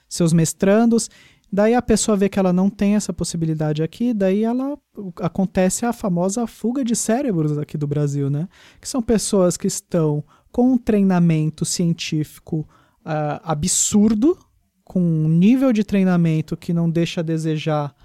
seus 0.10 0.34
mestrandos, 0.34 1.10
daí 1.50 1.74
a 1.74 1.82
pessoa 1.82 2.18
vê 2.18 2.28
que 2.28 2.38
ela 2.38 2.52
não 2.52 2.70
tem 2.70 2.96
essa 2.96 3.14
possibilidade 3.14 3.82
aqui, 3.82 4.14
daí 4.14 4.44
ela 4.44 4.78
acontece 5.22 5.86
a 5.86 5.94
famosa 5.94 6.46
fuga 6.46 6.84
de 6.84 6.96
cérebros 6.96 7.58
aqui 7.58 7.78
do 7.78 7.88
Brasil, 7.88 8.30
né? 8.30 8.50
Que 8.82 8.90
são 8.90 9.02
pessoas 9.02 9.56
que 9.56 9.68
estão 9.68 10.24
com 10.52 10.74
um 10.74 10.78
treinamento 10.78 11.64
científico 11.64 12.68
uh, 13.06 13.40
absurdo, 13.44 14.38
com 14.84 15.02
um 15.02 15.28
nível 15.28 15.72
de 15.72 15.84
treinamento 15.84 16.58
que 16.58 16.74
não 16.74 16.90
deixa 16.90 17.22
a 17.22 17.24
desejar 17.24 17.96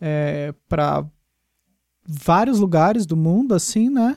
é, 0.00 0.52
para 0.68 1.04
vários 2.06 2.58
lugares 2.58 3.06
do 3.06 3.16
mundo, 3.16 3.54
assim, 3.54 3.90
né? 3.90 4.16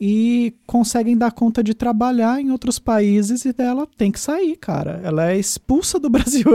E 0.00 0.56
conseguem 0.66 1.16
dar 1.16 1.32
conta 1.32 1.62
de 1.62 1.74
trabalhar 1.74 2.40
em 2.40 2.50
outros 2.50 2.78
países 2.78 3.44
e 3.44 3.52
dela 3.52 3.86
tem 3.96 4.12
que 4.12 4.20
sair, 4.20 4.56
cara. 4.56 5.00
Ela 5.02 5.30
é 5.30 5.38
expulsa 5.38 5.98
do 5.98 6.08
Brasil, 6.10 6.46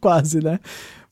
quase, 0.00 0.42
né? 0.42 0.60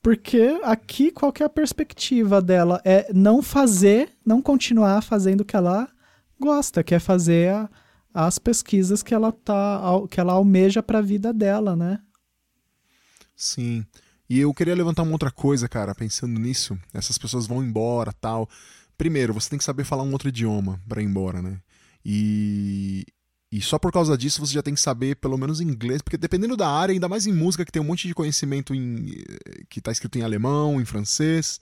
Porque 0.03 0.59
aqui 0.62 1.11
qual 1.11 1.32
é 1.38 1.44
a 1.44 1.48
perspectiva 1.48 2.40
dela? 2.40 2.80
É 2.84 3.12
não 3.12 3.42
fazer, 3.42 4.11
não 4.24 4.40
continuar 4.40 5.03
fazendo 5.03 5.42
o 5.42 5.44
que 5.44 5.57
ela 5.57 5.88
gosta, 6.40 6.82
que 6.82 6.94
é 6.94 6.98
fazer 6.98 7.51
a, 7.51 7.68
as 8.14 8.38
pesquisas 8.38 9.03
que 9.03 9.14
ela 9.14 9.30
tá, 9.30 9.82
que 10.11 10.18
ela 10.18 10.32
almeja 10.32 10.82
para 10.82 10.98
a 10.98 11.03
vida 11.03 11.32
dela, 11.32 11.76
né? 11.76 12.01
Sim. 13.41 13.86
E 14.28 14.38
eu 14.38 14.53
queria 14.53 14.74
levantar 14.74 15.03
uma 15.03 15.12
outra 15.12 15.30
coisa, 15.30 15.66
cara, 15.66 15.95
pensando 15.95 16.38
nisso. 16.38 16.78
Essas 16.93 17.16
pessoas 17.16 17.47
vão 17.47 17.64
embora, 17.64 18.12
tal. 18.12 18.47
Primeiro, 18.99 19.32
você 19.32 19.49
tem 19.49 19.59
que 19.59 19.64
saber 19.64 19.84
falar 19.84 20.03
um 20.03 20.12
outro 20.12 20.28
idioma 20.28 20.78
para 20.86 21.01
ir 21.01 21.07
embora, 21.07 21.41
né? 21.41 21.59
E 22.05 23.05
e 23.53 23.61
só 23.61 23.80
por 23.80 23.91
causa 23.91 24.16
disso 24.16 24.45
você 24.45 24.53
já 24.55 24.62
tem 24.62 24.74
que 24.74 24.80
saber 24.80 25.16
pelo 25.16 25.36
menos 25.36 25.61
inglês, 25.61 26.01
porque 26.03 26.16
dependendo 26.16 26.57
da 26.57 26.68
área, 26.68 26.93
ainda 26.93 27.09
mais 27.09 27.26
em 27.26 27.32
música 27.32 27.64
que 27.64 27.72
tem 27.72 27.82
um 27.82 27.84
monte 27.84 28.07
de 28.07 28.14
conhecimento 28.14 28.72
em, 28.72 29.07
que 29.68 29.80
está 29.80 29.91
escrito 29.91 30.18
em 30.18 30.22
alemão, 30.22 30.80
em 30.80 30.84
francês 30.84 31.61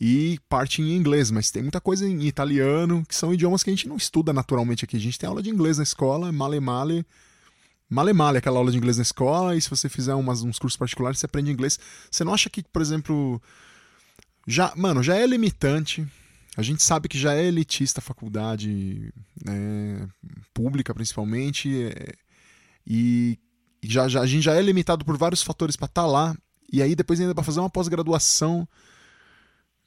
e 0.00 0.38
parte 0.48 0.80
em 0.80 0.96
inglês, 0.96 1.30
mas 1.30 1.50
tem 1.50 1.62
muita 1.62 1.80
coisa 1.80 2.08
em 2.08 2.22
italiano, 2.22 3.04
que 3.06 3.14
são 3.14 3.34
idiomas 3.34 3.62
que 3.62 3.68
a 3.68 3.74
gente 3.74 3.86
não 3.88 3.96
estuda 3.96 4.32
naturalmente 4.32 4.84
aqui. 4.84 4.96
A 4.96 5.00
gente 5.00 5.18
tem 5.18 5.28
aula 5.28 5.42
de 5.42 5.50
inglês 5.50 5.76
na 5.76 5.82
escola, 5.82 6.32
male 6.32 6.60
male, 6.60 7.04
male 7.90 8.12
male 8.12 8.38
aquela 8.38 8.58
aula 8.58 8.70
de 8.70 8.78
inglês 8.78 8.96
na 8.96 9.02
escola, 9.02 9.56
e 9.56 9.60
se 9.60 9.68
você 9.68 9.88
fizer 9.88 10.14
umas, 10.14 10.42
uns 10.42 10.58
cursos 10.58 10.78
particulares, 10.78 11.18
você 11.18 11.26
aprende 11.26 11.50
inglês. 11.50 11.78
Você 12.10 12.24
não 12.24 12.32
acha 12.32 12.48
que, 12.48 12.62
por 12.62 12.80
exemplo, 12.80 13.42
já, 14.46 14.72
mano, 14.76 15.02
já 15.02 15.16
é 15.16 15.26
limitante 15.26 16.06
a 16.56 16.62
gente 16.62 16.82
sabe 16.82 17.08
que 17.08 17.18
já 17.18 17.34
é 17.34 17.44
elitista 17.44 18.00
a 18.00 18.02
faculdade 18.02 19.12
né, 19.44 20.08
pública, 20.52 20.92
principalmente, 20.92 21.84
é, 21.84 22.12
e 22.86 23.38
já, 23.82 24.08
já, 24.08 24.20
a 24.20 24.26
gente 24.26 24.42
já 24.42 24.54
é 24.54 24.60
limitado 24.60 25.04
por 25.04 25.16
vários 25.16 25.42
fatores 25.42 25.76
para 25.76 25.86
estar 25.86 26.02
tá 26.02 26.06
lá, 26.06 26.36
e 26.72 26.82
aí 26.82 26.94
depois 26.96 27.20
ainda 27.20 27.34
para 27.34 27.44
fazer 27.44 27.60
uma 27.60 27.70
pós-graduação. 27.70 28.68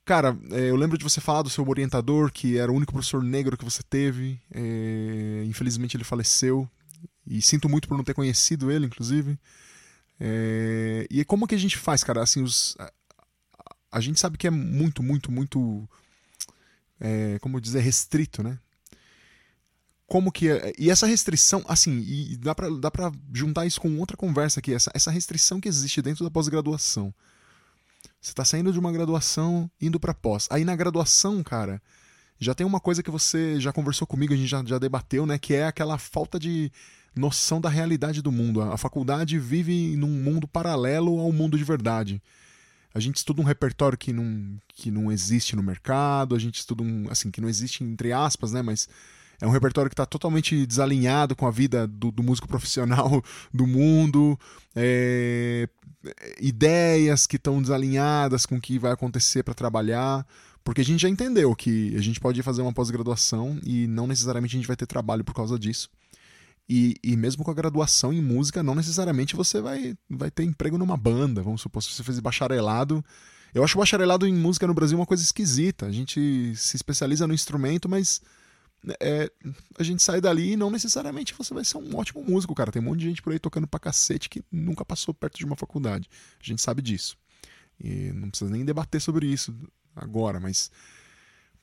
Cara, 0.06 0.38
é, 0.52 0.70
eu 0.70 0.76
lembro 0.76 0.98
de 0.98 1.04
você 1.04 1.22
falar 1.22 1.44
do 1.44 1.50
seu 1.50 1.68
orientador, 1.68 2.32
que 2.32 2.58
era 2.58 2.72
o 2.72 2.76
único 2.76 2.94
professor 2.94 3.22
negro 3.24 3.58
que 3.58 3.64
você 3.64 3.84
teve. 3.84 4.40
É, 4.52 5.44
infelizmente 5.46 5.96
ele 5.96 6.04
faleceu. 6.04 6.70
E 7.26 7.42
sinto 7.42 7.70
muito 7.70 7.88
por 7.88 7.98
não 7.98 8.04
ter 8.04 8.14
conhecido 8.14 8.72
ele, 8.72 8.86
inclusive. 8.86 9.38
É, 10.20 11.08
e 11.10 11.24
como 11.26 11.48
que 11.48 11.56
a 11.56 11.58
gente 11.58 11.78
faz, 11.78 12.04
cara? 12.04 12.22
Assim, 12.22 12.42
os, 12.44 12.78
a, 13.92 14.00
gente 14.00 14.20
sabe 14.20 14.38
que 14.38 14.48
é 14.48 14.52
muito, 14.52 15.02
muito, 15.02 15.32
muito 15.32 15.88
é, 17.00 17.40
como 17.40 17.60
dizer, 17.62 17.82
restrito, 17.82 18.44
né? 18.44 18.60
Como 20.06 20.32
que. 20.32 20.50
É, 20.50 20.74
e 20.78 20.90
essa 20.90 21.08
restrição, 21.08 21.64
assim, 21.68 22.00
e 22.00 22.38
dá 22.38 22.54
pra, 22.54 22.70
dá 22.70 22.92
pra 22.92 23.12
juntar 23.34 23.66
isso 23.66 23.82
com 23.82 23.98
outra 24.00 24.18
conversa 24.18 24.60
aqui, 24.60 24.74
essa, 24.74 24.92
essa 24.94 25.12
restrição 25.12 25.60
que 25.60 25.68
existe 25.68 26.02
dentro 26.02 26.24
da 26.24 26.32
pós-graduação. 26.32 27.14
Você 28.22 28.32
está 28.32 28.46
saindo 28.46 28.72
de 28.72 28.80
uma 28.80 28.92
graduação, 28.92 29.70
indo 29.82 30.00
para 30.00 30.14
pós. 30.14 30.48
Aí 30.50 30.64
na 30.64 30.76
graduação, 30.76 31.44
cara, 31.44 31.82
já 32.40 32.54
tem 32.54 32.66
uma 32.66 32.80
coisa 32.80 33.04
que 33.04 33.12
você 33.12 33.60
já 33.60 33.74
conversou 33.74 34.08
comigo, 34.08 34.34
a 34.34 34.38
gente 34.38 34.48
já, 34.48 34.64
já 34.66 34.78
debateu, 34.78 35.26
né? 35.26 35.38
Que 35.38 35.56
é 35.56 35.66
aquela 35.66 35.98
falta 35.98 36.40
de 36.40 36.72
noção 37.16 37.62
da 37.62 37.70
realidade 37.70 38.22
do 38.22 38.32
mundo. 38.32 38.62
A 38.62 38.78
faculdade 38.78 39.38
vive 39.40 39.96
num 39.96 40.10
mundo 40.10 40.48
paralelo 40.48 41.20
ao 41.20 41.32
mundo 41.32 41.58
de 41.58 41.64
verdade 41.64 42.22
a 42.94 43.00
gente 43.00 43.18
estuda 43.18 43.42
um 43.42 43.46
repertório 43.46 43.98
que 43.98 44.14
não, 44.14 44.58
que 44.68 44.92
não 44.92 45.12
existe 45.12 45.56
no 45.56 45.64
mercado, 45.64 46.36
a 46.36 46.40
gente 46.40 46.60
estuda 46.60 46.84
um, 46.84 47.08
assim, 47.10 47.32
que 47.32 47.42
não 47.42 47.50
existe 47.50 47.84
entre 47.84 48.14
aspas, 48.14 48.52
né, 48.52 48.62
mas 48.62 48.88
é 49.42 49.48
um 49.48 49.50
repertório 49.50 49.90
que 49.90 49.94
está 49.94 50.06
totalmente 50.06 50.66
desalinhado 50.66 51.36
com 51.36 51.48
a 51.48 51.52
vida 51.52 51.88
do, 51.88 52.12
do 52.12 52.22
músico 52.22 52.48
profissional 52.48 53.24
do 53.52 53.66
mundo, 53.66 54.40
é, 54.76 55.68
ideias 56.40 57.26
que 57.26 57.38
estão 57.38 57.62
desalinhadas 57.62 58.46
com 58.46 58.58
o 58.58 58.62
que 58.62 58.78
vai 58.78 58.92
acontecer 58.92 59.42
para 59.42 59.56
trabalhar, 59.56 60.26
porque 60.64 60.82
a 60.82 60.86
gente 60.86 61.02
já 61.02 61.10
entendeu 61.10 61.54
que 61.56 61.96
a 61.98 62.02
gente 62.02 62.20
pode 62.20 62.42
fazer 62.44 62.62
uma 62.62 62.72
pós-graduação 62.72 63.60
e 63.64 63.88
não 63.88 64.06
necessariamente 64.06 64.56
a 64.56 64.60
gente 64.60 64.68
vai 64.68 64.78
ter 64.78 64.86
trabalho 64.86 65.24
por 65.24 65.34
causa 65.34 65.58
disso. 65.58 65.90
E, 66.68 66.96
e 67.04 67.18
mesmo 67.18 67.44
com 67.44 67.52
a 67.52 67.54
graduação 67.54 68.14
em 68.14 68.22
música, 68.22 68.64
não 68.64 68.76
necessariamente 68.76 69.36
você 69.36 69.60
vai, 69.60 69.96
vai 70.10 70.32
ter 70.32 70.44
emprego 70.44 70.78
numa 70.78 70.96
banda. 70.96 71.42
Vamos 71.42 71.62
supor, 71.62 71.84
se 71.84 71.90
você 71.90 72.04
fez 72.04 72.20
bacharelado. 72.20 73.04
Eu 73.54 73.64
acho 73.64 73.78
o 73.78 73.82
bacharelado 73.82 74.26
em 74.26 74.34
música 74.34 74.66
no 74.66 74.74
Brasil 74.74 74.98
uma 74.98 75.06
coisa 75.06 75.22
esquisita. 75.22 75.86
A 75.86 75.92
gente 75.92 76.54
se 76.56 76.76
especializa 76.76 77.28
no 77.28 77.34
instrumento, 77.34 77.88
mas 77.88 78.22
é, 79.00 79.30
a 79.78 79.84
gente 79.84 80.02
sai 80.02 80.20
dali 80.20 80.54
e 80.54 80.58
não 80.58 80.70
necessariamente 80.70 81.34
você 81.38 81.54
vai 81.54 81.64
ser 81.64 81.78
um 81.78 81.96
ótimo 81.96 82.24
músico, 82.24 82.56
cara. 82.56 82.72
Tem 82.72 82.82
um 82.82 82.86
monte 82.86 83.00
de 83.00 83.06
gente 83.06 83.22
por 83.22 83.32
aí 83.32 83.40
tocando 83.40 83.68
pra 83.68 83.80
cacete 83.80 84.30
que 84.30 84.44
nunca 84.52 84.84
passou 84.84 85.14
perto 85.14 85.38
de 85.38 85.46
uma 85.46 85.56
faculdade. 85.56 86.10
A 86.42 86.46
gente 86.46 86.62
sabe 86.62 86.82
disso. 86.82 87.18
E 87.80 88.12
não 88.14 88.30
precisa 88.30 88.50
nem 88.50 88.66
debater 88.66 89.02
sobre 89.02 89.28
isso 89.28 89.54
agora, 89.96 90.40
mas. 90.40 90.72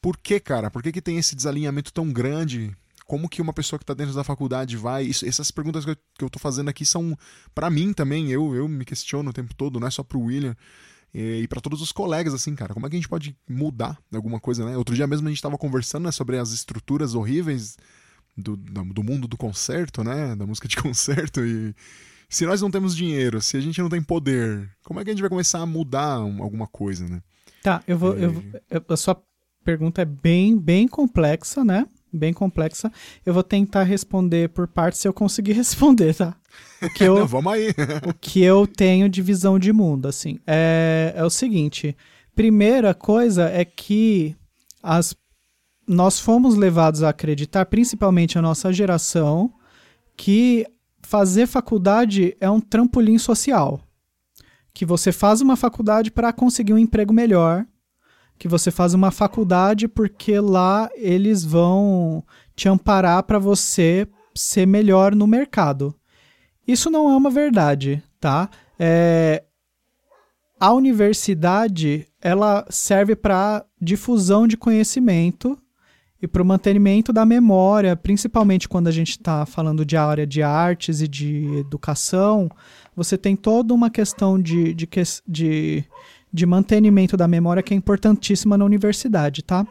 Por 0.01 0.17
que, 0.17 0.41
cara? 0.41 0.71
Por 0.71 0.83
que, 0.83 0.93
que 0.93 1.03
tem 1.03 1.19
esse 1.19 1.37
desalinhamento 1.37 1.93
tão 1.93 2.11
grande 2.11 2.75
como 3.11 3.29
que 3.29 3.43
uma 3.43 3.53
pessoa 3.53 3.77
que 3.77 3.83
está 3.83 3.93
dentro 3.93 4.15
da 4.15 4.23
faculdade 4.23 4.77
vai. 4.77 5.03
Isso, 5.03 5.27
essas 5.27 5.51
perguntas 5.51 5.85
que 5.85 5.91
eu, 5.91 6.27
estou 6.29 6.39
fazendo 6.39 6.69
aqui 6.69 6.87
são 6.87 7.19
para 7.53 7.69
mim 7.69 7.93
também. 7.93 8.31
Eu, 8.31 8.55
eu 8.55 8.69
me 8.69 8.85
questiono 8.85 9.31
o 9.31 9.33
tempo 9.33 9.53
todo, 9.53 9.81
não 9.81 9.89
é 9.89 9.91
só 9.91 10.05
para 10.05 10.17
o 10.17 10.27
William. 10.27 10.57
E, 11.13 11.41
e 11.43 11.49
para 11.49 11.61
todos 11.61 11.83
os 11.83 11.91
colegas, 11.91 12.33
assim, 12.33 12.55
cara, 12.55 12.73
como 12.73 12.87
é 12.87 12.89
que 12.89 12.95
a 12.95 13.01
gente 13.01 13.09
pode 13.09 13.37
mudar 13.49 13.99
alguma 14.15 14.39
coisa, 14.39 14.65
né? 14.65 14.77
Outro 14.77 14.95
dia 14.95 15.09
mesmo 15.09 15.27
a 15.27 15.31
gente 15.33 15.43
tava 15.43 15.59
conversando 15.59 16.05
né, 16.05 16.13
sobre 16.13 16.39
as 16.39 16.53
estruturas 16.53 17.17
horríveis 17.17 17.77
do, 18.37 18.57
do 18.57 19.03
mundo 19.03 19.27
do 19.27 19.37
concerto, 19.37 20.05
né? 20.05 20.37
Da 20.37 20.47
música 20.47 20.69
de 20.69 20.77
concerto 20.79 21.45
e 21.45 21.75
se 22.29 22.47
nós 22.47 22.63
não 22.63 22.71
temos 22.71 22.95
dinheiro, 22.95 23.43
se 23.43 23.57
a 23.57 23.61
gente 23.61 23.83
não 23.83 23.89
tem 23.89 24.01
poder, 24.01 24.71
como 24.85 25.01
é 25.01 25.05
que 25.05 25.11
a 25.11 25.13
gente 25.13 25.21
vai 25.21 25.31
começar 25.31 25.59
a 25.59 25.67
mudar 25.67 26.13
alguma 26.13 26.69
coisa, 26.69 27.09
né? 27.09 27.21
Tá, 27.61 27.83
eu 27.89 27.99
vou. 27.99 28.17
E... 28.17 28.23
Eu, 28.71 28.85
a 28.89 28.97
sua 28.97 29.21
pergunta 29.65 30.01
é 30.01 30.05
bem, 30.05 30.57
bem 30.57 30.87
complexa, 30.87 31.65
né? 31.65 31.89
Bem 32.13 32.33
complexa. 32.33 32.91
Eu 33.25 33.33
vou 33.33 33.43
tentar 33.43 33.85
responder 33.85 34.49
por 34.51 34.67
partes 34.67 35.01
se 35.01 35.07
eu 35.07 35.13
conseguir 35.13 35.53
responder, 35.55 36.15
tá? 36.15 36.37
O 36.83 36.91
que 36.91 37.05
eu, 37.05 37.21
não, 37.21 37.27
vamos 37.27 37.53
aí. 37.53 37.69
o 38.07 38.13
que 38.13 38.43
eu 38.43 38.67
tenho 38.67 39.09
de 39.09 39.23
visão 39.23 39.59
de 39.59 39.73
mundo, 39.73 40.09
assim, 40.09 40.39
é, 40.47 41.13
é 41.15 41.25
o 41.25 41.31
seguinte. 41.31 41.97
Primeira 42.35 42.95
coisa 42.95 43.49
é 43.49 43.65
que 43.65 44.35
as, 44.83 45.15
nós 45.87 46.19
fomos 46.19 46.55
levados 46.57 47.03
a 47.03 47.11
acreditar, 47.11 47.67
principalmente 47.67 48.39
a 48.39 48.43
nossa 48.43 48.73
geração, 48.73 49.53
que 50.17 50.67
fazer 51.03 51.47
faculdade 51.47 52.37
é 52.41 52.51
um 52.51 52.61
trampolim 52.61 53.19
social. 53.19 53.81
Que 54.73 54.87
você 54.87 55.13
faz 55.13 55.41
uma 55.41 55.57
faculdade 55.57 56.11
para 56.11 56.33
conseguir 56.33 56.73
um 56.73 56.79
emprego 56.79 57.13
melhor, 57.13 57.67
que 58.41 58.49
você 58.49 58.71
faz 58.71 58.95
uma 58.95 59.11
faculdade 59.11 59.87
porque 59.87 60.41
lá 60.41 60.89
eles 60.95 61.45
vão 61.45 62.25
te 62.57 62.71
amparar 62.71 63.23
para 63.25 63.39
você 63.39 64.09
ser 64.35 64.67
melhor 64.67 65.15
no 65.15 65.27
mercado. 65.27 65.95
Isso 66.67 66.91
não 66.91 67.11
é 67.11 67.15
uma 67.15 67.29
verdade, 67.29 68.03
tá? 68.19 68.49
É, 68.79 69.45
a 70.59 70.73
universidade 70.73 72.07
ela 72.19 72.65
serve 72.71 73.15
para 73.15 73.63
difusão 73.79 74.49
de 74.49 74.57
conhecimento 74.57 75.59
e 76.23 76.27
para 76.27 76.43
o 76.43 76.47
mantenimento 76.47 77.13
da 77.13 77.27
memória, 77.27 77.95
principalmente 77.95 78.67
quando 78.67 78.89
a 78.89 78.93
gente 78.93 79.11
está 79.11 79.45
falando 79.45 79.85
de 79.85 79.99
área 79.99 80.27
de 80.27 80.43
artes 80.43 81.03
e 81.03 81.09
de 81.09 81.45
educação, 81.59 82.51
você 82.97 83.19
tem 83.19 83.37
toda 83.37 83.75
uma 83.75 83.91
questão 83.91 84.41
de, 84.41 84.73
de, 84.73 84.89
de, 85.29 85.85
de 86.33 86.47
mantenimento 86.47 87.17
da 87.17 87.27
memória 87.27 87.63
que 87.63 87.75
é 87.75 87.77
importantíssima 87.77 88.57
na 88.57 88.65
universidade, 88.65 89.43
tá? 89.43 89.67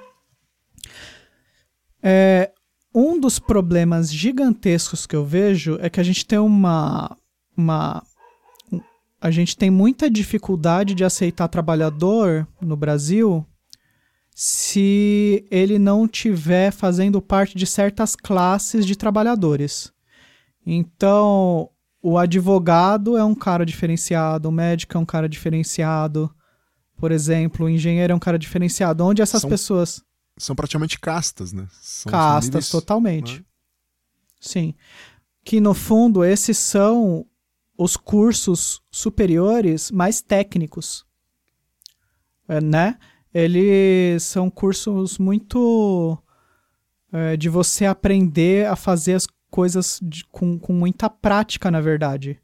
É, 2.01 2.51
um 2.93 3.19
dos 3.19 3.39
problemas 3.39 4.11
gigantescos 4.11 5.05
que 5.05 5.15
eu 5.15 5.25
vejo 5.25 5.77
é 5.81 5.89
que 5.89 5.99
a 5.99 6.03
gente 6.03 6.25
tem 6.25 6.39
uma, 6.39 7.15
uma 7.55 8.03
a 9.21 9.29
gente 9.29 9.57
tem 9.57 9.69
muita 9.69 10.09
dificuldade 10.09 10.95
de 10.95 11.03
aceitar 11.03 11.47
trabalhador 11.47 12.47
no 12.61 12.75
Brasil 12.75 13.45
se 14.33 15.45
ele 15.51 15.77
não 15.77 16.07
tiver 16.07 16.71
fazendo 16.71 17.21
parte 17.21 17.57
de 17.57 17.65
certas 17.65 18.15
classes 18.15 18.85
de 18.85 18.95
trabalhadores. 18.95 19.91
Então, 20.65 21.69
o 22.01 22.17
advogado 22.17 23.17
é 23.17 23.23
um 23.23 23.35
cara 23.35 23.65
diferenciado, 23.65 24.47
o 24.47 24.51
médico 24.51 24.97
é 24.97 24.99
um 24.99 25.05
cara 25.05 25.27
diferenciado, 25.27 26.33
por 26.99 27.11
exemplo, 27.11 27.65
o 27.65 27.69
engenheiro 27.69 28.13
é 28.13 28.15
um 28.15 28.19
cara 28.19 28.37
diferenciado. 28.37 29.05
Onde 29.05 29.21
essas 29.21 29.41
são, 29.41 29.49
pessoas. 29.49 30.03
São 30.37 30.55
praticamente 30.55 30.99
castas, 30.99 31.53
né? 31.53 31.67
São, 31.81 32.11
castas, 32.11 32.43
são 32.43 32.59
níveis, 32.59 32.69
totalmente. 32.69 33.39
Né? 33.39 33.45
Sim. 34.39 34.73
Que 35.43 35.59
no 35.59 35.73
fundo, 35.73 36.23
esses 36.23 36.57
são 36.57 37.25
os 37.77 37.95
cursos 37.95 38.81
superiores 38.91 39.91
mais 39.91 40.21
técnicos. 40.21 41.05
É, 42.47 42.59
né? 42.59 42.97
eles 43.33 44.23
são 44.23 44.49
cursos 44.49 45.17
muito 45.17 46.17
é, 47.11 47.37
de 47.37 47.49
você 47.49 47.85
aprender 47.85 48.67
a 48.67 48.75
fazer 48.75 49.13
as 49.13 49.27
coisas 49.49 49.99
de, 50.01 50.25
com, 50.25 50.57
com 50.59 50.73
muita 50.73 51.09
prática, 51.09 51.69
na 51.69 51.81
verdade. 51.81 52.39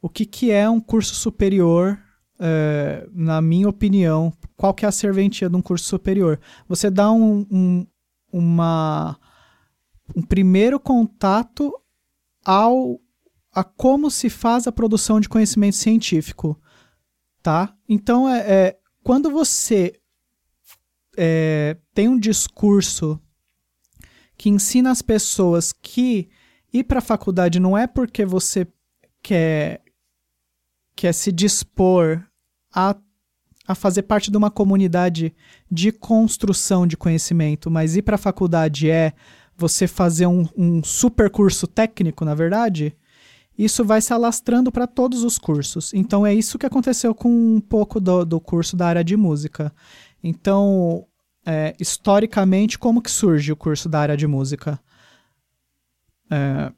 O 0.00 0.08
que, 0.08 0.24
que 0.24 0.50
é 0.50 0.68
um 0.68 0.80
curso 0.80 1.14
superior, 1.14 1.98
é, 2.40 3.06
na 3.12 3.42
minha 3.42 3.68
opinião? 3.68 4.32
Qual 4.56 4.72
que 4.72 4.84
é 4.84 4.88
a 4.88 4.92
serventia 4.92 5.48
de 5.48 5.56
um 5.56 5.62
curso 5.62 5.84
superior? 5.84 6.40
Você 6.68 6.90
dá 6.90 7.12
um, 7.12 7.46
um, 7.50 7.86
uma, 8.32 9.18
um 10.16 10.22
primeiro 10.22 10.80
contato 10.80 11.72
ao 12.44 12.98
a 13.52 13.64
como 13.64 14.10
se 14.10 14.30
faz 14.30 14.66
a 14.68 14.72
produção 14.72 15.18
de 15.18 15.28
conhecimento 15.28 15.74
científico, 15.76 16.56
tá? 17.42 17.74
Então 17.88 18.28
é, 18.28 18.38
é 18.38 18.78
quando 19.02 19.28
você 19.28 20.00
é, 21.16 21.76
tem 21.92 22.08
um 22.08 22.18
discurso 22.18 23.20
que 24.36 24.48
ensina 24.48 24.90
as 24.90 25.02
pessoas 25.02 25.72
que 25.72 26.30
ir 26.72 26.84
para 26.84 26.98
a 26.98 27.02
faculdade 27.02 27.58
não 27.58 27.76
é 27.76 27.86
porque 27.86 28.24
você 28.24 28.66
quer, 29.22 29.82
quer 30.94 31.12
se 31.12 31.32
dispor 31.32 32.29
a, 32.74 32.96
a 33.66 33.74
fazer 33.74 34.02
parte 34.02 34.30
de 34.30 34.36
uma 34.36 34.50
comunidade 34.50 35.34
de 35.70 35.92
construção 35.92 36.86
de 36.86 36.96
conhecimento, 36.96 37.70
mas 37.70 37.96
ir 37.96 38.02
para 38.02 38.14
a 38.14 38.18
faculdade 38.18 38.90
é 38.90 39.12
você 39.56 39.86
fazer 39.86 40.26
um, 40.26 40.48
um 40.56 40.82
super 40.82 41.30
curso 41.30 41.66
técnico, 41.66 42.24
na 42.24 42.34
verdade, 42.34 42.96
isso 43.58 43.84
vai 43.84 44.00
se 44.00 44.12
alastrando 44.12 44.72
para 44.72 44.86
todos 44.86 45.22
os 45.22 45.38
cursos. 45.38 45.92
Então 45.92 46.26
é 46.26 46.32
isso 46.32 46.58
que 46.58 46.64
aconteceu 46.64 47.14
com 47.14 47.28
um 47.28 47.60
pouco 47.60 48.00
do, 48.00 48.24
do 48.24 48.40
curso 48.40 48.74
da 48.74 48.86
área 48.86 49.04
de 49.04 49.16
música. 49.16 49.70
Então, 50.24 51.06
é, 51.44 51.74
historicamente, 51.78 52.78
como 52.78 53.02
que 53.02 53.10
surge 53.10 53.52
o 53.52 53.56
curso 53.56 53.88
da 53.88 54.00
área 54.00 54.16
de 54.16 54.26
música? 54.26 54.80
É, 56.30 56.72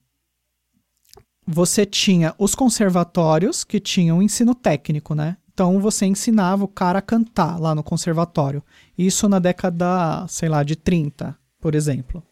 você 1.46 1.84
tinha 1.86 2.34
os 2.38 2.54
conservatórios 2.54 3.62
que 3.62 3.78
tinham 3.78 4.22
ensino 4.22 4.54
técnico, 4.54 5.14
né? 5.14 5.36
Então 5.52 5.80
você 5.80 6.06
ensinava 6.06 6.64
o 6.64 6.68
cara 6.68 6.98
a 6.98 7.02
cantar 7.02 7.60
lá 7.60 7.74
no 7.74 7.82
conservatório. 7.82 8.62
Isso 8.96 9.28
na 9.28 9.38
década, 9.38 10.26
sei 10.28 10.48
lá, 10.48 10.62
de 10.62 10.76
30, 10.76 11.36
por 11.60 11.74
exemplo. 11.74 12.22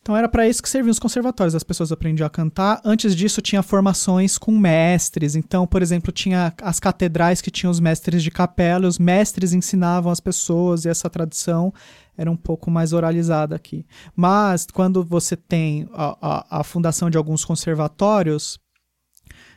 Então 0.00 0.16
era 0.16 0.28
para 0.28 0.46
isso 0.46 0.62
que 0.62 0.68
serviam 0.68 0.92
os 0.92 1.00
conservatórios. 1.00 1.56
As 1.56 1.64
pessoas 1.64 1.90
aprendiam 1.90 2.28
a 2.28 2.30
cantar. 2.30 2.80
Antes 2.84 3.14
disso 3.14 3.42
tinha 3.42 3.60
formações 3.60 4.38
com 4.38 4.56
mestres. 4.56 5.34
Então, 5.34 5.66
por 5.66 5.82
exemplo, 5.82 6.12
tinha 6.12 6.54
as 6.62 6.78
catedrais 6.78 7.40
que 7.40 7.50
tinham 7.50 7.72
os 7.72 7.80
mestres 7.80 8.22
de 8.22 8.30
capela. 8.30 8.86
Os 8.86 9.00
mestres 9.00 9.52
ensinavam 9.52 10.12
as 10.12 10.20
pessoas 10.20 10.84
e 10.84 10.88
essa 10.88 11.10
tradição 11.10 11.74
era 12.16 12.30
um 12.30 12.36
pouco 12.36 12.70
mais 12.70 12.92
oralizada 12.92 13.56
aqui. 13.56 13.84
Mas 14.14 14.64
quando 14.72 15.04
você 15.04 15.36
tem 15.36 15.88
a, 15.92 16.16
a, 16.22 16.60
a 16.60 16.64
fundação 16.64 17.10
de 17.10 17.18
alguns 17.18 17.44
conservatórios, 17.44 18.60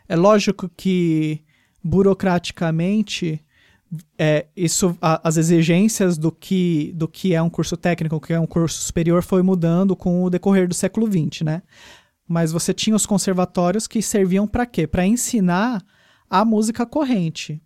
é 0.07 0.15
lógico 0.15 0.67
que 0.67 1.43
burocraticamente 1.83 3.43
é, 4.17 4.45
isso, 4.55 4.95
a, 5.01 5.27
as 5.27 5.37
exigências 5.37 6.17
do 6.17 6.31
que, 6.31 6.91
do 6.95 7.07
que 7.07 7.33
é 7.33 7.41
um 7.41 7.49
curso 7.49 7.75
técnico, 7.75 8.19
que 8.19 8.33
é 8.33 8.39
um 8.39 8.45
curso 8.45 8.79
superior, 8.81 9.23
foi 9.23 9.41
mudando 9.41 9.95
com 9.95 10.23
o 10.23 10.29
decorrer 10.29 10.67
do 10.67 10.73
século 10.73 11.07
XX, 11.07 11.41
né? 11.41 11.63
Mas 12.27 12.51
você 12.51 12.73
tinha 12.73 12.95
os 12.95 13.05
conservatórios 13.05 13.87
que 13.87 14.01
serviam 14.01 14.47
para 14.47 14.65
quê? 14.65 14.85
Para 14.85 15.07
ensinar 15.07 15.83
a 16.29 16.45
música 16.45 16.85
corrente. 16.85 17.61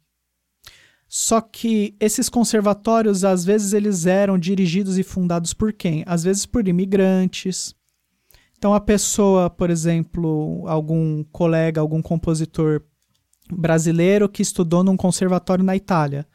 Só 1.10 1.42
que 1.42 1.96
esses 2.00 2.30
conservatórios, 2.30 3.26
às 3.26 3.44
vezes, 3.44 3.74
eles 3.74 4.06
eram 4.06 4.38
dirigidos 4.38 4.98
e 4.98 5.04
fundados 5.04 5.54
por 5.54 5.74
quem? 5.74 6.04
Às 6.08 6.24
vezes 6.24 6.46
por 6.46 6.68
imigrantes. 6.68 7.76
Então, 8.58 8.74
a 8.74 8.80
pessoa, 8.80 9.50
por 9.50 9.70
exemplo, 9.70 10.64
algum 10.66 11.24
colega, 11.26 11.82
algum 11.82 12.02
compositor 12.02 12.82
brasileiro 13.52 14.30
que 14.30 14.42
estudou 14.42 14.84
num 14.84 14.98
conservatório 14.98 15.64
na 15.64 15.76
Itália. 15.76 16.26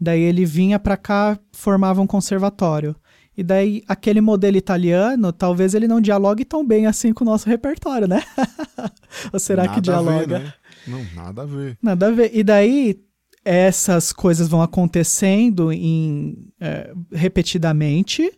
Daí 0.00 0.20
ele 0.20 0.44
vinha 0.44 0.78
para 0.78 0.96
cá, 0.96 1.38
formava 1.52 2.00
um 2.00 2.06
conservatório. 2.06 2.94
E 3.36 3.42
daí 3.42 3.82
aquele 3.88 4.20
modelo 4.20 4.56
italiano, 4.56 5.32
talvez 5.32 5.74
ele 5.74 5.88
não 5.88 6.00
dialogue 6.00 6.44
tão 6.44 6.64
bem 6.64 6.86
assim 6.86 7.12
com 7.12 7.24
o 7.24 7.26
nosso 7.26 7.48
repertório, 7.48 8.06
né? 8.06 8.22
Ou 9.32 9.40
será 9.40 9.64
nada 9.64 9.74
que 9.74 9.80
dialoga? 9.80 10.38
Ver, 10.38 10.44
né? 10.44 10.52
Não, 10.86 11.04
nada 11.14 11.42
a 11.42 11.46
ver. 11.46 11.78
Nada 11.82 12.06
a 12.06 12.10
ver. 12.10 12.30
E 12.32 12.44
daí 12.44 13.00
essas 13.44 14.12
coisas 14.12 14.48
vão 14.48 14.62
acontecendo 14.62 15.72
em, 15.72 16.52
é, 16.60 16.92
repetidamente 17.12 18.32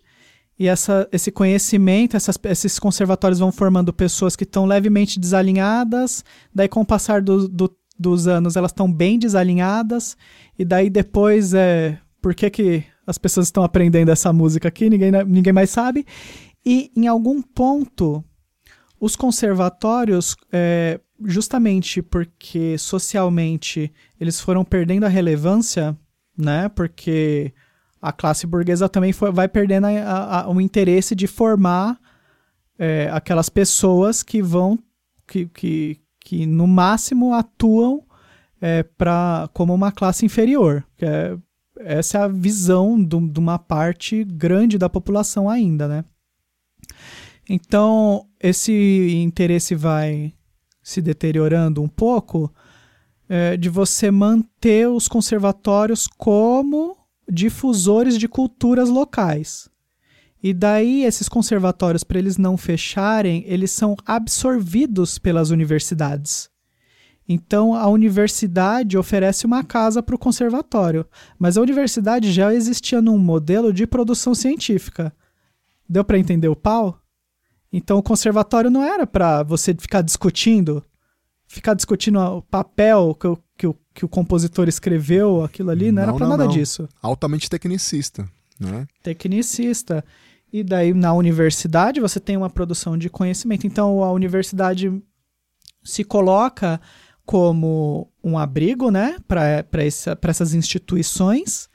e 0.59 0.67
essa, 0.67 1.07
esse 1.13 1.31
conhecimento, 1.31 2.17
essas, 2.17 2.39
esses 2.45 2.79
conservatórios 2.79 3.39
vão 3.39 3.53
formando 3.53 3.93
pessoas 3.93 4.35
que 4.35 4.45
estão 4.45 4.65
levemente 4.65 5.21
desalinhadas, 5.21 6.25
daí 6.55 6.67
com 6.67 6.81
o 6.81 6.87
passar 6.87 7.21
do, 7.21 7.47
do 7.47 7.77
dos 7.99 8.27
anos 8.27 8.57
elas 8.57 8.71
estão 8.71 8.93
bem 8.93 9.19
desalinhadas, 9.19 10.17
e 10.59 10.65
daí 10.65 10.91
depois 10.91 11.55
é. 11.55 11.99
Por 12.21 12.35
que, 12.35 12.51
que 12.51 12.85
as 13.07 13.19
pessoas 13.19 13.47
estão 13.47 13.63
aprendendo 13.63 14.11
essa 14.11 14.33
música 14.33 14.69
aqui? 14.69 14.91
Ninguém, 14.91 15.13
ninguém 15.27 15.53
mais 15.53 15.71
sabe. 15.71 16.05
E 16.65 16.91
em 16.97 17.07
algum 17.07 17.41
ponto, 17.41 18.25
os 18.99 19.15
conservatórios, 19.15 20.37
é, 20.51 20.99
justamente 21.25 22.03
porque 22.03 22.77
socialmente 22.79 23.93
eles 24.21 24.41
foram 24.41 24.65
perdendo 24.65 25.05
a 25.05 25.09
relevância, 25.09 25.97
né? 26.37 26.69
Porque 26.69 27.53
a 28.01 28.13
classe 28.13 28.47
burguesa 28.47 28.89
também 28.89 29.13
foi, 29.13 29.31
vai 29.31 29.49
perdendo 29.49 29.87
a, 29.87 30.41
a, 30.41 30.51
o 30.51 30.61
interesse 30.61 31.15
de 31.15 31.27
formar 31.27 31.99
é, 32.79 33.09
aquelas 33.13 33.49
pessoas 33.49 34.23
que 34.23 34.43
vão, 34.43 34.79
que, 35.27 35.47
que, 35.47 35.99
que 36.27 36.45
no 36.45 36.67
máximo 36.67 37.33
atuam 37.33 38.03
é, 38.61 38.83
pra, 38.83 39.49
como 39.55 39.73
uma 39.73 39.93
classe 39.93 40.27
inferior. 40.27 40.85
É, 41.01 41.39
essa 41.79 42.19
é 42.19 42.23
a 42.23 42.29
visão 42.29 43.01
do, 43.01 43.21
de 43.29 43.39
uma 43.39 43.61
parte 43.61 44.25
grande 44.25 44.77
da 44.77 44.89
população 44.89 45.49
ainda, 45.49 45.87
né? 45.87 46.05
Então, 47.49 48.27
esse 48.41 48.73
interesse 49.23 49.77
vai 49.77 50.33
se 50.83 51.01
deteriorando 51.01 51.81
um 51.81 51.87
pouco 51.87 52.53
é, 53.29 53.57
de 53.57 53.69
você 53.69 54.11
manter 54.11 54.89
os 54.89 55.07
conservatórios 55.07 56.09
como 56.09 56.97
difusores 57.31 58.19
de 58.19 58.27
culturas 58.27 58.89
locais. 58.89 59.69
E 60.47 60.55
daí 60.55 61.03
esses 61.03 61.29
conservatórios, 61.29 62.05
para 62.05 62.21
eles 62.21 62.39
não 62.39 62.57
fecharem, 62.57 63.43
eles 63.49 63.73
são 63.73 63.97
absorvidos 64.07 65.19
pelas 65.19 65.51
universidades. 65.51 66.49
Então 67.29 67.75
a 67.75 67.89
universidade 67.89 68.97
oferece 68.97 69.45
uma 69.45 69.65
casa 69.65 70.01
para 70.01 70.15
o 70.15 70.19
conservatório, 70.19 71.05
mas 71.37 71.57
a 71.57 71.61
universidade 71.61 72.31
já 72.31 72.55
existia 72.55 73.03
num 73.03 73.19
modelo 73.19 73.73
de 73.73 73.89
produção 73.89 74.37
científica. 74.37 75.13
Deu 75.89 76.05
para 76.05 76.17
entender 76.17 76.47
o 76.47 76.55
pau? 76.55 76.97
Então 77.73 77.99
o 77.99 78.03
conservatório 78.03 78.71
não 78.71 78.85
era 78.85 79.05
para 79.05 79.43
você 79.43 79.75
ficar 79.75 80.01
discutindo, 80.01 80.81
ficar 81.49 81.75
discutindo 81.75 82.21
o 82.21 82.43
papel 82.43 83.17
que 83.19 83.27
o, 83.27 83.39
que 83.59 83.67
o, 83.67 83.77
que 83.93 84.05
o 84.05 84.09
compositor 84.09 84.69
escreveu, 84.69 85.43
aquilo 85.43 85.71
ali, 85.71 85.87
não, 85.87 85.95
não 85.95 86.03
era 86.05 86.15
para 86.15 86.29
nada 86.29 86.45
não. 86.45 86.53
disso. 86.53 86.89
Altamente 87.03 87.51
tecnicista, 87.51 88.31
né? 88.61 88.87
Tecnicista. 89.03 90.05
E 90.57 90.65
daí 90.65 90.95
na 90.95 91.13
universidade 91.13 92.01
você 92.01 92.19
tem 92.19 92.35
uma 92.35 92.49
produção 92.49 92.97
de 92.97 93.11
conhecimento. 93.11 93.67
Então 93.67 94.03
a 94.03 94.11
universidade 94.11 94.91
se 95.85 96.03
coloca 96.03 96.81
como 97.27 98.11
um 98.25 98.39
abrigo, 98.39 98.91
né, 98.91 99.19
para 99.29 99.67
essa, 99.85 100.19
essas 100.23 100.55
instituições, 100.55 101.69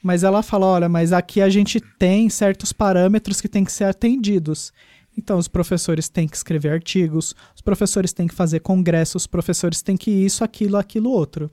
mas 0.00 0.22
ela 0.22 0.44
fala, 0.44 0.66
olha, 0.66 0.88
mas 0.88 1.12
aqui 1.12 1.40
a 1.42 1.48
gente 1.48 1.80
tem 1.98 2.30
certos 2.30 2.72
parâmetros 2.72 3.40
que 3.40 3.48
têm 3.48 3.64
que 3.64 3.72
ser 3.72 3.84
atendidos. 3.84 4.72
Então, 5.18 5.36
os 5.36 5.48
professores 5.48 6.08
têm 6.08 6.28
que 6.28 6.36
escrever 6.36 6.72
artigos, 6.72 7.34
os 7.56 7.60
professores 7.60 8.12
têm 8.12 8.28
que 8.28 8.34
fazer 8.34 8.60
congressos, 8.60 9.22
os 9.22 9.26
professores 9.26 9.82
têm 9.82 9.96
que 9.96 10.10
isso, 10.10 10.44
aquilo, 10.44 10.76
aquilo, 10.76 11.10
outro. 11.10 11.50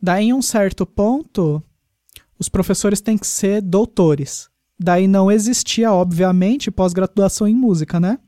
Daí, 0.00 0.26
em 0.26 0.32
um 0.32 0.40
certo 0.40 0.86
ponto, 0.86 1.60
os 2.38 2.48
professores 2.48 3.00
têm 3.00 3.18
que 3.18 3.26
ser 3.26 3.60
doutores. 3.60 4.48
Daí 4.78 5.08
não 5.08 5.30
existia, 5.30 5.92
obviamente, 5.92 6.70
pós-graduação 6.70 7.48
em 7.48 7.54
música, 7.54 7.98
né? 7.98 8.18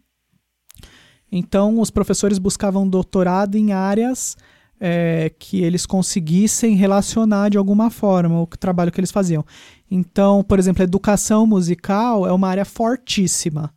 Então, 1.30 1.80
os 1.80 1.90
professores 1.90 2.38
buscavam 2.38 2.88
doutorado 2.88 3.56
em 3.56 3.72
áreas 3.72 4.36
é, 4.80 5.30
que 5.38 5.62
eles 5.62 5.86
conseguissem 5.86 6.74
relacionar 6.74 7.50
de 7.50 7.58
alguma 7.58 7.90
forma 7.90 8.40
o 8.40 8.46
trabalho 8.46 8.90
que 8.90 8.98
eles 8.98 9.12
faziam. 9.12 9.44
Então, 9.88 10.42
por 10.42 10.58
exemplo, 10.58 10.82
a 10.82 10.84
educação 10.84 11.46
musical 11.46 12.26
é 12.26 12.32
uma 12.32 12.48
área 12.48 12.64
fortíssima. 12.64 13.72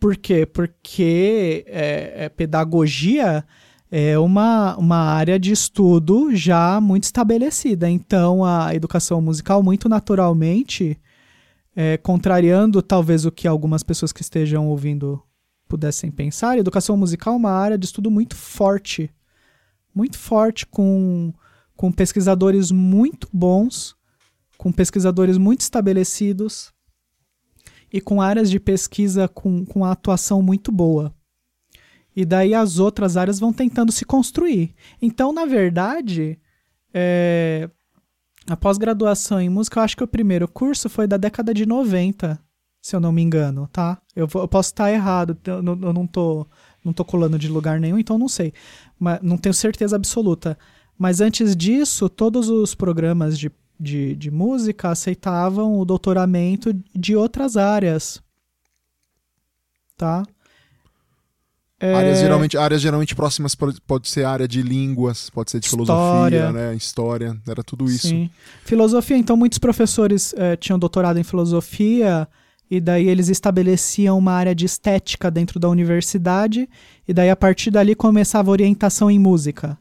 Por 0.00 0.16
quê? 0.16 0.46
Porque 0.46 1.64
é, 1.68 2.24
é, 2.24 2.28
pedagogia 2.28 3.44
é 3.90 4.18
uma, 4.18 4.76
uma 4.76 4.96
área 4.96 5.38
de 5.38 5.52
estudo 5.52 6.34
já 6.34 6.80
muito 6.80 7.04
estabelecida. 7.04 7.90
Então, 7.90 8.44
a 8.44 8.74
educação 8.74 9.20
musical, 9.20 9.62
muito 9.62 9.88
naturalmente, 9.88 10.98
é, 11.82 11.96
contrariando 11.96 12.82
talvez 12.82 13.24
o 13.24 13.32
que 13.32 13.48
algumas 13.48 13.82
pessoas 13.82 14.12
que 14.12 14.20
estejam 14.20 14.68
ouvindo 14.68 15.22
pudessem 15.66 16.10
pensar, 16.10 16.50
a 16.50 16.58
educação 16.58 16.94
musical 16.94 17.32
é 17.32 17.36
uma 17.38 17.52
área 17.52 17.78
de 17.78 17.86
estudo 17.86 18.10
muito 18.10 18.36
forte, 18.36 19.10
muito 19.94 20.18
forte, 20.18 20.66
com, 20.66 21.32
com 21.74 21.90
pesquisadores 21.90 22.70
muito 22.70 23.26
bons, 23.32 23.96
com 24.58 24.70
pesquisadores 24.70 25.38
muito 25.38 25.62
estabelecidos 25.62 26.70
e 27.90 27.98
com 27.98 28.20
áreas 28.20 28.50
de 28.50 28.60
pesquisa 28.60 29.26
com, 29.26 29.64
com 29.64 29.82
atuação 29.82 30.42
muito 30.42 30.70
boa. 30.70 31.14
E 32.14 32.26
daí 32.26 32.52
as 32.52 32.78
outras 32.78 33.16
áreas 33.16 33.40
vão 33.40 33.54
tentando 33.54 33.90
se 33.90 34.04
construir. 34.04 34.74
Então, 35.00 35.32
na 35.32 35.46
verdade, 35.46 36.38
é, 36.92 37.70
a 38.46 38.56
pós-graduação 38.56 39.40
em 39.40 39.48
música, 39.48 39.78
eu 39.78 39.84
acho 39.84 39.96
que 39.96 40.04
o 40.04 40.08
primeiro 40.08 40.48
curso 40.48 40.88
foi 40.88 41.06
da 41.06 41.16
década 41.16 41.52
de 41.52 41.66
90, 41.66 42.40
se 42.80 42.96
eu 42.96 43.00
não 43.00 43.12
me 43.12 43.22
engano, 43.22 43.68
tá? 43.72 44.00
Eu, 44.16 44.28
eu 44.34 44.48
posso 44.48 44.70
estar 44.70 44.90
errado, 44.90 45.36
eu, 45.44 45.56
eu 45.56 45.92
não 45.92 46.06
tô, 46.06 46.46
não 46.84 46.92
tô 46.92 47.04
colando 47.04 47.38
de 47.38 47.48
lugar 47.48 47.78
nenhum, 47.78 47.98
então 47.98 48.18
não 48.18 48.28
sei. 48.28 48.52
Mas 48.98 49.20
não 49.22 49.36
tenho 49.36 49.54
certeza 49.54 49.96
absoluta. 49.96 50.58
Mas 50.98 51.20
antes 51.20 51.54
disso, 51.54 52.08
todos 52.08 52.48
os 52.48 52.74
programas 52.74 53.38
de, 53.38 53.50
de, 53.78 54.14
de 54.16 54.30
música 54.30 54.90
aceitavam 54.90 55.78
o 55.78 55.84
doutoramento 55.84 56.72
de 56.94 57.14
outras 57.14 57.56
áreas. 57.56 58.22
Tá? 59.96 60.22
É... 61.80 61.94
Áreas, 61.94 62.20
geralmente, 62.20 62.58
áreas 62.58 62.82
geralmente 62.82 63.14
próximas 63.14 63.54
pode, 63.54 64.08
ser 64.08 64.24
área 64.24 64.46
de 64.46 64.60
línguas, 64.60 65.30
pode 65.30 65.50
ser 65.50 65.60
de 65.60 65.66
História. 65.66 66.40
filosofia, 66.40 66.52
né? 66.52 66.74
História, 66.76 67.36
era 67.48 67.64
tudo 67.64 67.86
isso. 67.86 68.08
Sim. 68.08 68.30
Filosofia, 68.64 69.16
então 69.16 69.34
muitos 69.34 69.58
professores 69.58 70.34
é, 70.36 70.56
tinham 70.56 70.78
doutorado 70.78 71.18
em 71.18 71.22
filosofia 71.22 72.28
e 72.70 72.80
daí 72.80 73.08
eles 73.08 73.28
estabeleciam 73.28 74.16
uma 74.16 74.32
área 74.32 74.54
de 74.54 74.66
estética 74.66 75.30
dentro 75.30 75.58
da 75.58 75.68
universidade, 75.68 76.68
e 77.08 77.12
daí 77.12 77.28
a 77.28 77.34
partir 77.34 77.70
dali 77.70 77.96
começava 77.96 78.48
a 78.48 78.52
orientação 78.52 79.10
em 79.10 79.18
música. 79.18 79.76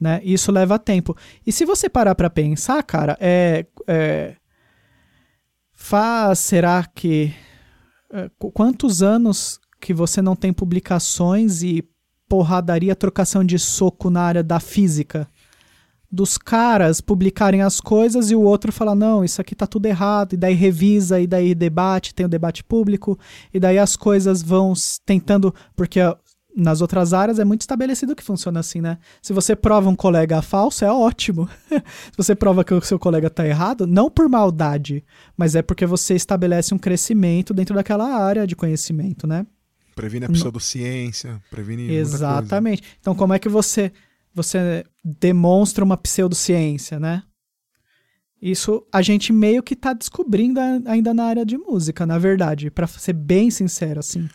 Né? 0.00 0.20
Isso 0.24 0.50
leva 0.50 0.78
tempo. 0.78 1.14
E 1.46 1.52
se 1.52 1.66
você 1.66 1.88
parar 1.88 2.14
para 2.14 2.30
pensar, 2.30 2.82
cara, 2.84 3.18
é, 3.20 3.66
é 3.86 4.34
faz, 5.74 6.38
será 6.38 6.84
que 6.94 7.34
é, 8.10 8.30
quantos 8.52 9.02
anos 9.02 9.60
que 9.82 9.92
você 9.92 10.22
não 10.22 10.36
tem 10.36 10.52
publicações 10.52 11.62
e 11.62 11.84
porradaria, 12.28 12.94
trocação 12.94 13.44
de 13.44 13.58
soco 13.58 14.08
na 14.08 14.22
área 14.22 14.42
da 14.42 14.60
física? 14.60 15.28
dos 16.14 16.36
caras 16.36 17.00
publicarem 17.00 17.62
as 17.62 17.80
coisas 17.80 18.30
e 18.30 18.34
o 18.34 18.42
outro 18.42 18.70
falar, 18.70 18.94
não, 18.94 19.24
isso 19.24 19.40
aqui 19.40 19.54
tá 19.54 19.66
tudo 19.66 19.86
errado, 19.86 20.34
e 20.34 20.36
daí 20.36 20.52
revisa, 20.52 21.18
e 21.18 21.26
daí 21.26 21.54
debate, 21.54 22.14
tem 22.14 22.26
o 22.26 22.28
debate 22.28 22.62
público, 22.62 23.18
e 23.50 23.58
daí 23.58 23.78
as 23.78 23.96
coisas 23.96 24.42
vão 24.42 24.74
tentando, 25.06 25.54
porque 25.74 26.00
nas 26.54 26.82
outras 26.82 27.14
áreas 27.14 27.38
é 27.38 27.46
muito 27.46 27.62
estabelecido 27.62 28.14
que 28.14 28.22
funciona 28.22 28.60
assim, 28.60 28.82
né? 28.82 28.98
Se 29.22 29.32
você 29.32 29.56
prova 29.56 29.88
um 29.88 29.96
colega 29.96 30.42
falso, 30.42 30.84
é 30.84 30.92
ótimo. 30.92 31.48
Se 31.70 32.16
você 32.16 32.34
prova 32.34 32.62
que 32.62 32.74
o 32.74 32.82
seu 32.82 32.98
colega 32.98 33.30
tá 33.30 33.46
errado, 33.46 33.86
não 33.86 34.10
por 34.10 34.28
maldade, 34.28 35.02
mas 35.34 35.54
é 35.54 35.62
porque 35.62 35.86
você 35.86 36.14
estabelece 36.14 36.74
um 36.74 36.78
crescimento 36.78 37.54
dentro 37.54 37.74
daquela 37.74 38.04
área 38.04 38.46
de 38.46 38.54
conhecimento, 38.54 39.26
né? 39.26 39.46
Previne 39.94 40.26
a 40.26 40.28
pseudociência, 40.28 41.42
previne 41.50 41.92
Exatamente. 41.92 42.82
Então, 43.00 43.14
como 43.14 43.32
é 43.34 43.38
que 43.38 43.48
você 43.48 43.92
você 44.34 44.84
demonstra 45.04 45.84
uma 45.84 45.96
pseudociência, 45.96 46.98
né? 46.98 47.22
Isso 48.40 48.84
a 48.90 49.02
gente 49.02 49.32
meio 49.32 49.62
que 49.62 49.76
tá 49.76 49.92
descobrindo 49.92 50.58
ainda 50.86 51.14
na 51.14 51.24
área 51.24 51.46
de 51.46 51.56
música, 51.56 52.04
na 52.04 52.18
verdade, 52.18 52.70
para 52.70 52.86
ser 52.86 53.12
bem 53.12 53.50
sincero, 53.50 54.00
assim. 54.00 54.28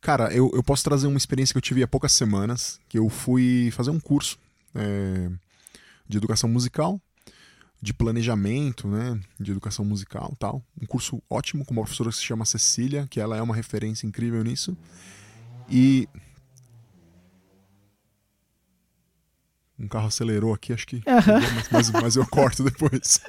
Cara, 0.00 0.34
eu, 0.34 0.50
eu 0.54 0.62
posso 0.62 0.82
trazer 0.82 1.06
uma 1.06 1.18
experiência 1.18 1.52
que 1.52 1.58
eu 1.58 1.62
tive 1.62 1.82
há 1.82 1.86
poucas 1.86 2.12
semanas, 2.12 2.80
que 2.88 2.98
eu 2.98 3.08
fui 3.08 3.70
fazer 3.70 3.90
um 3.90 4.00
curso 4.00 4.38
é, 4.74 5.30
de 6.08 6.16
educação 6.16 6.48
musical, 6.48 7.00
de 7.82 7.94
planejamento, 7.94 8.86
né, 8.86 9.18
de 9.38 9.50
educação 9.50 9.84
musical 9.84 10.34
tal. 10.38 10.62
Um 10.80 10.86
curso 10.86 11.22
ótimo 11.30 11.64
com 11.64 11.72
uma 11.72 11.82
professora 11.82 12.10
que 12.10 12.16
se 12.16 12.24
chama 12.24 12.44
Cecília, 12.44 13.06
que 13.08 13.18
ela 13.20 13.36
é 13.36 13.42
uma 13.42 13.54
referência 13.54 14.06
incrível 14.06 14.42
nisso. 14.44 14.76
E 15.68 16.08
um 19.78 19.88
carro 19.88 20.08
acelerou 20.08 20.52
aqui, 20.52 20.72
acho 20.72 20.86
que. 20.86 20.96
Uhum. 21.08 21.62
Mas, 21.72 21.90
mas, 21.90 22.16
eu 22.16 22.26
corto 22.26 22.62
depois. 22.62 23.20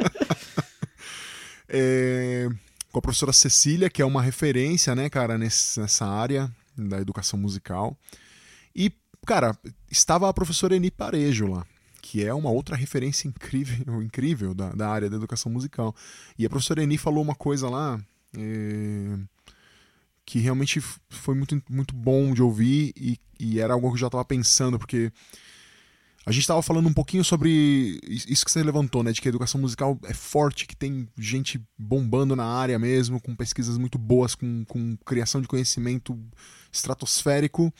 é, 1.69 2.49
com 2.91 2.99
a 2.99 3.01
professora 3.01 3.31
Cecília, 3.31 3.89
que 3.89 4.01
é 4.01 4.05
uma 4.05 4.21
referência, 4.21 4.93
né, 4.93 5.09
cara, 5.09 5.37
nesse, 5.37 5.79
nessa 5.79 6.05
área 6.05 6.51
da 6.77 6.99
educação 6.99 7.39
musical. 7.39 7.97
E, 8.75 8.91
cara, 9.25 9.57
estava 9.89 10.27
a 10.29 10.33
professora 10.33 10.75
Eni 10.75 10.91
Parejo 10.91 11.47
lá, 11.47 11.65
que 12.11 12.25
é 12.25 12.33
uma 12.33 12.51
outra 12.51 12.75
referência 12.75 13.29
incrível, 13.29 14.03
incrível 14.03 14.53
da, 14.53 14.73
da 14.73 14.89
área 14.89 15.09
da 15.09 15.15
educação 15.15 15.49
musical. 15.49 15.95
E 16.37 16.45
a 16.45 16.49
professora 16.49 16.83
Eni 16.83 16.97
falou 16.97 17.23
uma 17.23 17.33
coisa 17.33 17.69
lá. 17.69 17.97
É, 18.37 19.17
que 20.25 20.39
realmente 20.39 20.81
foi 21.09 21.35
muito, 21.35 21.61
muito 21.69 21.95
bom 21.95 22.33
de 22.33 22.43
ouvir 22.43 22.93
e, 22.97 23.17
e 23.39 23.59
era 23.61 23.73
algo 23.73 23.87
que 23.87 23.93
eu 23.93 23.99
já 23.99 24.07
estava 24.07 24.25
pensando, 24.25 24.77
porque 24.77 25.11
a 26.25 26.31
gente 26.33 26.41
estava 26.41 26.61
falando 26.61 26.87
um 26.87 26.93
pouquinho 26.93 27.23
sobre 27.23 27.97
isso 28.05 28.45
que 28.45 28.51
você 28.51 28.61
levantou, 28.61 29.03
né? 29.03 29.13
De 29.13 29.21
que 29.21 29.27
a 29.27 29.29
educação 29.29 29.61
musical 29.61 29.97
é 30.03 30.13
forte, 30.13 30.67
que 30.67 30.75
tem 30.75 31.07
gente 31.17 31.61
bombando 31.77 32.35
na 32.35 32.45
área 32.45 32.77
mesmo, 32.77 33.21
com 33.21 33.33
pesquisas 33.35 33.77
muito 33.77 33.97
boas, 33.97 34.35
com, 34.35 34.65
com 34.65 34.97
criação 35.05 35.41
de 35.41 35.47
conhecimento 35.47 36.17
estratosférico. 36.71 37.73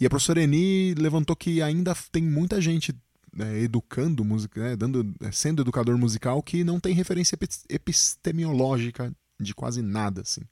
E 0.00 0.06
a 0.06 0.10
professora 0.10 0.42
Eni 0.42 0.94
levantou 0.94 1.36
que 1.36 1.60
ainda 1.60 1.94
tem 2.10 2.22
muita 2.22 2.60
gente 2.62 2.94
né, 3.34 3.60
educando 3.60 4.24
música, 4.24 4.60
né, 4.60 4.76
dando, 4.76 5.14
é, 5.20 5.32
sendo 5.32 5.62
educador 5.62 5.98
musical 5.98 6.42
que 6.42 6.62
não 6.62 6.78
tem 6.78 6.94
referência 6.94 7.38
epistemológica 7.68 9.12
de 9.40 9.54
quase 9.54 9.82
nada, 9.82 10.22
assim. 10.22 10.42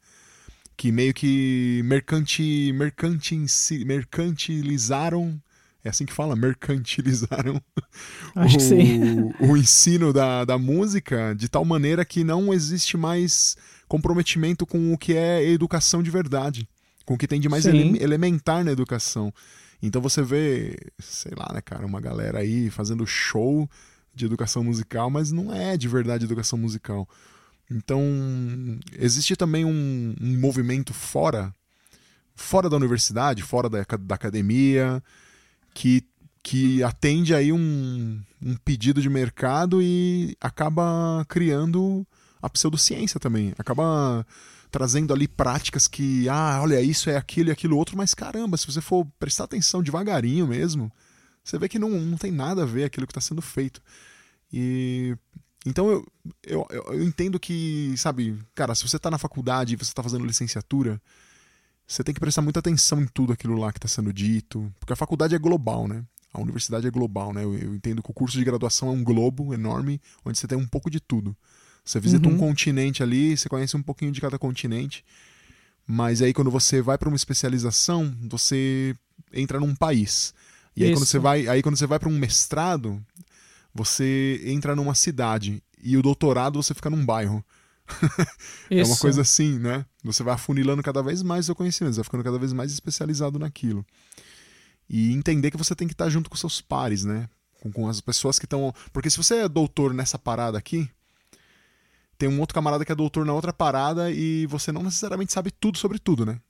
Que 0.77 0.91
meio 0.91 1.15
que 1.15 1.83
mercanti, 1.85 2.73
mercanti, 2.75 3.85
mercantilizaram 3.85 5.41
é 5.85 5.89
assim 5.89 6.07
que 6.07 6.13
fala? 6.13 6.37
Mercantilizaram 6.37 7.61
o, 9.41 9.51
o, 9.51 9.57
ensino 9.57 10.13
da, 10.13 10.45
da 10.45 10.57
música 10.57 11.35
de 11.35 11.49
tal 11.49 11.65
maneira 11.65 12.05
que 12.05 12.23
não 12.23 12.55
existe 12.55 12.97
mais 12.97 13.57
comprometimento 13.89 14.65
com 14.65 14.93
o 14.93 14.99
que 14.99 15.15
é 15.15 15.45
educação 15.45 16.01
de 16.03 16.11
verdade, 16.11 16.69
com 17.05 17.15
o 17.15 17.19
que 17.19 17.27
tem 17.27 17.41
de 17.41 17.49
mais 17.49 17.67
ele, 17.67 18.01
elementar 18.01 18.65
na 18.65 18.71
educação. 18.71 19.35
Então 19.83 20.01
você 20.01 20.23
vê, 20.23 20.77
sei 20.99 21.33
lá, 21.37 21.51
né, 21.53 21.61
cara, 21.61 21.85
uma 21.85 22.01
galera 22.01 22.39
aí 22.39 22.71
fazendo 22.71 23.07
show 23.07 23.69
de 24.15 24.27
educação 24.27 24.63
musical, 24.63 25.11
mas 25.11 25.33
não 25.33 25.53
é 25.53 25.77
de 25.77 25.89
verdade 25.89 26.25
educação 26.25 26.59
musical. 26.59 27.09
Então, 27.71 28.03
existe 28.99 29.35
também 29.35 29.65
um, 29.65 30.15
um 30.21 30.39
movimento 30.39 30.93
fora, 30.93 31.53
fora 32.35 32.69
da 32.69 32.77
universidade, 32.77 33.43
fora 33.43 33.69
da, 33.69 33.85
da 34.01 34.15
academia, 34.15 35.03
que, 35.75 36.05
que 36.43 36.83
atende 36.83 37.35
aí 37.35 37.53
um, 37.53 38.21
um 38.43 38.57
pedido 38.57 39.01
de 39.01 39.09
mercado 39.09 39.81
e 39.81 40.37
acaba 40.41 41.25
criando 41.29 42.07
a 42.41 42.51
pseudociência 42.51 43.19
também. 43.19 43.55
Acaba 43.59 44.27
trazendo 44.73 45.13
ali 45.13 45.29
práticas 45.29 45.87
que, 45.87 46.27
ah, 46.31 46.59
olha, 46.63 46.81
isso 46.81 47.11
é 47.11 47.17
aquilo 47.17 47.51
e 47.51 47.53
aquilo 47.53 47.77
outro, 47.77 47.97
mas 47.97 48.15
caramba, 48.15 48.57
se 48.57 48.67
você 48.67 48.81
for 48.81 49.07
prestar 49.19 49.45
atenção 49.45 49.83
devagarinho 49.83 50.47
mesmo, 50.47 50.91
você 51.45 51.59
vê 51.59 51.69
que 51.69 51.79
não, 51.79 51.91
não 51.91 52.17
tem 52.17 52.33
nada 52.33 52.63
a 52.63 52.67
ver 52.67 52.85
aquilo 52.85 53.07
que 53.07 53.13
está 53.13 53.21
sendo 53.21 53.43
feito. 53.43 53.83
E. 54.53 55.17
Então 55.65 55.89
eu, 55.89 56.07
eu, 56.43 56.67
eu 56.71 57.05
entendo 57.05 57.39
que, 57.39 57.95
sabe, 57.97 58.37
cara, 58.53 58.75
se 58.75 58.83
você 58.89 58.97
está 58.97 59.09
na 59.09 59.19
faculdade 59.19 59.75
e 59.75 59.77
você 59.77 59.91
está 59.91 60.03
fazendo 60.03 60.25
licenciatura, 60.25 61.01
você 61.87 62.03
tem 62.03 62.13
que 62.13 62.19
prestar 62.19 62.43
muita 62.43 62.59
atenção 62.59 63.01
em 63.01 63.07
tudo 63.07 63.33
aquilo 63.33 63.57
lá 63.57 63.71
que 63.71 63.79
está 63.79 63.87
sendo 63.87 64.13
dito, 64.13 64.73
porque 64.81 64.93
a 64.93 64.97
faculdade 64.97 65.37
é 65.37 65.39
global, 65.39 65.87
né? 65.87 66.05
A 66.33 66.41
universidade 66.41 66.87
é 66.87 66.91
global, 66.91 67.33
né? 67.33 67.45
Eu, 67.45 67.55
eu, 67.57 67.75
entendo 67.77 68.03
que 68.03 68.11
o 68.11 68.15
curso 68.15 68.37
de 68.39 68.45
graduação 68.45 68.89
é 68.89 68.91
um 68.91 69.05
globo 69.05 69.55
enorme, 69.55 70.01
onde 70.25 70.39
você 70.39 70.49
tem 70.49 70.59
um 70.59 70.67
pouco 70.67 70.91
de 70.91 70.99
tudo. 70.99 71.37
Você 71.85 71.99
visita 71.99 72.29
uhum. 72.29 72.35
um 72.35 72.39
continente 72.39 73.03
ali, 73.03 73.37
você 73.37 73.49
conhece 73.49 73.77
um 73.77 73.83
pouquinho 73.83 74.13
de 74.13 74.21
cada 74.21 74.39
continente, 74.39 75.05
mas 75.87 76.23
aí 76.23 76.33
quando 76.33 76.51
você 76.51 76.81
vai 76.81 76.97
para 76.97 77.09
uma 77.09 77.17
especialização, 77.17 78.15
você 78.29 78.95
entra 79.33 79.59
num 79.59 79.75
país. 79.75 80.33
E 80.77 80.85
aí 80.85 80.93
quando 80.93 81.05
você 81.05 81.19
vai, 81.19 81.49
aí 81.49 81.63
quando 81.63 81.77
você 81.77 81.87
vai 81.87 81.99
para 81.99 82.09
um 82.09 82.19
mestrado, 82.19 83.05
você 83.75 84.41
entra 84.45 84.77
numa 84.77 84.95
cidade 84.95 85.63
e 85.83 85.97
o 85.97 86.03
doutorado 86.03 86.63
você 86.63 86.73
fica 86.73 86.89
num 86.89 87.05
bairro. 87.05 87.45
é 88.71 88.85
uma 88.85 88.97
coisa 88.97 89.23
assim, 89.23 89.59
né? 89.59 89.85
Você 90.05 90.23
vai 90.23 90.35
afunilando 90.35 90.83
cada 90.83 91.03
vez 91.03 91.23
mais 91.23 91.45
o 91.45 91.47
seu 91.47 91.55
conhecimento, 91.55 91.95
você 91.95 91.99
vai 91.99 92.05
ficando 92.05 92.25
cada 92.25 92.39
vez 92.39 92.53
mais 92.53 92.73
especializado 92.73 93.39
naquilo. 93.39 93.85
E 94.89 95.13
entender 95.13 95.51
que 95.51 95.57
você 95.57 95.75
tem 95.75 95.89
que 95.89 95.95
estar 95.95 96.09
junto 96.09 96.31
com 96.31 96.37
seus 96.37 96.61
pares, 96.61 97.05
né? 97.05 97.29
Com, 97.61 97.73
com 97.73 97.89
as 97.89 98.01
pessoas 98.01 98.39
que 98.39 98.47
estão. 98.47 98.73
Porque 98.93 99.11
se 99.11 99.17
você 99.17 99.37
é 99.37 99.49
doutor 99.49 99.93
nessa 99.93 100.19
parada 100.19 100.57
aqui, 100.57 100.89
tem 102.23 102.29
um 102.29 102.39
outro 102.39 102.55
camarada 102.55 102.85
que 102.85 102.93
é 102.93 102.95
doutor 102.95 103.27
na 103.27 103.33
outra 103.33 103.53
parada 103.53 104.11
e 104.11 104.47
você 104.47 104.71
não 104.71 104.85
necessariamente 104.85 105.33
sabe 105.33 105.51
tudo 105.51 105.77
sobre 105.77 105.99
tudo, 105.99 106.25
né? 106.25 106.41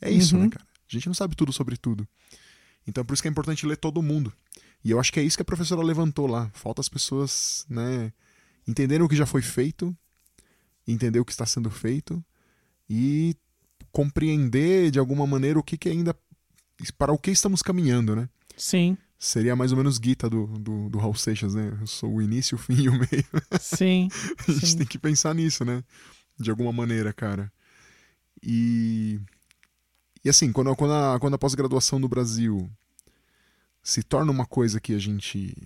É 0.00 0.10
isso, 0.10 0.34
né, 0.34 0.40
uhum. 0.40 0.46
né, 0.46 0.50
cara? 0.50 0.66
A 0.66 0.92
gente 0.92 1.06
não 1.06 1.14
sabe 1.14 1.36
tudo 1.36 1.52
sobre 1.52 1.76
tudo. 1.76 2.06
Então 2.86 3.04
por 3.04 3.14
isso 3.14 3.22
que 3.22 3.28
é 3.28 3.30
importante 3.30 3.64
ler 3.64 3.76
todo 3.76 4.02
mundo. 4.02 4.32
E 4.84 4.90
eu 4.90 4.98
acho 4.98 5.12
que 5.12 5.20
é 5.20 5.22
isso 5.22 5.36
que 5.36 5.42
a 5.42 5.44
professora 5.44 5.82
levantou 5.82 6.26
lá. 6.26 6.50
Falta 6.52 6.80
as 6.80 6.88
pessoas, 6.88 7.64
né, 7.68 8.12
entenderem 8.66 9.06
o 9.06 9.08
que 9.08 9.14
já 9.14 9.24
foi 9.24 9.40
feito 9.40 9.96
entender 10.86 11.20
o 11.20 11.24
que 11.24 11.32
está 11.32 11.46
sendo 11.46 11.70
feito 11.70 12.22
e 12.88 13.34
compreender 13.90 14.90
de 14.90 14.98
alguma 14.98 15.26
maneira 15.26 15.58
o 15.58 15.62
que, 15.62 15.78
que 15.78 15.88
ainda. 15.88 16.14
para 16.98 17.12
o 17.12 17.18
que 17.18 17.30
estamos 17.30 17.62
caminhando, 17.62 18.14
né? 18.14 18.28
Sim. 18.56 18.98
Seria 19.24 19.56
mais 19.56 19.72
ou 19.72 19.78
menos 19.78 19.96
guita 19.96 20.28
do, 20.28 20.46
do, 20.46 20.90
do 20.90 20.98
Raul 20.98 21.14
Seixas, 21.14 21.54
né? 21.54 21.74
Eu 21.80 21.86
sou 21.86 22.16
o 22.16 22.20
início, 22.20 22.56
o 22.56 22.58
fim 22.58 22.74
e 22.74 22.88
o 22.90 22.92
meio. 22.92 23.24
Sim. 23.58 24.10
a 24.46 24.52
gente 24.52 24.66
sim. 24.66 24.76
tem 24.76 24.86
que 24.86 24.98
pensar 24.98 25.34
nisso, 25.34 25.64
né? 25.64 25.82
De 26.38 26.50
alguma 26.50 26.70
maneira, 26.70 27.10
cara. 27.10 27.50
E. 28.42 29.18
E 30.22 30.28
assim, 30.28 30.52
quando, 30.52 30.76
quando 30.76 30.92
a, 30.92 31.18
quando 31.18 31.32
a 31.32 31.38
pós-graduação 31.38 31.98
no 31.98 32.06
Brasil 32.06 32.70
se 33.82 34.02
torna 34.02 34.30
uma 34.30 34.44
coisa 34.44 34.78
que 34.78 34.92
a 34.92 34.98
gente. 34.98 35.56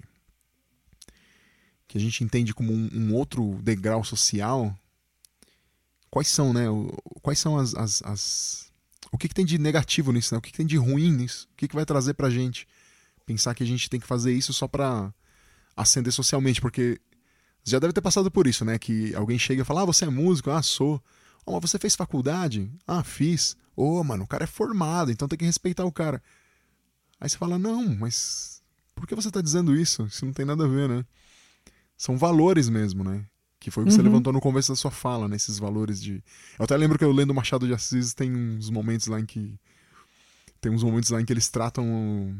que 1.89 1.99
a 1.99 2.01
gente 2.01 2.23
entende 2.23 2.55
como 2.55 2.73
um, 2.73 2.89
um 2.93 3.13
outro 3.13 3.59
degrau 3.61 4.05
social, 4.05 4.73
quais 6.09 6.29
são, 6.29 6.53
né? 6.53 6.67
Quais 7.23 7.41
são 7.41 7.59
as. 7.59 7.75
as, 7.75 8.03
as... 8.05 8.73
O 9.11 9.19
que, 9.19 9.27
que, 9.27 9.35
tem 9.35 9.45
de 9.45 9.59
negativo 9.59 10.13
nisso, 10.13 10.33
né? 10.33 10.39
O 10.39 10.41
que, 10.41 10.53
que 10.53 10.59
tem 10.59 10.67
de 10.67 10.77
ruim 10.77 11.11
nisso? 11.11 11.49
O 11.53 11.57
que, 11.57 11.67
que 11.67 11.75
vai 11.75 11.85
trazer 11.85 12.15
pra 12.15 12.31
gente? 12.31 12.65
Pensar 13.29 13.55
que 13.55 13.63
a 13.63 13.67
gente 13.67 13.91
tem 13.91 14.01
que 14.01 14.07
fazer 14.07 14.33
isso 14.33 14.55
só 14.55 14.67
pra 14.67 15.13
ascender 15.77 16.11
socialmente, 16.15 16.63
porque 16.63 16.99
você 17.63 17.73
já 17.73 17.79
deve 17.79 17.93
ter 17.93 18.01
passado 18.01 18.31
por 18.31 18.47
isso, 18.47 18.65
né? 18.65 18.79
Que 18.79 19.15
alguém 19.15 19.39
chega 19.39 19.61
e 19.61 19.65
fala: 19.67 19.83
Ah, 19.83 19.85
você 19.85 20.07
é 20.07 20.09
músico? 20.09 20.51
Ah, 20.51 20.63
sou. 20.63 20.99
Oh, 21.45 21.61
mas 21.61 21.71
você 21.71 21.79
fez 21.79 21.95
faculdade? 21.95 22.73
Ah, 22.87 23.05
fiz. 23.05 23.55
Ô, 23.77 24.01
oh, 24.01 24.03
mano, 24.03 24.25
o 24.25 24.27
cara 24.27 24.45
é 24.45 24.47
formado, 24.47 25.11
então 25.13 25.29
tem 25.29 25.39
que 25.39 25.45
respeitar 25.45 25.85
o 25.85 25.93
cara. 25.93 26.23
Aí 27.21 27.29
você 27.29 27.37
fala: 27.37 27.59
Não, 27.59 27.95
mas 27.97 28.63
por 28.95 29.07
que 29.07 29.15
você 29.15 29.31
tá 29.31 29.43
dizendo 29.43 29.77
isso? 29.77 30.07
Isso 30.07 30.25
não 30.25 30.33
tem 30.33 30.47
nada 30.47 30.65
a 30.65 30.69
ver, 30.69 30.89
né? 30.89 31.05
São 31.99 32.17
valores 32.17 32.71
mesmo, 32.71 33.05
né? 33.05 33.27
Que 33.61 33.71
foi 33.71 33.83
o 33.83 33.87
que 33.87 33.93
uhum. 33.93 33.97
você 33.99 34.03
levantou 34.03 34.33
no 34.33 34.41
começo 34.41 34.73
da 34.73 34.77
sua 34.77 34.91
fala, 34.91 35.29
nesses 35.29 35.61
né? 35.61 35.67
valores 35.67 36.01
de. 36.01 36.25
Eu 36.59 36.65
até 36.65 36.79
lembro 36.79 36.99
que 36.99 37.05
eu 37.05 37.13
lendo 37.13 37.35
Machado 37.35 37.67
de 37.67 37.75
Assis 37.75 38.15
tem 38.15 38.35
uns 38.35 38.71
momentos 38.71 39.07
lá 39.07 39.21
em 39.21 39.27
que. 39.27 39.61
Tem 40.63 40.73
uns 40.73 40.83
momentos 40.83 41.11
lá 41.11 41.21
em 41.21 41.27
que 41.27 41.33
eles 41.35 41.51
tratam. 41.51 42.35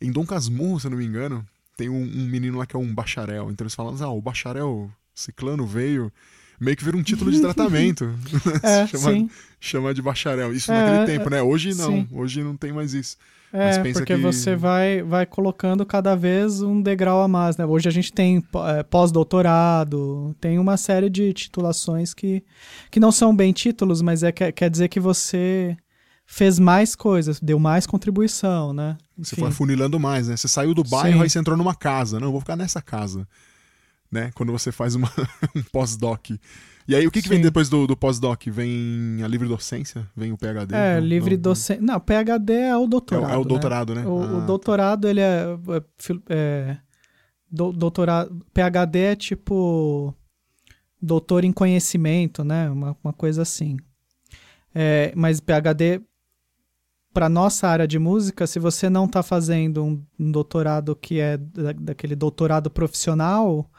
Em 0.00 0.12
Dom 0.12 0.24
Casmurro, 0.24 0.78
se 0.80 0.86
eu 0.86 0.90
não 0.90 0.98
me 0.98 1.04
engano, 1.04 1.46
tem 1.76 1.88
um, 1.88 2.02
um 2.02 2.26
menino 2.26 2.58
lá 2.58 2.66
que 2.66 2.76
é 2.76 2.78
um 2.78 2.94
bacharel. 2.94 3.50
Então 3.50 3.64
eles 3.64 3.74
falam, 3.74 3.96
ah, 4.00 4.10
o 4.10 4.20
bacharel 4.20 4.90
ciclano 5.14 5.66
veio 5.66 6.12
meio 6.60 6.76
que 6.76 6.84
vira 6.84 6.96
um 6.96 7.02
título 7.02 7.30
de 7.30 7.40
tratamento. 7.40 8.12
é, 8.62 8.86
chama, 8.86 9.10
sim. 9.10 9.30
chama 9.60 9.94
de 9.94 10.02
bacharel. 10.02 10.52
Isso 10.52 10.72
é, 10.72 10.76
naquele 10.76 11.18
tempo, 11.18 11.30
né? 11.30 11.42
Hoje 11.42 11.74
não. 11.74 11.92
Sim. 11.92 12.08
Hoje 12.12 12.42
não 12.42 12.56
tem 12.56 12.72
mais 12.72 12.94
isso. 12.94 13.16
É, 13.50 13.78
porque 13.92 14.14
que... 14.14 14.20
você 14.20 14.54
vai, 14.54 15.02
vai 15.02 15.24
colocando 15.24 15.86
cada 15.86 16.14
vez 16.14 16.60
um 16.60 16.82
degrau 16.82 17.22
a 17.22 17.28
mais, 17.28 17.56
né? 17.56 17.64
Hoje 17.64 17.88
a 17.88 17.92
gente 17.92 18.12
tem 18.12 18.44
é, 18.76 18.82
pós-doutorado, 18.82 20.36
tem 20.38 20.58
uma 20.58 20.76
série 20.76 21.08
de 21.08 21.32
titulações 21.32 22.12
que, 22.12 22.44
que 22.90 23.00
não 23.00 23.10
são 23.10 23.34
bem 23.34 23.52
títulos, 23.52 24.02
mas 24.02 24.22
é, 24.22 24.32
quer, 24.32 24.52
quer 24.52 24.68
dizer 24.68 24.88
que 24.88 25.00
você 25.00 25.74
fez 26.30 26.60
mais 26.60 26.94
coisas, 26.94 27.40
deu 27.40 27.58
mais 27.58 27.86
contribuição, 27.86 28.72
né? 28.72 28.96
Enfim. 29.18 29.30
Você 29.30 29.36
foi 29.36 29.48
afunilando 29.48 29.98
mais, 29.98 30.28
né? 30.28 30.36
Você 30.36 30.46
saiu 30.46 30.74
do 30.74 30.84
bairro, 30.84 31.16
Sim. 31.16 31.22
aí 31.24 31.30
você 31.30 31.38
entrou 31.40 31.56
numa 31.56 31.74
casa. 31.74 32.20
Não, 32.20 32.28
eu 32.28 32.32
vou 32.32 32.40
ficar 32.40 32.54
nessa 32.54 32.80
casa 32.80 33.26
né? 34.10 34.30
Quando 34.34 34.52
você 34.52 34.72
faz 34.72 34.94
uma, 34.94 35.10
um 35.54 35.62
pós-doc. 35.62 36.30
E 36.86 36.94
aí, 36.94 37.06
o 37.06 37.10
que, 37.10 37.20
que 37.20 37.28
vem 37.28 37.40
depois 37.40 37.68
do, 37.68 37.86
do 37.86 37.96
pós-doc? 37.96 38.46
Vem 38.46 39.20
a 39.22 39.28
livre 39.28 39.46
docência? 39.46 40.08
Vem 40.16 40.32
o 40.32 40.38
PHD? 40.38 40.74
É, 40.74 40.98
não, 40.98 41.06
livre 41.06 41.36
docência. 41.36 41.82
Não, 41.82 42.00
PHD 42.00 42.54
é 42.54 42.76
o 42.76 42.86
doutorado. 42.86 43.30
É, 43.30 43.34
é 43.34 43.36
o 43.36 43.44
doutorado, 43.44 43.94
né? 43.94 44.00
né? 44.02 44.08
O, 44.08 44.22
ah, 44.22 44.38
o, 44.38 44.46
doutorado, 44.46 45.06
ele 45.06 45.20
é. 45.20 45.44
é, 45.68 45.82
é 46.30 46.78
do, 47.50 47.72
doutorado. 47.72 48.44
PHD 48.54 48.98
é 48.98 49.16
tipo. 49.16 50.14
Doutor 51.00 51.44
em 51.44 51.52
conhecimento, 51.52 52.42
né? 52.42 52.68
Uma, 52.70 52.96
uma 53.04 53.12
coisa 53.12 53.42
assim. 53.42 53.76
É, 54.74 55.12
mas 55.14 55.40
PHD, 55.40 56.00
para 57.12 57.28
nossa 57.28 57.68
área 57.68 57.86
de 57.86 57.98
música, 57.98 58.46
se 58.46 58.58
você 58.58 58.88
não 58.88 59.06
está 59.06 59.22
fazendo 59.22 59.84
um, 59.84 60.04
um, 60.18 60.30
doutorado 60.30 60.94
que 60.94 61.20
é 61.20 61.36
da, 61.36 61.72
daquele 61.72 62.14
doutorado 62.14 62.70
profissional, 62.70 63.70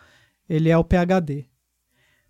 ele 0.47 0.69
é 0.69 0.77
o 0.77 0.83
PhD. 0.83 1.45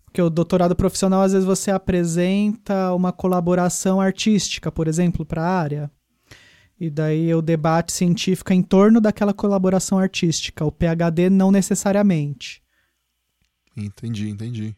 Porque 0.04 0.20
o 0.20 0.28
doutorado 0.28 0.74
profissional, 0.74 1.22
às 1.22 1.32
vezes, 1.32 1.46
você 1.46 1.70
apresenta 1.70 2.92
uma 2.94 3.12
colaboração 3.12 4.00
artística, 4.00 4.70
por 4.70 4.88
exemplo, 4.88 5.24
para 5.24 5.42
a 5.42 5.60
área. 5.60 5.90
E 6.78 6.90
daí 6.90 7.32
o 7.34 7.42
debate 7.42 7.92
científico 7.92 8.52
é 8.52 8.56
em 8.56 8.62
torno 8.62 9.00
daquela 9.00 9.34
colaboração 9.34 9.98
artística. 9.98 10.64
O 10.64 10.72
PhD 10.72 11.30
não 11.30 11.52
necessariamente. 11.52 12.62
Entendi, 13.76 14.28
entendi. 14.28 14.76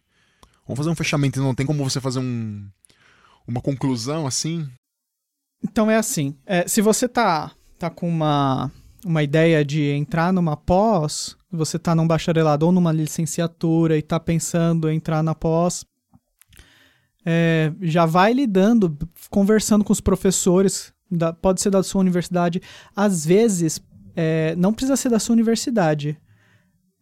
Vamos 0.66 0.78
fazer 0.78 0.90
um 0.90 0.96
fechamento, 0.96 1.40
não 1.40 1.54
tem 1.54 1.64
como 1.64 1.88
você 1.88 2.00
fazer 2.00 2.18
um, 2.18 2.68
uma 3.46 3.60
conclusão 3.60 4.26
assim? 4.26 4.68
Então 5.62 5.90
é 5.90 5.96
assim, 5.96 6.36
é, 6.44 6.66
se 6.66 6.80
você 6.80 7.08
tá, 7.08 7.52
tá 7.78 7.88
com 7.88 8.08
uma, 8.08 8.70
uma 9.04 9.22
ideia 9.22 9.64
de 9.64 9.90
entrar 9.90 10.32
numa 10.32 10.56
pós, 10.56 11.36
você 11.50 11.78
tá 11.78 11.94
num 11.94 12.06
bacharelado 12.06 12.66
ou 12.66 12.72
numa 12.72 12.92
licenciatura 12.92 13.96
e 13.96 14.02
tá 14.02 14.18
pensando 14.18 14.90
em 14.90 14.96
entrar 14.96 15.22
na 15.22 15.34
pós, 15.34 15.84
é, 17.24 17.72
já 17.80 18.04
vai 18.04 18.32
lidando, 18.32 18.96
conversando 19.30 19.84
com 19.84 19.92
os 19.92 20.00
professores, 20.00 20.92
da, 21.10 21.32
pode 21.32 21.60
ser 21.60 21.70
da 21.70 21.82
sua 21.82 22.00
universidade. 22.00 22.60
Às 22.96 23.24
vezes, 23.24 23.80
é, 24.16 24.54
não 24.56 24.72
precisa 24.72 24.96
ser 24.96 25.10
da 25.10 25.18
sua 25.18 25.34
universidade. 25.34 26.18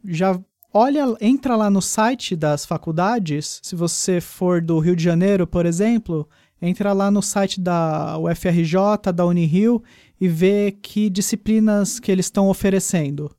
Já 0.05 0.39
olha, 0.73 1.05
entra 1.21 1.57
lá 1.57 1.71
no 1.71 1.81
site 1.81 2.37
das 2.37 2.65
faculdades. 2.65 3.61
Se 3.63 3.75
você 3.75 4.21
for 4.21 4.61
do 4.61 4.79
Rio 4.79 4.97
de 4.97 5.03
Janeiro, 5.03 5.47
por 5.47 5.67
exemplo, 5.67 6.29
entra 6.61 6.93
lá 6.93 7.11
no 7.11 7.23
site 7.23 7.61
da 7.61 8.19
UFRJ, 8.19 9.13
da 9.15 9.25
Unirio 9.25 9.83
e 10.21 10.29
vê 10.29 10.73
que 10.73 11.09
disciplinas 11.09 11.99
que 11.99 12.13
eles 12.13 12.27
estão 12.27 12.49
oferecendo. 12.49 13.35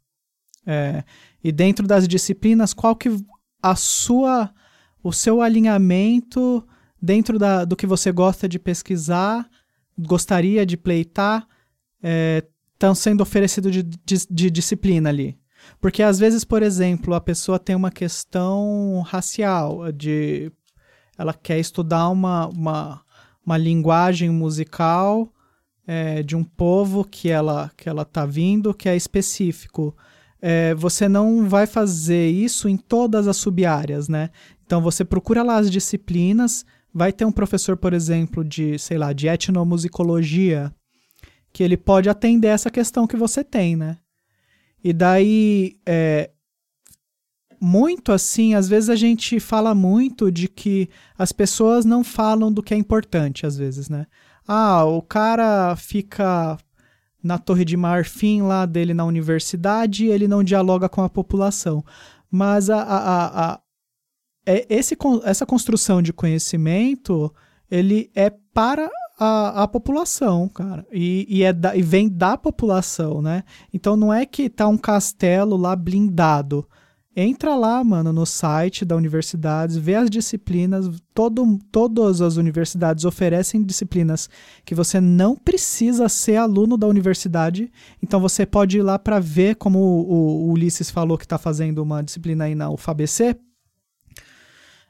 É, 0.66 1.04
e 1.44 1.52
dentro 1.52 1.88
das 1.88 2.08
disciplinas, 2.08 2.74
qual 2.74 2.96
que 2.96 3.10
a 3.62 3.76
sua, 3.76 4.52
o 5.04 5.12
seu 5.12 5.42
alinhamento 5.42 6.66
dentro 7.02 7.38
da, 7.38 7.66
do 7.66 7.76
que 7.76 7.88
você 7.88 8.12
gosta 8.12 8.48
de 8.48 8.60
pesquisar, 8.60 9.50
gostaria 9.98 10.66
de 10.66 10.78
pleitar, 10.78 11.48
estão 12.74 12.92
é, 12.92 12.96
sendo 12.96 13.22
oferecidos 13.22 13.72
de, 13.72 13.84
de, 13.84 14.28
de 14.30 14.50
disciplina 14.50 15.10
ali. 15.10 15.40
Porque 15.80 16.02
às 16.02 16.20
vezes, 16.20 16.44
por 16.44 16.64
exemplo, 16.64 17.14
a 17.14 17.22
pessoa 17.22 17.60
tem 17.60 17.76
uma 17.76 17.92
questão 17.92 19.04
racial, 19.06 19.92
de 19.92 20.52
ela 21.18 21.34
quer 21.34 21.60
estudar 21.60 22.10
uma, 22.10 22.48
uma, 22.48 23.02
uma 23.46 23.58
linguagem 23.58 24.30
musical 24.30 25.32
é, 25.86 26.24
de 26.24 26.36
um 26.36 26.44
povo 26.44 27.04
que 27.04 27.30
ela 27.30 27.72
que 27.76 27.90
ela 27.90 28.04
está 28.04 28.26
vindo, 28.26 28.74
que 28.74 28.88
é 28.88 28.96
específico. 28.96 29.96
É, 30.42 30.74
você 30.74 31.08
não 31.08 31.48
vai 31.48 31.68
fazer 31.68 32.30
isso 32.30 32.68
em 32.68 32.78
todas 32.78 33.28
as 33.28 33.38
subáreas, 33.38 34.08
né? 34.08 34.30
Então 34.66 34.82
você 34.82 35.04
procura 35.04 35.44
lá 35.44 35.58
as 35.58 35.70
disciplinas, 35.70 36.66
vai 36.94 37.12
ter 37.12 37.26
um 37.26 37.32
professor, 37.32 37.78
por 37.78 37.94
exemplo, 37.94 38.44
de, 38.44 38.80
sei 38.80 38.98
lá, 38.98 39.14
de 39.14 39.28
etnomusicologia, 39.28 40.74
que 41.54 41.64
ele 41.64 41.78
pode 41.78 42.10
atender 42.10 42.48
essa 42.48 42.72
questão 42.72 43.06
que 43.06 43.18
você 43.18 43.44
tem, 43.44 43.76
né? 43.76 43.98
E 44.84 44.94
daí, 44.94 45.78
é, 45.86 46.32
muito 47.62 48.12
assim, 48.12 48.56
às 48.56 48.68
vezes 48.68 48.90
a 48.90 48.96
gente 48.96 49.40
fala 49.40 49.76
muito 49.76 50.32
de 50.32 50.48
que 50.48 50.90
as 51.16 51.32
pessoas 51.32 51.86
não 51.86 52.04
falam 52.04 52.52
do 52.52 52.64
que 52.64 52.74
é 52.74 52.78
importante, 52.78 53.46
às 53.46 53.56
vezes, 53.56 53.88
né? 53.88 54.08
Ah, 54.48 54.84
o 54.84 55.00
cara 55.02 55.76
fica 55.76 56.58
na 57.24 57.38
Torre 57.38 57.64
de 57.64 57.78
Marfim 57.78 58.42
lá 58.42 58.66
dele 58.66 58.96
na 58.96 59.06
universidade 59.06 60.08
ele 60.08 60.28
não 60.28 60.44
dialoga 60.44 60.90
com 60.90 61.04
a 61.04 61.10
população. 61.10 61.86
Mas 62.32 62.70
a, 62.70 62.82
a, 62.82 63.52
a, 63.52 63.60
é 64.44 64.66
esse, 64.68 64.98
essa 65.24 65.46
construção 65.46 66.02
de 66.02 66.12
conhecimento 66.12 67.32
ele 67.70 68.10
é 68.16 68.32
para 68.54 68.90
a, 69.20 69.64
a 69.64 69.68
população, 69.68 70.50
cara. 70.50 70.86
E, 70.92 71.28
e, 71.30 71.44
é 71.44 71.54
da, 71.54 71.76
e 71.76 71.84
vem 71.84 72.10
da 72.10 72.36
população, 72.36 73.22
né? 73.22 73.44
Então 73.72 73.96
não 73.96 74.12
é 74.12 74.26
que 74.26 74.50
tá 74.50 74.68
um 74.68 74.78
castelo 74.78 75.56
lá 75.56 75.76
blindado. 75.76 76.68
Entra 77.14 77.56
lá, 77.56 77.84
mano, 77.84 78.14
no 78.14 78.26
site 78.26 78.86
da 78.86 78.96
universidade, 78.96 79.80
vê 79.82 79.96
as 79.96 80.10
disciplinas. 80.10 80.90
Todo, 81.14 81.60
todas 81.70 82.22
as 82.22 82.38
universidades 82.38 83.04
oferecem 83.04 83.62
disciplinas 83.62 84.30
que 84.64 84.74
você 84.74 85.02
não 85.02 85.36
precisa 85.36 86.08
ser 86.08 86.38
aluno 86.38 86.78
da 86.78 86.88
universidade. 86.88 87.70
Então 88.02 88.22
você 88.22 88.46
pode 88.46 88.78
ir 88.78 88.82
lá 88.82 88.98
para 88.98 89.20
ver, 89.20 89.56
como 89.56 89.80
o, 89.80 90.48
o 90.48 90.52
Ulisses 90.52 90.90
falou 90.90 91.18
que 91.18 91.26
está 91.26 91.38
fazendo 91.38 91.84
uma 91.84 92.02
disciplina 92.02 92.46
aí 92.46 92.56
na 92.56 92.70
UFABC 92.70 93.38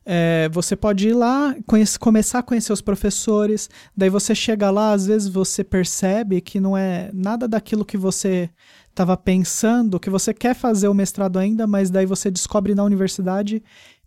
é, 0.06 0.50
você 0.52 0.76
pode 0.76 1.10
ir 1.10 1.14
lá, 1.14 1.56
conhece, 1.68 1.98
começar 1.98 2.40
a 2.40 2.44
conhecer 2.44 2.74
os 2.74 2.82
professores, 2.82 3.70
daí 3.96 4.10
você 4.10 4.34
chega 4.34 4.72
lá, 4.72 4.94
às 4.94 5.06
vezes 5.06 5.28
você 5.28 5.64
percebe 5.64 6.42
que 6.42 6.60
não 6.60 6.76
é 6.76 7.12
nada 7.14 7.48
daquilo 7.48 7.86
que 7.86 7.98
você 7.98 8.50
estava 8.92 9.18
pensando, 9.18 10.00
que 10.00 10.10
você 10.10 10.34
quer 10.34 10.54
fazer 10.54 10.88
o 10.88 10.94
mestrado 10.94 11.40
ainda, 11.40 11.66
mas 11.66 11.90
daí 11.90 12.06
você 12.06 12.30
descobre 12.30 12.76
na 12.76 12.84
universidade 12.84 13.64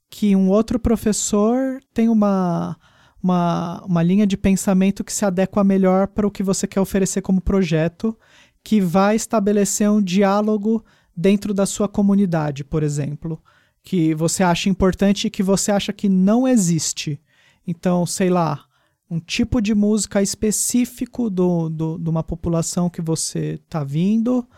que 0.08 0.36
um 0.36 0.48
outro 0.48 0.78
professor 0.78 1.80
tem 1.92 2.08
uma, 2.08 2.76
uma, 3.22 3.82
uma 3.84 4.02
linha 4.02 4.26
de 4.26 4.36
pensamento 4.36 5.02
que 5.02 5.12
se 5.12 5.24
adequa 5.24 5.64
melhor 5.64 6.06
para 6.08 6.26
o 6.26 6.30
que 6.30 6.42
você 6.42 6.66
quer 6.66 6.80
oferecer 6.80 7.22
como 7.22 7.40
projeto, 7.40 8.16
que 8.62 8.80
vai 8.80 9.16
estabelecer 9.16 9.90
um 9.90 10.00
diálogo 10.00 10.84
dentro 11.16 11.52
da 11.52 11.66
sua 11.66 11.88
comunidade, 11.88 12.62
por 12.62 12.82
exemplo 12.82 13.42
que 13.84 14.14
você 14.14 14.42
acha 14.42 14.70
importante 14.70 15.26
e 15.26 15.30
que 15.30 15.42
você 15.42 15.70
acha 15.70 15.92
que 15.92 16.08
não 16.08 16.48
existe. 16.48 17.20
Então, 17.66 18.06
sei 18.06 18.30
lá, 18.30 18.64
um 19.10 19.20
tipo 19.20 19.60
de 19.60 19.74
música 19.74 20.22
específico 20.22 21.28
do, 21.28 21.68
do, 21.68 21.98
de 21.98 22.08
uma 22.08 22.22
população 22.22 22.88
que 22.88 23.02
você 23.02 23.60
está 23.62 23.84
vindo 23.84 24.48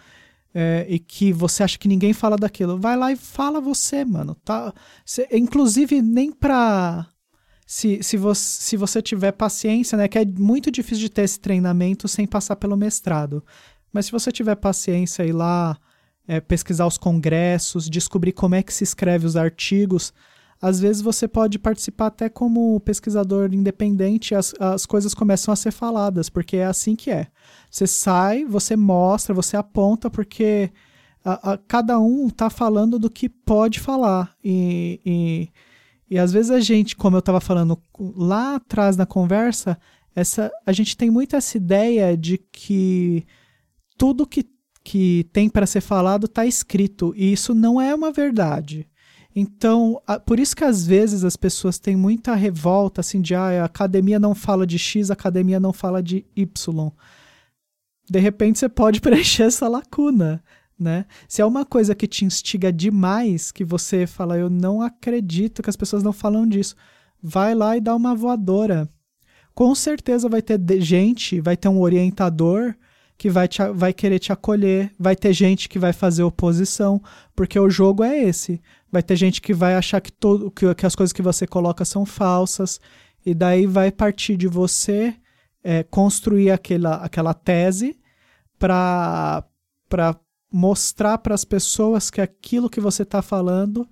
é, 0.58 0.86
e 0.88 0.98
que 0.98 1.34
você 1.34 1.62
acha 1.62 1.78
que 1.78 1.86
ninguém 1.86 2.14
fala 2.14 2.34
daquilo. 2.34 2.78
Vai 2.78 2.96
lá 2.96 3.12
e 3.12 3.16
fala 3.16 3.60
você, 3.60 4.06
mano. 4.06 4.34
Tá? 4.36 4.72
Cê, 5.04 5.28
inclusive, 5.30 6.00
nem 6.00 6.32
pra. 6.32 7.06
Se, 7.66 8.02
se, 8.02 8.16
você, 8.16 8.62
se 8.62 8.76
você 8.78 9.02
tiver 9.02 9.32
paciência, 9.32 9.98
né? 9.98 10.08
Que 10.08 10.20
é 10.20 10.24
muito 10.24 10.70
difícil 10.70 11.02
de 11.02 11.10
ter 11.10 11.22
esse 11.22 11.38
treinamento 11.38 12.08
sem 12.08 12.26
passar 12.26 12.56
pelo 12.56 12.74
mestrado. 12.74 13.44
Mas 13.92 14.06
se 14.06 14.12
você 14.12 14.32
tiver 14.32 14.54
paciência 14.54 15.26
e 15.26 15.32
lá 15.32 15.76
é, 16.26 16.40
pesquisar 16.40 16.86
os 16.86 16.96
congressos, 16.96 17.90
descobrir 17.90 18.32
como 18.32 18.54
é 18.54 18.62
que 18.62 18.72
se 18.72 18.82
escreve 18.82 19.26
os 19.26 19.36
artigos. 19.36 20.14
Às 20.60 20.80
vezes 20.80 21.02
você 21.02 21.28
pode 21.28 21.58
participar 21.58 22.06
até 22.06 22.28
como 22.28 22.80
pesquisador 22.80 23.52
independente, 23.52 24.34
as, 24.34 24.54
as 24.58 24.86
coisas 24.86 25.12
começam 25.14 25.52
a 25.52 25.56
ser 25.56 25.70
faladas, 25.70 26.30
porque 26.30 26.56
é 26.56 26.66
assim 26.66 26.96
que 26.96 27.10
é. 27.10 27.26
Você 27.70 27.86
sai, 27.86 28.44
você 28.44 28.74
mostra, 28.74 29.34
você 29.34 29.56
aponta, 29.56 30.08
porque 30.08 30.70
a, 31.24 31.52
a, 31.52 31.58
cada 31.58 31.98
um 31.98 32.28
está 32.28 32.48
falando 32.48 32.98
do 32.98 33.10
que 33.10 33.28
pode 33.28 33.80
falar. 33.80 34.34
E, 34.42 35.00
e, 35.04 35.48
e 36.10 36.18
às 36.18 36.32
vezes 36.32 36.50
a 36.50 36.60
gente, 36.60 36.96
como 36.96 37.16
eu 37.16 37.20
estava 37.20 37.40
falando 37.40 37.78
lá 37.98 38.56
atrás 38.56 38.96
na 38.96 39.04
conversa, 39.04 39.78
essa, 40.14 40.50
a 40.64 40.72
gente 40.72 40.96
tem 40.96 41.10
muito 41.10 41.36
essa 41.36 41.56
ideia 41.56 42.16
de 42.16 42.38
que 42.38 43.26
tudo 43.98 44.26
que 44.26 44.44
que 44.86 45.28
tem 45.32 45.48
para 45.48 45.66
ser 45.66 45.80
falado 45.80 46.26
está 46.26 46.46
escrito, 46.46 47.12
e 47.16 47.32
isso 47.32 47.52
não 47.52 47.80
é 47.80 47.92
uma 47.92 48.12
verdade. 48.12 48.88
Então, 49.38 50.00
a, 50.06 50.18
por 50.18 50.40
isso 50.40 50.56
que 50.56 50.64
às 50.64 50.86
vezes 50.86 51.22
as 51.22 51.36
pessoas 51.36 51.78
têm 51.78 51.94
muita 51.94 52.34
revolta, 52.34 53.02
assim, 53.02 53.20
de 53.20 53.34
ah, 53.34 53.62
a 53.62 53.64
academia 53.66 54.18
não 54.18 54.34
fala 54.34 54.66
de 54.66 54.78
X, 54.78 55.10
a 55.10 55.12
academia 55.12 55.60
não 55.60 55.74
fala 55.74 56.02
de 56.02 56.24
Y. 56.34 56.90
De 58.08 58.18
repente 58.18 58.58
você 58.58 58.66
pode 58.66 58.98
preencher 59.02 59.42
essa 59.42 59.68
lacuna, 59.68 60.42
né? 60.78 61.04
Se 61.28 61.42
é 61.42 61.44
uma 61.44 61.66
coisa 61.66 61.94
que 61.94 62.06
te 62.06 62.24
instiga 62.24 62.72
demais, 62.72 63.52
que 63.52 63.62
você 63.62 64.06
fala, 64.06 64.38
eu 64.38 64.48
não 64.48 64.80
acredito 64.80 65.62
que 65.62 65.68
as 65.68 65.76
pessoas 65.76 66.02
não 66.02 66.14
falam 66.14 66.48
disso, 66.48 66.74
vai 67.22 67.54
lá 67.54 67.76
e 67.76 67.80
dá 67.80 67.94
uma 67.94 68.14
voadora. 68.14 68.88
Com 69.54 69.74
certeza 69.74 70.30
vai 70.30 70.40
ter 70.40 70.58
gente, 70.80 71.42
vai 71.42 71.58
ter 71.58 71.68
um 71.68 71.80
orientador 71.80 72.74
que 73.18 73.30
vai, 73.30 73.48
te, 73.48 73.62
vai 73.72 73.92
querer 73.92 74.18
te 74.18 74.32
acolher, 74.32 74.92
vai 74.98 75.16
ter 75.16 75.32
gente 75.32 75.68
que 75.68 75.78
vai 75.78 75.92
fazer 75.92 76.22
oposição, 76.22 77.02
porque 77.34 77.58
o 77.58 77.70
jogo 77.70 78.04
é 78.04 78.18
esse. 78.18 78.60
Vai 78.96 79.02
ter 79.02 79.14
gente 79.14 79.42
que 79.42 79.52
vai 79.52 79.74
achar 79.74 80.00
que, 80.00 80.10
todo, 80.10 80.50
que, 80.50 80.74
que 80.74 80.86
as 80.86 80.96
coisas 80.96 81.12
que 81.12 81.20
você 81.20 81.46
coloca 81.46 81.84
são 81.84 82.06
falsas, 82.06 82.80
e 83.26 83.34
daí 83.34 83.66
vai 83.66 83.92
partir 83.92 84.38
de 84.38 84.48
você 84.48 85.14
é, 85.62 85.82
construir 85.82 86.50
aquela, 86.50 86.94
aquela 86.94 87.34
tese 87.34 88.00
para 88.58 89.44
mostrar 90.50 91.18
para 91.18 91.34
as 91.34 91.44
pessoas 91.44 92.08
que 92.10 92.22
aquilo 92.22 92.70
que 92.70 92.80
você 92.80 93.02
está 93.02 93.20
falando 93.20 93.86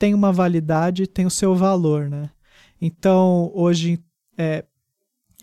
tem 0.00 0.12
uma 0.12 0.32
validade, 0.32 1.06
tem 1.06 1.26
o 1.26 1.30
seu 1.30 1.54
valor, 1.54 2.10
né? 2.10 2.28
Então, 2.80 3.52
hoje 3.54 4.02
é, 4.36 4.64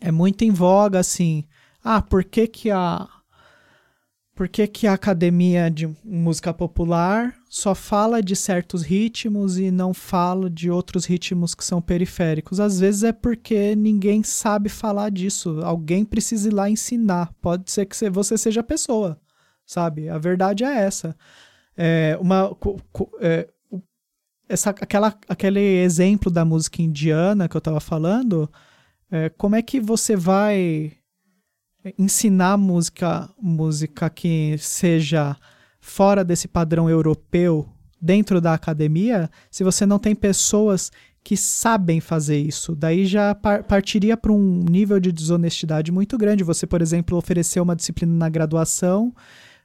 é 0.02 0.12
muito 0.12 0.44
em 0.44 0.52
voga, 0.52 1.00
assim, 1.00 1.46
ah, 1.82 2.02
por 2.02 2.26
que 2.26 2.46
que 2.46 2.70
a 2.70 3.08
por 4.42 4.50
que, 4.50 4.66
que 4.66 4.88
a 4.88 4.94
academia 4.94 5.70
de 5.70 5.88
música 6.04 6.52
popular 6.52 7.36
só 7.48 7.76
fala 7.76 8.24
de 8.24 8.36
certos 8.36 8.82
ritmos 8.82 9.60
e 9.60 9.70
não 9.70 9.94
fala 9.94 10.50
de 10.50 10.68
outros 10.68 11.06
ritmos 11.06 11.54
que 11.54 11.64
são 11.64 11.80
periféricos? 11.80 12.60
Às 12.60 12.80
vezes 12.80 13.04
é 13.04 13.12
porque 13.12 13.76
ninguém 13.76 14.24
sabe 14.24 14.68
falar 14.68 15.12
disso. 15.12 15.62
Alguém 15.64 16.04
precisa 16.04 16.50
ir 16.50 16.54
lá 16.54 16.68
ensinar. 16.68 17.32
Pode 17.40 17.70
ser 17.70 17.86
que 17.86 18.10
você 18.10 18.36
seja 18.36 18.62
a 18.62 18.64
pessoa, 18.64 19.22
sabe? 19.64 20.10
A 20.10 20.18
verdade 20.18 20.64
é 20.64 20.76
essa. 20.76 21.16
É 21.78 22.18
uma, 22.20 22.50
é, 23.20 23.48
essa, 24.50 24.72
aquela, 24.72 25.16
aquele 25.30 25.84
exemplo 25.84 26.32
da 26.32 26.44
música 26.44 26.82
indiana 26.82 27.48
que 27.48 27.56
eu 27.56 27.60
estava 27.60 27.80
falando 27.80 28.52
é, 29.12 29.30
como 29.30 29.56
é 29.56 29.62
que 29.62 29.80
você 29.80 30.16
vai 30.16 30.94
ensinar 31.98 32.58
música, 32.58 33.30
música 33.42 34.10
que 34.10 34.56
seja 34.58 35.36
fora 35.80 36.24
desse 36.24 36.48
padrão 36.48 36.90
europeu 36.90 37.68
dentro 38.00 38.42
da 38.42 38.54
academia 38.54 39.30
se 39.50 39.64
você 39.64 39.86
não 39.86 40.00
tem 40.00 40.16
pessoas 40.16 40.92
que 41.24 41.38
sabem 41.38 42.00
fazer 42.00 42.38
isso. 42.38 42.76
Daí 42.76 43.06
já 43.06 43.36
par 43.36 43.64
partiria 43.64 44.18
para 44.18 44.32
um 44.32 44.66
nível 44.68 45.00
de 45.00 45.12
desonestidade 45.12 45.92
muito 45.92 46.18
grande. 46.18 46.44
Você, 46.44 46.66
por 46.66 46.82
exemplo, 46.82 47.18
oferecer 47.18 47.60
uma 47.60 47.76
disciplina 47.76 48.14
na 48.14 48.30
graduação 48.30 49.14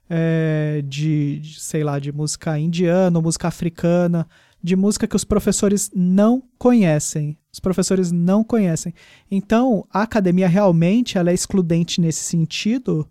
é, 0.09 0.83
de, 0.87 1.41
de, 1.41 1.61
sei 1.61 1.83
lá, 1.83 1.99
de 1.99 2.13
música 2.13 2.59
indiana, 2.59 3.21
música 3.21 3.49
africana, 3.49 4.27
de 4.63 4.75
música 4.75 5.07
que 5.07 5.17
os 5.17 5.25
professores 5.25 5.91
não 5.95 6.43
conhecem. 6.59 7.39
Os 7.53 7.61
professores 7.61 8.11
não 8.13 8.43
conhecem. 8.43 8.93
Então, 9.31 9.87
a 9.91 10.03
academia 10.03 10.49
realmente 10.49 11.17
ela 11.17 11.31
é 11.31 11.35
excludente 11.35 12.01
nesse 12.01 12.25
sentido, 12.25 13.09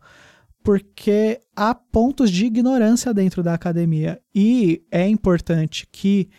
porque 0.63 1.39
há 1.55 1.73
pontos 1.73 2.29
de 2.29 2.45
ignorância 2.45 3.13
dentro 3.13 3.41
da 3.41 3.53
academia. 3.53 4.19
E 4.33 4.83
é 4.91 5.07
importante 5.07 5.87
que 5.91 6.29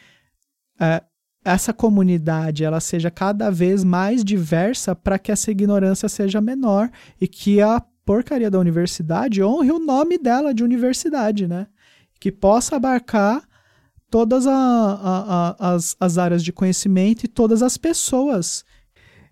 é, 0.81 1.03
essa 1.45 1.73
comunidade 1.73 2.65
ela 2.65 2.81
seja 2.81 3.11
cada 3.11 3.51
vez 3.51 3.85
mais 3.85 4.25
diversa 4.25 4.95
para 4.95 5.19
que 5.19 5.31
essa 5.31 5.51
ignorância 5.51 6.09
seja 6.09 6.41
menor 6.41 6.91
e 7.21 7.29
que 7.29 7.61
a 7.61 7.81
porcaria 8.05 8.51
da 8.51 8.59
universidade 8.59 9.43
honre 9.43 9.71
o 9.71 9.79
nome 9.79 10.19
dela 10.19 10.53
de 10.53 10.65
universidade, 10.65 11.47
né? 11.47 11.67
Que 12.21 12.33
possa 12.33 12.77
abarcar 12.77 13.43
todas 14.11 14.47
a, 14.47 14.53
a, 14.53 15.57
a, 15.59 15.75
as, 15.75 15.97
as 15.99 16.19
áreas 16.19 16.43
de 16.43 16.53
conhecimento 16.53 17.25
e 17.25 17.29
todas 17.29 17.63
as 17.63 17.77
pessoas. 17.77 18.65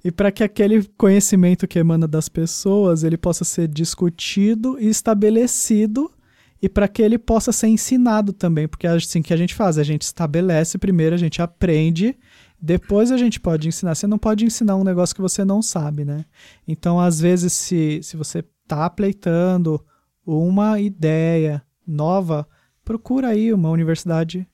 E 0.05 0.12
para 0.12 0.31
que 0.31 0.45
aquele 0.45 0.85
conhecimento 0.99 1.66
que 1.66 1.79
emana 1.79 2.07
das 2.07 2.29
pessoas 2.29 3.05
ele 3.05 3.16
possa 3.16 3.45
ser 3.45 3.68
discutido 3.68 4.79
e 4.79 4.87
estabelecido 4.89 6.12
e 6.61 6.68
para 6.68 6.89
que 6.89 7.03
ele 7.03 7.18
possa 7.18 7.53
ser 7.53 7.68
ensinado 7.68 8.33
também, 8.33 8.66
porque 8.66 8.87
é 8.87 8.91
assim 8.91 9.20
que 9.20 9.35
a 9.35 9.37
gente 9.37 9.55
faz, 9.55 9.77
a 9.77 9.83
gente 9.83 10.03
estabelece 10.03 10.79
primeiro, 10.79 11.14
a 11.14 11.18
gente 11.18 11.43
aprende, 11.43 12.16
depois 12.61 13.12
a 13.12 13.18
gente 13.18 13.39
pode 13.39 13.68
ensinar. 13.68 13.95
Você 13.95 14.07
não 14.07 14.18
pode 14.18 14.47
ensinar 14.47 14.77
um 14.77 14.85
negócio 14.85 15.14
que 15.14 15.20
você 15.20 15.45
não 15.45 15.61
sabe, 15.61 16.07
né? 16.07 16.25
Então, 16.66 16.99
às 16.99 17.20
vezes, 17.20 17.53
se, 17.53 18.01
se 18.03 18.16
você 18.16 18.43
está 18.62 18.89
pleitando 18.89 19.85
uma 20.25 20.81
ideia 20.81 21.62
nova, 21.87 22.49
procura 22.83 23.29
aí 23.29 23.53
uma 23.53 23.68
universidade 23.68 24.49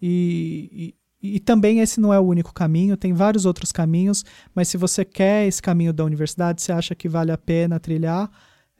e, 0.00 0.94
e, 1.22 1.40
também 1.40 1.80
esse 1.80 2.00
não 2.00 2.12
é 2.12 2.18
o 2.18 2.24
único 2.24 2.52
caminho, 2.54 2.96
tem 2.96 3.12
vários 3.12 3.44
outros 3.44 3.72
caminhos, 3.72 4.24
mas 4.54 4.68
se 4.68 4.76
você 4.76 5.04
quer 5.04 5.46
esse 5.46 5.60
caminho 5.60 5.92
da 5.92 6.04
universidade, 6.04 6.62
você 6.62 6.72
acha 6.72 6.94
que 6.94 7.08
vale 7.08 7.32
a 7.32 7.38
pena 7.38 7.80
trilhar, 7.80 8.30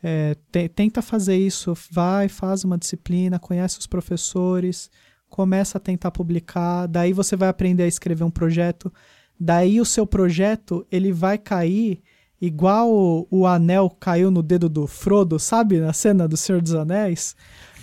é, 0.03 0.37
te, 0.53 0.69
tenta 0.69 1.03
fazer 1.03 1.37
isso, 1.37 1.75
vai, 1.91 2.29
faz 2.29 2.65
uma 2.65 2.79
disciplina, 2.79 3.39
conhece 3.39 3.79
os 3.79 3.87
professores, 3.87 4.91
começa 5.29 5.79
a 5.79 5.81
tentar 5.81 6.11
publicar, 6.11 6.87
daí 6.87 7.13
você 7.13 7.37
vai 7.37 7.49
aprender 7.49 7.83
a 7.83 7.89
escrever 7.89 8.25
um 8.25 8.31
projeto, 8.31 8.93
daí 9.39 9.81
o 9.81 9.85
seu 9.85 10.07
projeto 10.07 10.87
ele 10.91 11.13
vai 11.13 11.39
cair 11.39 12.03
igual 12.41 12.89
o, 12.91 13.27
o 13.31 13.47
anel 13.47 13.91
caiu 13.91 14.31
no 14.31 14.43
dedo 14.43 14.69
do 14.69 14.87
Frodo, 14.87 15.39
sabe, 15.39 15.81
na 15.81 15.93
cena 15.93 16.29
do 16.29 16.37
Senhor 16.37 16.63
dos 16.63 16.75
Anéis, 16.75 17.35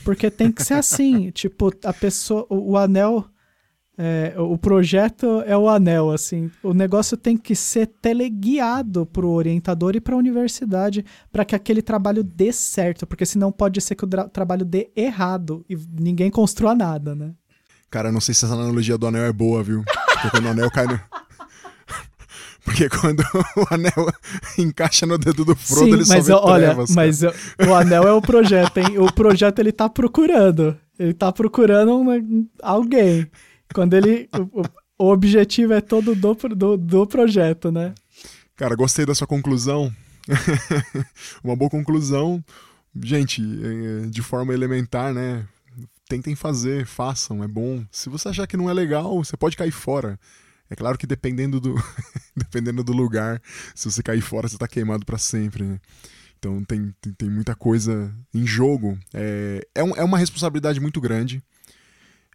porque 0.05 0.29
tem 0.29 0.51
que 0.51 0.63
ser 0.63 0.75
assim, 0.75 1.31
tipo, 1.33 1.73
a 1.83 1.91
pessoa, 1.91 2.45
o, 2.47 2.73
o 2.73 2.77
anel, 2.77 3.25
é, 3.97 4.35
o 4.37 4.55
projeto 4.55 5.41
é 5.47 5.57
o 5.57 5.67
anel, 5.67 6.11
assim, 6.11 6.51
o 6.61 6.73
negócio 6.73 7.17
tem 7.17 7.35
que 7.35 7.55
ser 7.55 7.87
teleguiado 7.87 9.05
para 9.05 9.25
o 9.25 9.31
orientador 9.31 9.95
e 9.95 9.99
para 9.99 10.13
a 10.13 10.17
universidade 10.17 11.03
para 11.31 11.43
que 11.43 11.55
aquele 11.55 11.81
trabalho 11.81 12.23
dê 12.23 12.53
certo, 12.53 13.07
porque 13.07 13.25
senão 13.25 13.51
pode 13.51 13.81
ser 13.81 13.95
que 13.95 14.05
o 14.05 14.07
trabalho 14.07 14.63
dê 14.63 14.91
errado 14.95 15.65
e 15.67 15.75
ninguém 15.99 16.29
construa 16.29 16.75
nada, 16.75 17.15
né? 17.15 17.33
Cara, 17.89 18.11
não 18.11 18.21
sei 18.21 18.35
se 18.35 18.45
essa 18.45 18.53
analogia 18.53 18.97
do 18.97 19.07
anel 19.07 19.23
é 19.23 19.33
boa, 19.33 19.63
viu? 19.63 19.83
Porque 20.13 20.29
quando 20.29 20.45
o 20.45 20.49
anel 20.49 20.69
cai 20.69 20.85
no... 20.85 20.99
Porque 22.65 22.89
quando 22.89 23.21
o 23.55 23.73
anel 23.73 24.11
encaixa 24.57 25.05
no 25.05 25.17
dedo 25.17 25.45
do 25.45 25.55
Frodo, 25.55 25.85
Sim, 25.85 25.93
ele 25.93 26.05
mas 26.07 26.25
só 26.25 26.33
eu, 26.33 26.39
olha, 26.39 26.65
trevas, 26.65 26.89
mas 26.95 27.23
eu, 27.23 27.31
o 27.69 27.73
anel 27.75 28.07
é 28.07 28.11
o 28.11 28.21
projeto, 28.21 28.77
hein? 28.79 28.97
O 28.97 29.09
projeto 29.13 29.59
ele 29.59 29.71
tá 29.71 29.87
procurando. 29.87 30.75
Ele 30.97 31.13
tá 31.13 31.31
procurando 31.31 31.95
uma, 31.95 32.15
alguém. 32.61 33.29
Quando 33.73 33.93
ele. 33.93 34.27
O, 34.51 34.63
o, 34.97 35.11
objetivo 35.11 35.73
é 35.73 35.81
todo 35.81 36.15
do, 36.15 36.33
do, 36.33 36.77
do 36.77 37.07
projeto, 37.07 37.71
né? 37.71 37.93
Cara, 38.55 38.75
gostei 38.75 39.05
da 39.05 39.13
sua 39.13 39.27
conclusão. 39.27 39.93
uma 41.43 41.55
boa 41.55 41.69
conclusão. 41.69 42.43
Gente, 43.03 43.41
é, 43.41 44.07
de 44.07 44.21
forma 44.21 44.53
elementar, 44.53 45.13
né? 45.13 45.45
Tentem 46.07 46.35
fazer, 46.35 46.85
façam, 46.85 47.43
é 47.43 47.47
bom. 47.47 47.83
Se 47.91 48.09
você 48.09 48.29
achar 48.29 48.47
que 48.47 48.55
não 48.55 48.69
é 48.69 48.73
legal, 48.73 49.23
você 49.23 49.35
pode 49.35 49.57
cair 49.57 49.71
fora. 49.71 50.17
É 50.69 50.75
claro 50.75 50.97
que 50.97 51.05
dependendo 51.05 51.59
do, 51.59 51.75
dependendo 52.35 52.83
do 52.83 52.91
lugar, 52.91 53.41
se 53.73 53.89
você 53.89 54.01
cair 54.01 54.21
fora, 54.21 54.47
você 54.47 54.57
tá 54.57 54.67
queimado 54.67 55.05
para 55.05 55.17
sempre, 55.17 55.63
né? 55.63 55.79
Então 56.37 56.63
tem, 56.63 56.93
tem, 57.01 57.13
tem, 57.13 57.29
muita 57.29 57.55
coisa 57.55 58.13
em 58.33 58.45
jogo. 58.45 58.97
É, 59.13 59.65
é, 59.73 59.83
um, 59.83 59.95
é 59.95 60.03
uma 60.03 60.17
responsabilidade 60.17 60.79
muito 60.79 60.99
grande. 60.99 61.43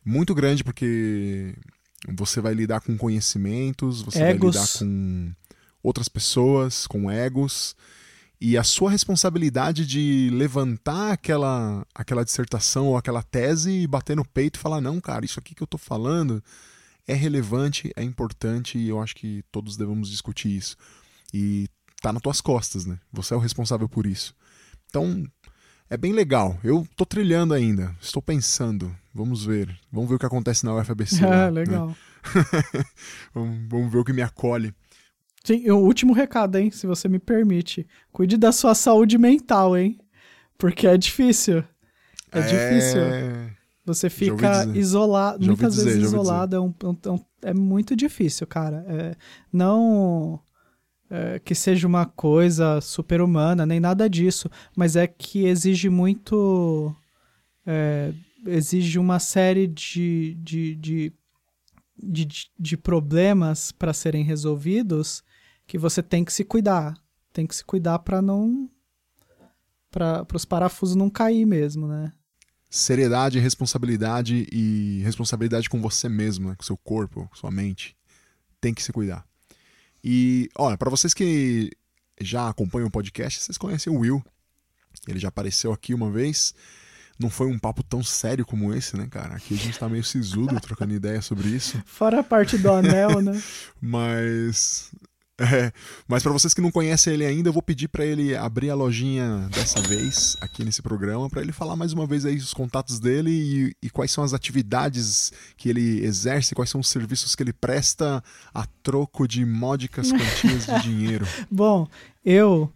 Muito 0.05 0.35
grande 0.35 0.65
porque 0.65 1.55
você 2.09 2.41
vai 2.41 2.55
lidar 2.55 2.81
com 2.81 2.97
conhecimentos, 2.97 4.01
você 4.03 4.23
egos. 4.23 4.55
vai 4.57 4.65
lidar 4.65 4.79
com 4.79 5.33
outras 5.83 6.09
pessoas, 6.09 6.87
com 6.87 7.11
egos. 7.11 7.77
E 8.41 8.57
a 8.57 8.65
sua 8.65 8.91
responsabilidade 8.91 9.87
de 9.87 10.31
levantar 10.33 11.13
aquela, 11.13 11.87
aquela 11.95 12.25
dissertação 12.25 12.87
ou 12.87 12.97
aquela 12.97 13.23
tese 13.23 13.71
e 13.71 13.87
bater 13.87 14.17
no 14.17 14.25
peito 14.25 14.57
e 14.57 14.63
falar: 14.63 14.81
não, 14.81 14.99
cara, 15.01 15.27
isso 15.27 15.39
aqui 15.39 15.55
que 15.55 15.63
eu 15.63 15.67
tô 15.67 15.77
falando 15.77 16.43
é 17.11 17.15
relevante, 17.15 17.93
é 17.97 18.03
importante 18.03 18.79
e 18.79 18.89
eu 18.89 19.01
acho 19.01 19.15
que 19.15 19.43
todos 19.51 19.77
devemos 19.77 20.11
discutir 20.11 20.57
isso. 20.57 20.77
E 21.35 21.69
tá 22.01 22.13
nas 22.13 22.23
tuas 22.23 22.41
costas, 22.41 22.87
né? 22.87 22.99
Você 23.13 23.35
é 23.35 23.37
o 23.37 23.41
responsável 23.41 23.89
por 23.89 24.07
isso. 24.07 24.35
Então, 24.89 25.25
é 25.89 25.97
bem 25.97 26.13
legal. 26.13 26.59
Eu 26.63 26.87
tô 26.97 27.05
trilhando 27.05 27.53
ainda, 27.53 27.95
estou 28.01 28.23
pensando. 28.23 28.95
Vamos 29.13 29.45
ver. 29.45 29.77
Vamos 29.91 30.09
ver 30.09 30.17
o 30.17 30.19
que 30.19 30.27
acontece 30.27 30.65
na 30.65 30.75
UFABC. 30.75 31.25
É, 31.25 31.27
lá, 31.29 31.49
legal. 31.49 31.89
Né? 31.89 31.95
vamos, 33.35 33.69
vamos 33.69 33.93
ver 33.93 33.99
o 33.99 34.05
que 34.05 34.13
me 34.13 34.23
acolhe. 34.23 34.73
Sim, 35.43 35.69
o 35.71 35.79
último 35.79 36.13
recado, 36.13 36.59
hein? 36.59 36.71
Se 36.71 36.87
você 36.87 37.09
me 37.09 37.19
permite. 37.19 37.87
Cuide 38.13 38.37
da 38.37 38.53
sua 38.53 38.75
saúde 38.75 39.19
mental, 39.19 39.77
hein? 39.77 39.99
Porque 40.57 40.87
é 40.87 40.97
difícil. 40.97 41.65
É, 42.31 42.39
é... 42.39 42.43
difícil. 42.43 43.01
Você 43.85 44.11
fica 44.11 44.67
isolado, 44.75 45.45
muitas 45.45 45.75
dizer, 45.75 45.85
vezes 45.85 46.05
isolado, 46.05 46.57
é, 46.57 46.61
um, 46.61 46.75
um, 46.85 47.25
é, 47.43 47.55
muito 47.55 47.97
difícil, 47.97 48.47
cara. 48.47 48.85
É, 48.87 49.17
não 49.53 50.41
é, 51.11 51.39
que 51.41 51.55
seja 51.55 51.87
uma 51.89 52.07
coisa 52.07 52.81
super-humana, 52.81 53.67
nem 53.67 53.81
nada 53.81 54.09
disso, 54.09 54.49
mas 54.77 54.97
é 54.97 55.07
que 55.07 55.45
exige 55.45 55.89
muito. 55.89 56.95
É, 57.67 58.13
exige 58.47 58.99
uma 58.99 59.19
série 59.19 59.67
de, 59.67 60.35
de, 60.41 60.75
de, 60.77 61.13
de, 61.99 62.29
de 62.59 62.77
problemas 62.77 63.73
para 63.73 63.93
serem 63.93 64.25
resolvidos 64.25 65.23
que 65.67 65.77
você 65.77 66.03
tem 66.03 66.25
que 66.25 66.33
se 66.33 66.45
cuidar. 66.45 66.95
Tem 67.33 67.47
que 67.47 67.55
se 67.57 67.65
cuidar 67.65 67.99
para 68.01 68.23
não. 68.23 68.69
para 69.91 70.27
os 70.35 70.45
parafusos 70.45 70.95
não 70.95 71.11
cair 71.11 71.47
mesmo, 71.47 71.87
né? 71.89 72.13
Seriedade, 72.71 73.41
responsabilidade 73.41 74.47
e 74.53 75.03
responsabilidade 75.03 75.69
com 75.69 75.81
você 75.83 76.09
mesmo, 76.09 76.51
né? 76.51 76.55
com 76.57 76.63
seu 76.63 76.77
corpo, 76.77 77.27
com 77.29 77.37
sua 77.37 77.51
mente. 77.51 77.97
Tem 78.61 78.73
que 78.73 78.83
se 78.83 78.93
cuidar. 78.93 79.27
E, 80.03 80.49
olha, 80.57 80.79
para 80.79 80.89
vocês 80.89 81.13
que 81.13 81.71
já 82.21 82.49
acompanham 82.49 82.87
o 82.87 82.91
podcast, 82.91 83.43
vocês 83.43 83.59
conhecem 83.59 83.93
o 83.93 83.99
Will. 83.99 84.25
Ele 85.09 85.19
já 85.19 85.29
apareceu 85.29 85.73
aqui 85.73 85.93
uma 85.93 86.11
vez. 86.11 86.55
Não 87.19 87.29
foi 87.29 87.49
um 87.49 87.59
papo 87.59 87.83
tão 87.83 88.03
sério 88.03 88.47
como 88.47 88.73
esse, 88.73 88.97
né, 88.97 89.07
cara? 89.11 89.35
Aqui 89.35 89.55
a 89.55 89.59
gente 89.59 89.79
tá 89.79 89.89
meio 89.89 90.05
sisudo 90.05 90.59
trocando 90.61 90.95
ideia 90.95 91.21
sobre 91.21 91.49
isso. 91.49 91.83
Fora 91.85 92.21
a 92.21 92.23
parte 92.23 92.57
do 92.57 92.71
anel, 92.71 93.21
né? 93.21 93.43
Mas 93.81 94.91
é, 95.41 95.73
mas 96.07 96.23
para 96.23 96.33
vocês 96.33 96.53
que 96.53 96.61
não 96.61 96.71
conhecem 96.71 97.15
ele 97.15 97.25
ainda, 97.25 97.49
eu 97.49 97.53
vou 97.53 97.63
pedir 97.63 97.89
para 97.89 98.05
ele 98.05 98.37
abrir 98.37 98.71
a 98.71 98.75
lojinha 98.75 99.49
dessa 99.51 99.81
vez 99.81 100.37
aqui 100.41 100.65
nesse 100.65 100.83
programa, 100.83 101.29
para 101.31 101.41
ele 101.41 101.53
falar 101.53 101.77
mais 101.77 101.93
uma 101.93 102.07
vez 102.07 102.27
aí 102.27 102.37
os 102.37 102.53
contatos 102.53 103.01
dele 103.01 103.31
e, 103.31 103.87
e, 103.87 103.91
quais 103.91 104.11
são 104.11 104.23
as 104.23 104.35
atividades 104.35 105.33
que 105.57 105.69
ele 105.69 106.05
exerce, 106.05 106.55
quais 106.55 106.71
são 106.71 106.81
os 106.81 106.89
serviços 106.89 107.35
que 107.35 107.43
ele 107.43 107.53
presta 107.53 108.23
a 108.53 108.67
troco 108.83 109.27
de 109.27 109.45
módicas 109.45 110.11
quantias 110.13 110.67
de 110.67 110.83
dinheiro. 110.89 111.27
Bom, 111.51 111.89
eu 112.25 112.71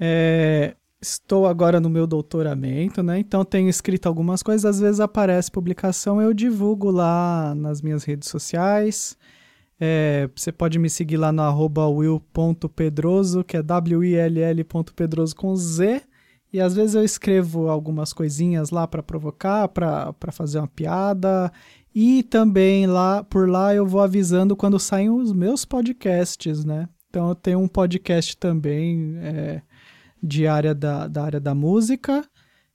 é, 0.00 0.74
estou 1.00 1.46
agora 1.46 1.80
no 1.80 1.88
meu 1.88 2.06
doutoramento, 2.06 3.02
né? 3.02 3.18
Então 3.18 3.44
tenho 3.44 3.68
escrito 3.68 4.06
algumas 4.06 4.42
coisas, 4.42 4.64
às 4.64 4.80
vezes 4.80 5.00
aparece 5.00 5.50
publicação, 5.50 6.20
eu 6.20 6.34
divulgo 6.34 6.90
lá 6.90 7.54
nas 7.54 7.80
minhas 7.80 8.04
redes 8.04 8.28
sociais. 8.28 9.16
É, 9.78 10.28
você 10.34 10.50
pode 10.50 10.78
me 10.78 10.88
seguir 10.88 11.16
lá 11.16 11.30
no 11.30 11.42
will.pedroso, 11.42 13.44
que 13.44 13.56
é 13.56 13.62
W-I-L-L.pedroso 13.62 15.36
com 15.36 15.54
Z. 15.54 16.02
E 16.52 16.60
às 16.60 16.74
vezes 16.74 16.94
eu 16.94 17.04
escrevo 17.04 17.68
algumas 17.68 18.12
coisinhas 18.12 18.70
lá 18.70 18.86
para 18.86 19.02
provocar, 19.02 19.68
para 19.68 20.32
fazer 20.32 20.58
uma 20.58 20.68
piada. 20.68 21.52
E 21.94 22.22
também 22.22 22.86
lá 22.86 23.22
por 23.24 23.48
lá 23.48 23.74
eu 23.74 23.86
vou 23.86 24.00
avisando 24.00 24.56
quando 24.56 24.78
saem 24.78 25.10
os 25.10 25.32
meus 25.32 25.64
podcasts, 25.64 26.64
né? 26.64 26.88
Então 27.10 27.28
eu 27.28 27.34
tenho 27.34 27.58
um 27.58 27.68
podcast 27.68 28.36
também 28.36 29.16
é, 29.18 29.62
de 30.22 30.46
área 30.46 30.74
da, 30.74 31.08
da 31.08 31.24
área 31.24 31.40
da 31.40 31.54
música. 31.54 32.24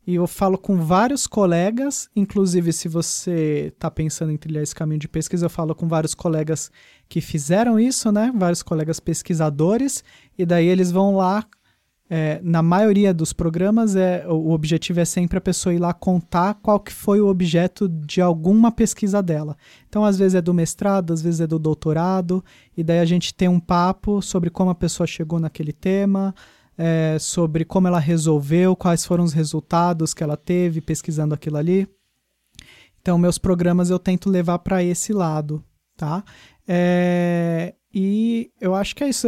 E 0.05 0.15
eu 0.15 0.25
falo 0.25 0.57
com 0.57 0.77
vários 0.77 1.27
colegas, 1.27 2.09
inclusive 2.15 2.73
se 2.73 2.87
você 2.87 3.71
está 3.73 3.89
pensando 3.91 4.31
em 4.31 4.37
trilhar 4.37 4.63
esse 4.63 4.73
caminho 4.73 4.99
de 4.99 5.07
pesquisa, 5.07 5.45
eu 5.45 5.49
falo 5.49 5.75
com 5.75 5.87
vários 5.87 6.15
colegas 6.15 6.71
que 7.07 7.21
fizeram 7.21 7.79
isso, 7.79 8.11
né? 8.11 8.31
Vários 8.35 8.63
colegas 8.63 8.99
pesquisadores, 8.99 10.03
e 10.37 10.45
daí 10.45 10.65
eles 10.65 10.91
vão 10.91 11.15
lá. 11.15 11.45
É, 12.13 12.41
na 12.43 12.61
maioria 12.61 13.13
dos 13.13 13.31
programas, 13.31 13.95
é, 13.95 14.27
o 14.27 14.49
objetivo 14.49 14.99
é 14.99 15.05
sempre 15.05 15.37
a 15.37 15.41
pessoa 15.41 15.73
ir 15.73 15.79
lá 15.79 15.93
contar 15.93 16.55
qual 16.55 16.77
que 16.77 16.91
foi 16.91 17.21
o 17.21 17.27
objeto 17.27 17.87
de 17.87 18.19
alguma 18.19 18.69
pesquisa 18.69 19.23
dela. 19.23 19.55
Então, 19.87 20.03
às 20.03 20.17
vezes 20.17 20.35
é 20.35 20.41
do 20.41 20.53
mestrado, 20.53 21.13
às 21.13 21.21
vezes 21.21 21.39
é 21.39 21.47
do 21.47 21.57
doutorado, 21.57 22.43
e 22.75 22.83
daí 22.83 22.99
a 22.99 23.05
gente 23.05 23.33
tem 23.33 23.47
um 23.47 23.61
papo 23.61 24.21
sobre 24.21 24.49
como 24.49 24.71
a 24.71 24.75
pessoa 24.75 25.07
chegou 25.07 25.39
naquele 25.39 25.71
tema, 25.71 26.35
é, 26.83 27.19
sobre 27.19 27.63
como 27.63 27.87
ela 27.87 27.99
resolveu, 27.99 28.75
quais 28.75 29.05
foram 29.05 29.23
os 29.23 29.33
resultados 29.33 30.15
que 30.15 30.23
ela 30.23 30.35
teve 30.35 30.81
pesquisando 30.81 31.35
aquilo 31.35 31.57
ali. 31.57 31.87
Então, 32.99 33.19
meus 33.19 33.37
programas 33.37 33.91
eu 33.91 33.99
tento 33.99 34.31
levar 34.31 34.57
para 34.59 34.83
esse 34.83 35.13
lado, 35.13 35.63
tá? 35.95 36.23
É, 36.67 37.75
e 37.93 38.49
eu 38.59 38.73
acho 38.73 38.95
que 38.95 39.03
é 39.03 39.09
isso. 39.09 39.27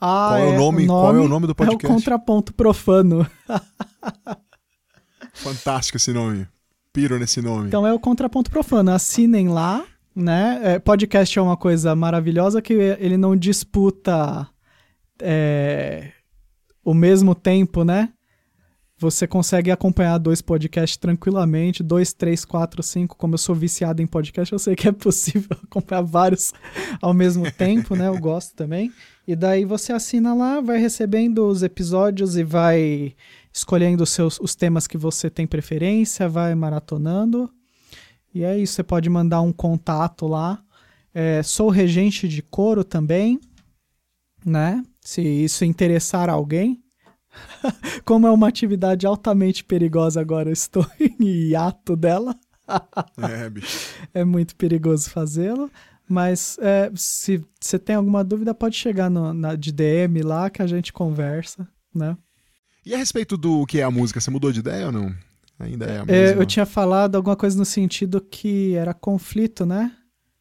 Ah, 0.00 0.28
qual, 0.30 0.38
é 0.38 0.46
o 0.46 0.56
nome, 0.56 0.84
o 0.84 0.86
nome, 0.86 0.86
qual 0.86 1.16
é 1.16 1.20
o 1.20 1.28
nome 1.28 1.46
do 1.46 1.54
podcast? 1.54 1.84
É 1.84 1.88
o 1.88 1.92
Contraponto 1.92 2.54
Profano. 2.54 3.26
Fantástico 5.34 5.98
esse 5.98 6.14
nome. 6.14 6.48
Piro 6.94 7.18
nesse 7.18 7.42
nome. 7.42 7.68
Então 7.68 7.86
é 7.86 7.92
o 7.92 8.00
Contraponto 8.00 8.50
Profano. 8.50 8.90
Assinem 8.90 9.48
lá, 9.48 9.84
né? 10.16 10.60
É, 10.62 10.78
podcast 10.78 11.38
é 11.38 11.42
uma 11.42 11.58
coisa 11.58 11.94
maravilhosa 11.94 12.62
que 12.62 12.72
ele 12.72 13.18
não 13.18 13.36
disputa 13.36 14.48
é, 15.20 16.10
o 16.84 16.92
mesmo 16.92 17.34
tempo, 17.34 17.84
né? 17.84 18.10
Você 18.96 19.26
consegue 19.26 19.72
acompanhar 19.72 20.18
dois 20.18 20.40
podcasts 20.40 20.96
tranquilamente, 20.96 21.82
dois, 21.82 22.12
três, 22.12 22.44
quatro, 22.44 22.82
cinco. 22.82 23.16
Como 23.16 23.34
eu 23.34 23.38
sou 23.38 23.54
viciado 23.54 24.00
em 24.00 24.06
podcast, 24.06 24.52
eu 24.52 24.58
sei 24.58 24.76
que 24.76 24.88
é 24.88 24.92
possível 24.92 25.56
acompanhar 25.64 26.02
vários 26.02 26.52
ao 27.02 27.12
mesmo 27.12 27.50
tempo, 27.50 27.96
né? 27.96 28.06
Eu 28.06 28.18
gosto 28.18 28.54
também. 28.54 28.92
E 29.26 29.34
daí 29.34 29.64
você 29.64 29.92
assina 29.92 30.32
lá, 30.32 30.60
vai 30.60 30.78
recebendo 30.78 31.46
os 31.46 31.62
episódios 31.62 32.36
e 32.36 32.44
vai 32.44 33.16
escolhendo 33.52 34.04
os, 34.04 34.10
seus, 34.10 34.38
os 34.38 34.54
temas 34.54 34.86
que 34.86 34.96
você 34.96 35.28
tem 35.28 35.46
preferência, 35.46 36.28
vai 36.28 36.54
maratonando. 36.54 37.50
E 38.32 38.44
é 38.44 38.56
isso, 38.56 38.74
você 38.74 38.82
pode 38.82 39.10
mandar 39.10 39.40
um 39.40 39.52
contato 39.52 40.26
lá. 40.26 40.62
É, 41.12 41.42
sou 41.42 41.68
regente 41.68 42.28
de 42.28 42.42
coro 42.42 42.84
também, 42.84 43.40
né? 44.44 44.82
Se 45.04 45.20
isso 45.20 45.64
interessar 45.64 46.30
alguém. 46.30 46.82
Como 48.04 48.26
é 48.26 48.30
uma 48.30 48.48
atividade 48.48 49.06
altamente 49.06 49.62
perigosa 49.62 50.20
agora, 50.20 50.48
eu 50.48 50.52
estou 50.52 50.86
em 50.98 51.24
hiato 51.24 51.94
dela. 51.94 52.34
é, 53.18 53.50
bicho. 53.50 53.94
É 54.14 54.24
muito 54.24 54.56
perigoso 54.56 55.10
fazê-lo. 55.10 55.70
Mas 56.08 56.58
é, 56.60 56.90
se 56.94 57.42
você 57.60 57.78
tem 57.78 57.96
alguma 57.96 58.24
dúvida, 58.24 58.54
pode 58.54 58.76
chegar 58.76 59.10
no, 59.10 59.32
na, 59.32 59.54
de 59.54 59.72
DM 59.72 60.22
lá 60.22 60.50
que 60.50 60.60
a 60.60 60.66
gente 60.66 60.92
conversa, 60.92 61.66
né? 61.94 62.16
E 62.84 62.94
a 62.94 62.98
respeito 62.98 63.36
do 63.38 63.64
que 63.64 63.80
é 63.80 63.82
a 63.82 63.90
música, 63.90 64.20
você 64.20 64.30
mudou 64.30 64.52
de 64.52 64.60
ideia 64.60 64.86
ou 64.86 64.92
não? 64.92 65.14
Ainda 65.58 65.86
é 65.86 65.98
a 65.98 66.04
mesma? 66.04 66.38
É, 66.38 66.42
eu 66.42 66.44
tinha 66.44 66.66
falado 66.66 67.16
alguma 67.16 67.36
coisa 67.36 67.56
no 67.56 67.64
sentido 67.64 68.20
que 68.20 68.74
era 68.74 68.92
conflito, 68.92 69.64
né? 69.64 69.92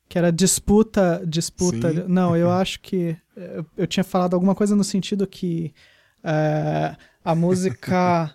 Que 0.10 0.18
era 0.18 0.31
disputa, 0.31 1.23
disputa. 1.26 1.94
Sim. 1.94 2.03
Não, 2.10 2.35
eu 2.35 2.52
acho 2.52 2.81
que 2.81 3.15
eu, 3.35 3.65
eu, 3.77 3.88
tinha 3.88 4.03
falado 4.03 4.34
alguma 4.34 4.55
coisa 4.55 4.76
no 4.76 4.84
sentido 4.84 5.27
que 5.27 5.73
é, 6.23 6.95
a 7.23 7.35
música 7.35 8.34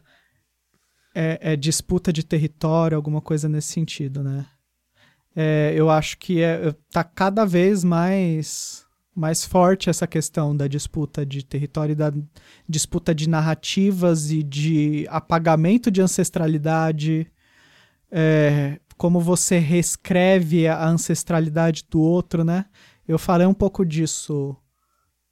é, 1.15 1.53
é, 1.53 1.57
disputa 1.57 2.13
de 2.13 2.25
território, 2.25 2.97
alguma 2.97 3.21
coisa 3.21 3.49
nesse 3.49 3.73
sentido, 3.73 4.23
né? 4.23 4.47
É, 5.35 5.73
eu 5.75 5.89
acho 5.89 6.19
que 6.19 6.43
é, 6.43 6.75
tá 6.91 7.05
cada 7.05 7.45
vez 7.45 7.85
mais 7.85 8.87
mais 9.15 9.45
forte 9.45 9.91
essa 9.91 10.07
questão 10.07 10.57
da 10.57 10.69
disputa 10.69 11.27
de 11.27 11.45
território 11.45 11.93
e 11.93 11.97
da 11.97 12.13
disputa 12.69 13.13
de 13.13 13.29
narrativas 13.29 14.31
e 14.31 14.45
de 14.45 15.07
apagamento 15.11 15.91
de 15.91 16.01
ancestralidade. 16.01 17.27
É, 18.11 18.79
como 18.97 19.21
você 19.21 19.59
reescreve 19.59 20.69
a 20.69 20.89
ancestralidade 20.89 21.85
do 21.91 22.01
outro, 22.01 22.45
né? 22.45 22.67
Eu 23.07 23.19
falei 23.19 23.47
um 23.47 23.55
pouco 23.55 23.85
disso 23.85 24.57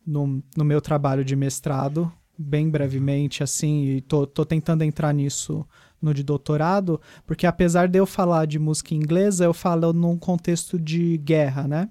no, 0.06 0.42
no 0.56 0.64
meu 0.64 0.80
trabalho 0.80 1.24
de 1.24 1.34
mestrado, 1.34 2.10
bem 2.38 2.70
brevemente, 2.70 3.42
assim, 3.42 3.84
e 3.84 4.00
tô, 4.00 4.26
tô 4.26 4.44
tentando 4.44 4.82
entrar 4.82 5.12
nisso 5.12 5.66
no 6.00 6.12
de 6.12 6.22
doutorado, 6.22 7.00
porque 7.26 7.46
apesar 7.46 7.88
de 7.88 7.98
eu 7.98 8.06
falar 8.06 8.46
de 8.46 8.58
música 8.58 8.94
inglesa, 8.94 9.44
eu 9.44 9.54
falo 9.54 9.92
num 9.92 10.16
contexto 10.18 10.78
de 10.78 11.16
guerra, 11.18 11.66
né? 11.66 11.88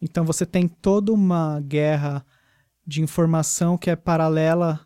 Então 0.00 0.24
você 0.24 0.46
tem 0.46 0.68
toda 0.68 1.12
uma 1.12 1.60
guerra 1.60 2.24
de 2.86 3.02
informação 3.02 3.76
que 3.76 3.90
é 3.90 3.96
paralela 3.96 4.80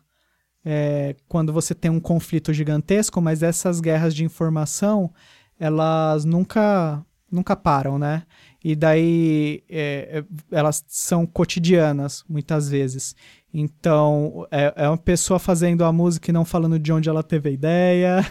é, 0.65 1.15
quando 1.27 1.53
você 1.53 1.75
tem 1.75 1.91
um 1.91 1.99
conflito 1.99 2.51
gigantesco, 2.51 3.21
mas 3.21 3.43
essas 3.43 3.79
guerras 3.79 4.15
de 4.15 4.25
informação 4.25 5.13
elas 5.59 6.25
nunca 6.25 7.05
nunca 7.31 7.55
param, 7.55 7.97
né? 7.97 8.23
E 8.63 8.75
daí 8.75 9.63
é, 9.69 10.19
é, 10.19 10.23
elas 10.49 10.83
são 10.87 11.25
cotidianas, 11.25 12.23
muitas 12.29 12.69
vezes. 12.69 13.13
Então, 13.53 14.47
é, 14.49 14.73
é, 14.75 14.87
uma 14.87 14.97
pessoa 14.97 15.37
fazendo 15.37 15.83
a 15.83 15.91
música 15.91 16.31
e 16.31 16.33
não 16.33 16.43
falando 16.43 16.79
de 16.79 16.91
onde 16.91 17.07
ela 17.07 17.21
teve 17.21 17.49
a 17.49 17.51
ideia, 17.51 18.25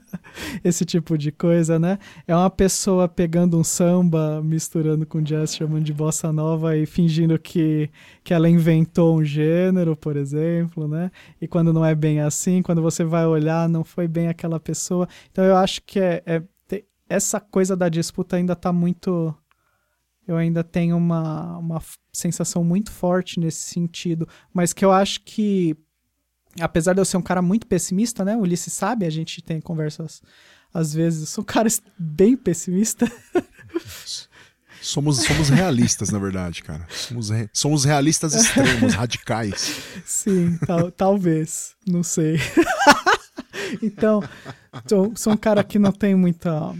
esse 0.64 0.84
tipo 0.84 1.18
de 1.18 1.30
coisa, 1.30 1.78
né? 1.78 1.98
É 2.26 2.34
uma 2.34 2.48
pessoa 2.48 3.06
pegando 3.06 3.58
um 3.58 3.64
samba, 3.64 4.40
misturando 4.42 5.04
com 5.04 5.20
jazz, 5.20 5.54
chamando 5.54 5.84
de 5.84 5.92
bossa 5.92 6.32
nova 6.32 6.74
e 6.74 6.86
fingindo 6.86 7.38
que, 7.38 7.90
que 8.24 8.32
ela 8.32 8.48
inventou 8.48 9.18
um 9.18 9.24
gênero, 9.24 9.94
por 9.94 10.16
exemplo, 10.16 10.88
né? 10.88 11.10
E 11.38 11.46
quando 11.46 11.70
não 11.72 11.84
é 11.84 11.94
bem 11.94 12.20
assim, 12.20 12.62
quando 12.62 12.80
você 12.80 13.04
vai 13.04 13.26
olhar, 13.26 13.68
não 13.68 13.84
foi 13.84 14.08
bem 14.08 14.28
aquela 14.28 14.58
pessoa. 14.58 15.06
Então, 15.30 15.44
eu 15.44 15.56
acho 15.56 15.82
que 15.82 16.00
é, 16.00 16.22
é 16.24 16.42
essa 17.12 17.38
coisa 17.38 17.76
da 17.76 17.90
disputa 17.90 18.36
ainda 18.36 18.54
está 18.54 18.72
muito. 18.72 19.34
Eu 20.26 20.36
ainda 20.36 20.62
tenho 20.62 20.96
uma, 20.96 21.58
uma 21.58 21.82
sensação 22.12 22.62
muito 22.62 22.90
forte 22.90 23.40
nesse 23.40 23.62
sentido, 23.62 24.28
mas 24.52 24.72
que 24.72 24.84
eu 24.84 24.92
acho 24.92 25.20
que, 25.22 25.76
apesar 26.60 26.92
de 26.92 27.00
eu 27.00 27.04
ser 27.04 27.16
um 27.16 27.22
cara 27.22 27.42
muito 27.42 27.66
pessimista, 27.66 28.24
né? 28.24 28.36
O 28.36 28.40
Ulisses 28.40 28.72
sabe, 28.72 29.04
a 29.04 29.10
gente 29.10 29.42
tem 29.42 29.60
conversas 29.60 30.22
às 30.72 30.94
vezes. 30.94 31.20
Eu 31.20 31.26
sou 31.26 31.42
um 31.42 31.46
cara 31.46 31.68
bem 31.98 32.36
pessimista. 32.36 33.10
Somos, 34.82 35.18
somos 35.18 35.48
realistas, 35.48 36.10
na 36.10 36.18
verdade, 36.18 36.60
cara. 36.60 36.84
Somos, 36.90 37.30
re... 37.30 37.48
somos 37.52 37.84
realistas 37.84 38.34
extremos, 38.34 38.94
radicais. 38.94 39.80
Sim, 40.04 40.58
tal, 40.66 40.90
talvez. 40.90 41.76
Não 41.86 42.02
sei. 42.02 42.36
então, 43.80 44.20
sou, 44.88 45.12
sou 45.14 45.34
um 45.34 45.36
cara 45.36 45.62
que 45.62 45.78
não 45.78 45.92
tem 45.92 46.16
muita 46.16 46.74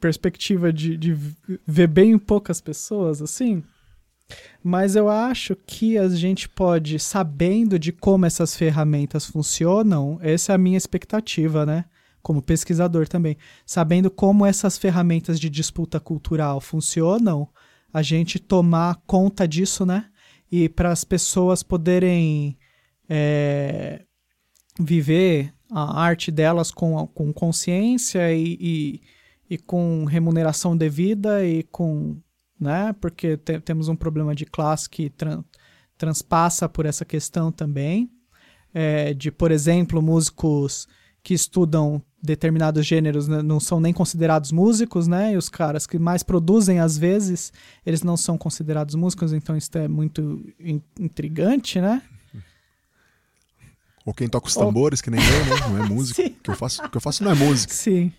perspectiva 0.00 0.72
de, 0.72 0.96
de 0.96 1.16
ver 1.66 1.86
bem 1.86 2.18
poucas 2.18 2.60
pessoas, 2.60 3.20
assim. 3.20 3.62
Mas 4.62 4.96
eu 4.96 5.08
acho 5.08 5.56
que 5.66 5.98
a 5.98 6.08
gente 6.08 6.48
pode, 6.48 6.98
sabendo 6.98 7.78
de 7.78 7.92
como 7.92 8.26
essas 8.26 8.54
ferramentas 8.56 9.26
funcionam, 9.26 10.18
essa 10.22 10.52
é 10.52 10.54
a 10.54 10.58
minha 10.58 10.78
expectativa, 10.78 11.66
né? 11.66 11.84
Como 12.22 12.42
pesquisador 12.42 13.08
também. 13.08 13.36
Sabendo 13.66 14.10
como 14.10 14.46
essas 14.46 14.78
ferramentas 14.78 15.40
de 15.40 15.48
disputa 15.48 15.98
cultural 15.98 16.60
funcionam, 16.60 17.48
a 17.92 18.02
gente 18.02 18.38
tomar 18.38 19.00
conta 19.06 19.48
disso, 19.48 19.84
né? 19.84 20.06
E 20.50 20.68
para 20.68 20.90
as 20.90 21.04
pessoas 21.04 21.62
poderem 21.62 22.58
é, 23.08 24.02
viver 24.78 25.52
a 25.70 26.02
arte 26.02 26.30
delas 26.30 26.70
com, 26.70 27.06
com 27.08 27.32
consciência 27.32 28.32
e, 28.32 28.58
e, 28.60 29.00
e 29.50 29.58
com 29.58 30.04
remuneração 30.04 30.76
devida 30.76 31.44
e 31.44 31.64
com. 31.64 32.16
Né, 32.58 32.94
porque 33.00 33.38
te, 33.38 33.58
temos 33.58 33.88
um 33.88 33.96
problema 33.96 34.34
de 34.34 34.44
classe 34.44 34.88
que 34.88 35.08
tran, 35.08 35.42
transpassa 35.96 36.68
por 36.68 36.86
essa 36.86 37.04
questão 37.04 37.50
também. 37.50 38.10
É, 38.72 39.12
de, 39.14 39.32
por 39.32 39.50
exemplo, 39.50 40.00
músicos 40.00 40.86
que 41.22 41.34
estudam 41.34 42.02
determinados 42.22 42.86
gêneros 42.86 43.26
né, 43.26 43.42
não 43.42 43.58
são 43.58 43.80
nem 43.80 43.92
considerados 43.92 44.52
músicos, 44.52 45.08
né? 45.08 45.32
E 45.32 45.36
os 45.36 45.48
caras 45.48 45.86
que 45.86 45.98
mais 45.98 46.22
produzem, 46.22 46.78
às 46.78 46.96
vezes, 46.96 47.50
eles 47.84 48.02
não 48.02 48.16
são 48.16 48.36
considerados 48.38 48.94
músicos, 48.94 49.32
então 49.32 49.56
isso 49.56 49.70
é 49.76 49.88
muito 49.88 50.44
intrigante, 50.98 51.80
né? 51.80 52.02
Ou 54.04 54.14
quem 54.14 54.28
toca 54.28 54.48
os 54.48 54.54
tambores, 54.54 55.00
Ou... 55.00 55.04
que 55.04 55.10
nem 55.10 55.20
eu, 55.20 55.44
né? 55.44 55.60
Não 55.68 55.84
é 55.84 55.88
música. 55.88 56.22
O 56.40 56.42
que 56.42 56.50
eu 56.50 56.56
faço, 56.56 56.88
que 56.88 56.96
eu 56.96 57.00
faço 57.00 57.22
não 57.22 57.32
é 57.32 57.34
música. 57.34 57.72
Sim. 57.74 58.12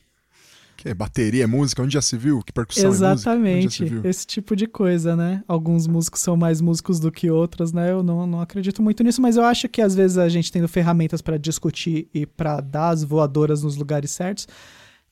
Que 0.82 0.90
é 0.90 0.96
bateria, 0.96 1.44
é 1.44 1.48
música, 1.48 1.84
onde 1.84 1.94
já 1.94 2.02
se 2.02 2.18
viu? 2.18 2.42
Que 2.42 2.52
percussão 2.52 2.90
Exatamente, 2.90 3.84
é 3.84 3.86
música? 3.86 4.10
esse 4.10 4.26
tipo 4.26 4.56
de 4.56 4.66
coisa, 4.66 5.16
né? 5.16 5.44
Alguns 5.48 5.86
músicos 5.86 6.22
são 6.22 6.36
mais 6.36 6.60
músicos 6.60 7.00
do 7.00 7.12
que 7.12 7.30
outros, 7.30 7.72
né? 7.72 7.92
Eu 7.92 8.02
não, 8.02 8.26
não 8.26 8.42
acredito 8.42 8.82
muito 8.82 9.04
nisso, 9.04 9.22
mas 9.22 9.38
eu 9.38 9.46
acho 9.46 9.70
que 9.70 9.80
às 9.80 9.94
vezes 9.94 10.18
a 10.18 10.28
gente 10.28 10.52
tendo 10.52 10.68
ferramentas 10.68 11.22
para 11.22 11.38
discutir 11.38 12.10
e 12.12 12.26
para 12.26 12.60
dar 12.62 12.90
as 12.90 13.04
voadoras 13.04 13.62
nos 13.62 13.76
lugares 13.76 14.10
certos, 14.10 14.48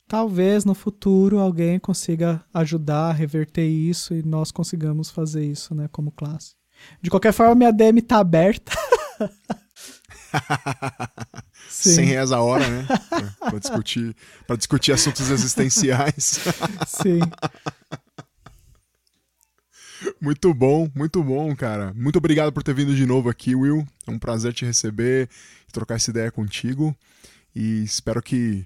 talvez 0.07 0.65
no 0.65 0.73
futuro 0.73 1.37
alguém 1.37 1.77
consiga 1.77 2.43
ajudar 2.51 3.11
a 3.11 3.13
reverter 3.13 3.67
isso 3.67 4.15
e 4.15 4.23
nós 4.23 4.51
consigamos 4.51 5.11
fazer 5.11 5.45
isso, 5.45 5.75
né, 5.75 5.87
como 5.91 6.11
classe. 6.11 6.55
De 6.99 7.11
qualquer 7.11 7.31
forma, 7.31 7.53
minha 7.53 7.71
DM 7.71 8.01
tá 8.01 8.17
aberta. 8.17 8.71
100 11.69 12.05
reais 12.05 12.31
a 12.31 12.41
hora, 12.41 12.67
né? 12.67 12.87
Para 13.39 13.59
discutir, 13.59 14.15
discutir 14.57 14.91
assuntos 14.91 15.29
existenciais. 15.29 16.39
Sim. 16.87 17.19
Muito 20.21 20.53
bom, 20.53 20.89
muito 20.95 21.23
bom, 21.23 21.55
cara. 21.55 21.93
Muito 21.93 22.17
obrigado 22.17 22.51
por 22.51 22.63
ter 22.63 22.73
vindo 22.73 22.95
de 22.95 23.05
novo 23.05 23.29
aqui, 23.29 23.55
Will. 23.55 23.85
É 24.07 24.11
um 24.11 24.19
prazer 24.19 24.53
te 24.53 24.65
receber 24.65 25.29
e 25.67 25.71
trocar 25.71 25.95
essa 25.95 26.09
ideia 26.09 26.31
contigo. 26.31 26.95
E 27.55 27.83
espero 27.83 28.21
que. 28.21 28.65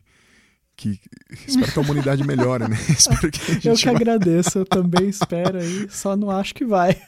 que 0.76 1.00
espero 1.48 1.72
que 1.72 1.80
a 1.80 1.82
humanidade 1.82 2.24
melhore, 2.24 2.68
né? 2.68 2.78
espero 2.90 3.32
que 3.32 3.68
eu 3.68 3.76
que 3.76 3.86
vai... 3.86 3.96
agradeço, 3.96 4.60
eu 4.60 4.66
também 4.66 5.10
espero 5.10 5.60
aí. 5.60 5.88
Só 5.90 6.16
não 6.16 6.30
acho 6.30 6.54
que 6.54 6.66
vai. 6.66 7.02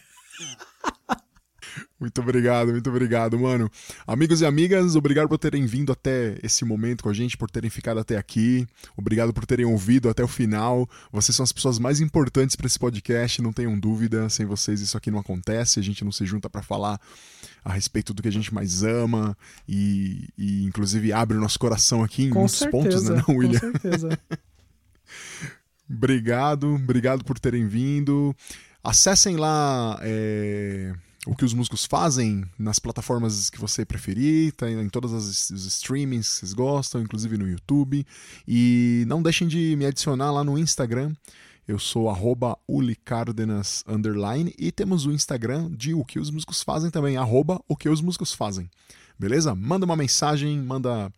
Muito 1.99 2.22
obrigado, 2.22 2.72
muito 2.72 2.89
obrigado, 2.89 3.39
mano. 3.39 3.69
Amigos 4.06 4.41
e 4.41 4.45
amigas, 4.45 4.95
obrigado 4.95 5.27
por 5.27 5.38
terem 5.38 5.65
vindo 5.65 5.91
até 5.91 6.38
esse 6.43 6.65
momento 6.65 7.03
com 7.03 7.10
a 7.10 7.14
gente, 7.14 7.38
por 7.38 7.49
terem 7.49 7.69
ficado 7.69 7.99
até 7.99 8.18
aqui. 8.18 8.68
Obrigado 8.95 9.34
por 9.34 9.45
terem 9.45 9.65
ouvido 9.65 10.10
até 10.10 10.23
o 10.23 10.27
final. 10.27 10.89
Vocês 11.11 11.35
são 11.35 11.43
as 11.43 11.52
pessoas 11.52 11.80
mais 11.80 11.99
importantes 12.02 12.56
para 12.56 12.68
esse 12.68 12.77
podcast, 12.77 13.41
não 13.41 13.53
tenham 13.53 13.77
dúvida. 13.80 14.30
Sem 14.30 14.45
vocês 14.45 14.81
isso 14.81 14.97
aqui 14.97 15.10
não 15.10 15.19
acontece, 15.19 15.80
a 15.80 15.84
gente 15.84 16.03
não 16.03 16.11
se 16.11 16.26
junta 16.26 16.49
para 16.49 16.61
falar 16.61 16.99
a 17.64 17.73
respeito 17.73 18.14
do 18.14 18.22
que 18.22 18.27
a 18.27 18.31
gente 18.31 18.53
mais 18.53 18.84
ama 18.84 19.35
e, 19.68 20.30
e 20.38 20.64
inclusive 20.65 21.11
abre 21.11 21.35
o 21.38 21.41
nosso 21.41 21.57
coração 21.57 22.03
aqui 22.03 22.26
em 22.26 22.30
com 22.30 22.39
muitos 22.39 22.57
certeza, 22.57 22.84
pontos, 22.84 23.10
né, 23.10 23.23
não, 23.27 23.35
William? 23.38 23.60
Com 23.60 23.80
certeza. 23.80 24.19
obrigado, 25.89 26.76
obrigado 26.76 27.23
por 27.23 27.39
terem 27.39 27.68
vindo. 27.68 28.35
Acessem 28.84 29.38
lá. 29.38 29.97
É 30.02 30.93
o 31.26 31.35
que 31.35 31.43
os 31.43 31.53
músicos 31.53 31.85
fazem 31.85 32.45
nas 32.57 32.77
plataformas 32.77 33.49
que 33.49 33.60
você 33.60 33.84
preferir, 33.84 34.53
tá 34.53 34.69
em 34.69 34.89
todas 34.89 35.14
as 35.14 35.49
os 35.49 35.65
streamings 35.65 36.27
que 36.27 36.39
vocês 36.39 36.53
gostam, 36.53 37.02
inclusive 37.02 37.38
no 37.38 37.49
YouTube. 37.49 38.06
E 38.47 39.03
não 39.07 39.22
deixem 39.22 39.47
de 39.47 39.76
me 39.76 39.85
adicionar 39.85 40.31
lá 40.31 40.43
no 40.43 40.57
Instagram. 40.57 41.14
Eu 41.68 41.80
sou 41.80 42.10
arroba 42.10 42.56
ulicardenas, 42.68 43.84
underline, 43.88 44.53
e 44.57 44.72
temos 44.72 45.07
o 45.07 45.11
Instagram 45.11 45.72
de 45.72 45.95
O 45.95 46.06
Que 46.06 46.19
Os 46.19 46.30
Músicos 46.30 46.61
Fazem 46.61 46.91
também, 46.91 47.18
arroba 47.18 47.60
O 47.68 47.76
Que 47.76 47.89
Os 47.89 48.02
Músicos 48.02 48.34
Fazem. 48.34 48.69
Beleza? 49.18 49.56
Manda 49.56 49.84
uma 49.84 49.95
mensagem, 49.95 50.61
manda 50.61 51.11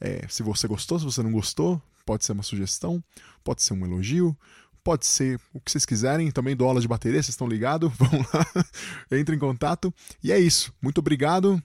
é, 0.00 0.24
se 0.28 0.44
você 0.44 0.68
gostou, 0.68 0.98
se 0.98 1.04
você 1.04 1.24
não 1.24 1.32
gostou, 1.32 1.82
pode 2.06 2.24
ser 2.24 2.32
uma 2.32 2.44
sugestão, 2.44 3.02
pode 3.42 3.62
ser 3.62 3.74
um 3.74 3.84
elogio, 3.84 4.36
Pode 4.82 5.06
ser 5.06 5.38
o 5.52 5.60
que 5.60 5.70
vocês 5.70 5.84
quiserem, 5.84 6.30
também 6.30 6.56
dou 6.56 6.68
aula 6.68 6.80
de 6.80 6.88
bateria, 6.88 7.22
vocês 7.22 7.34
estão 7.34 7.46
ligados? 7.46 7.92
Vão 7.96 8.10
lá, 8.32 8.46
entre 9.18 9.36
em 9.36 9.38
contato. 9.38 9.92
E 10.22 10.32
é 10.32 10.38
isso. 10.38 10.72
Muito 10.80 10.98
obrigado. 10.98 11.62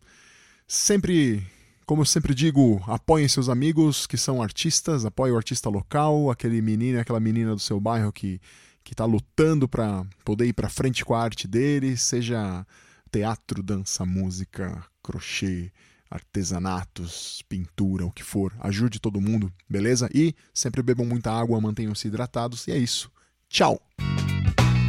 Sempre, 0.68 1.46
como 1.86 2.02
eu 2.02 2.06
sempre 2.06 2.34
digo, 2.34 2.84
apoiem 2.88 3.28
seus 3.28 3.50
amigos 3.50 4.06
que 4.08 4.18
são 4.18 4.42
artistas, 4.42 5.06
apoiem 5.06 5.34
o 5.34 5.38
artista 5.38 5.70
local, 5.70 6.30
aquele 6.30 6.62
menino, 6.62 7.00
aquela 7.00 7.20
menina 7.20 7.54
do 7.54 7.60
seu 7.60 7.80
bairro 7.80 8.12
que 8.12 8.40
que 8.86 8.94
está 8.94 9.04
lutando 9.04 9.68
para 9.68 10.06
poder 10.24 10.46
ir 10.46 10.54
para 10.54 10.70
frente 10.70 11.04
com 11.04 11.16
a 11.16 11.22
arte 11.22 11.48
dele, 11.48 11.98
seja 11.98 12.66
teatro, 13.12 13.64
dança, 13.64 14.06
música, 14.06 14.86
crochê, 15.02 15.72
artesanatos, 16.10 17.44
pintura, 17.49 18.06
o 18.06 18.11
que 18.11 18.23
for. 18.23 18.53
Ajude 18.60 18.99
todo 18.99 19.22
mundo, 19.22 19.52
beleza? 19.69 20.10
E 20.14 20.34
sempre 20.53 20.82
bebam 20.82 21.06
muita 21.06 21.32
água, 21.32 21.60
mantenham-se 21.60 22.07
hidratados. 22.07 22.68
E 22.68 22.72
é 22.72 22.77
isso. 22.77 23.11
Tchau! 23.49 23.82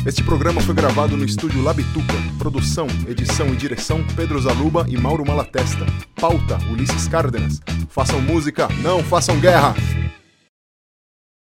Este 0.06 0.22
programa 0.22 0.60
foi 0.60 0.74
gravado 0.74 1.16
no 1.16 1.24
estúdio 1.24 1.62
Labituca. 1.62 2.14
Produção, 2.38 2.86
edição 3.08 3.52
e 3.52 3.56
direção 3.56 4.06
Pedro 4.14 4.40
Zaluba 4.40 4.86
e 4.88 4.96
Mauro 4.96 5.26
Malatesta. 5.26 5.84
Pauta 6.14 6.58
Ulisses 6.70 7.08
Cárdenas. 7.08 7.60
Façam 7.88 8.20
música, 8.20 8.68
não 8.82 9.02
façam 9.02 9.40
guerra! 9.40 9.74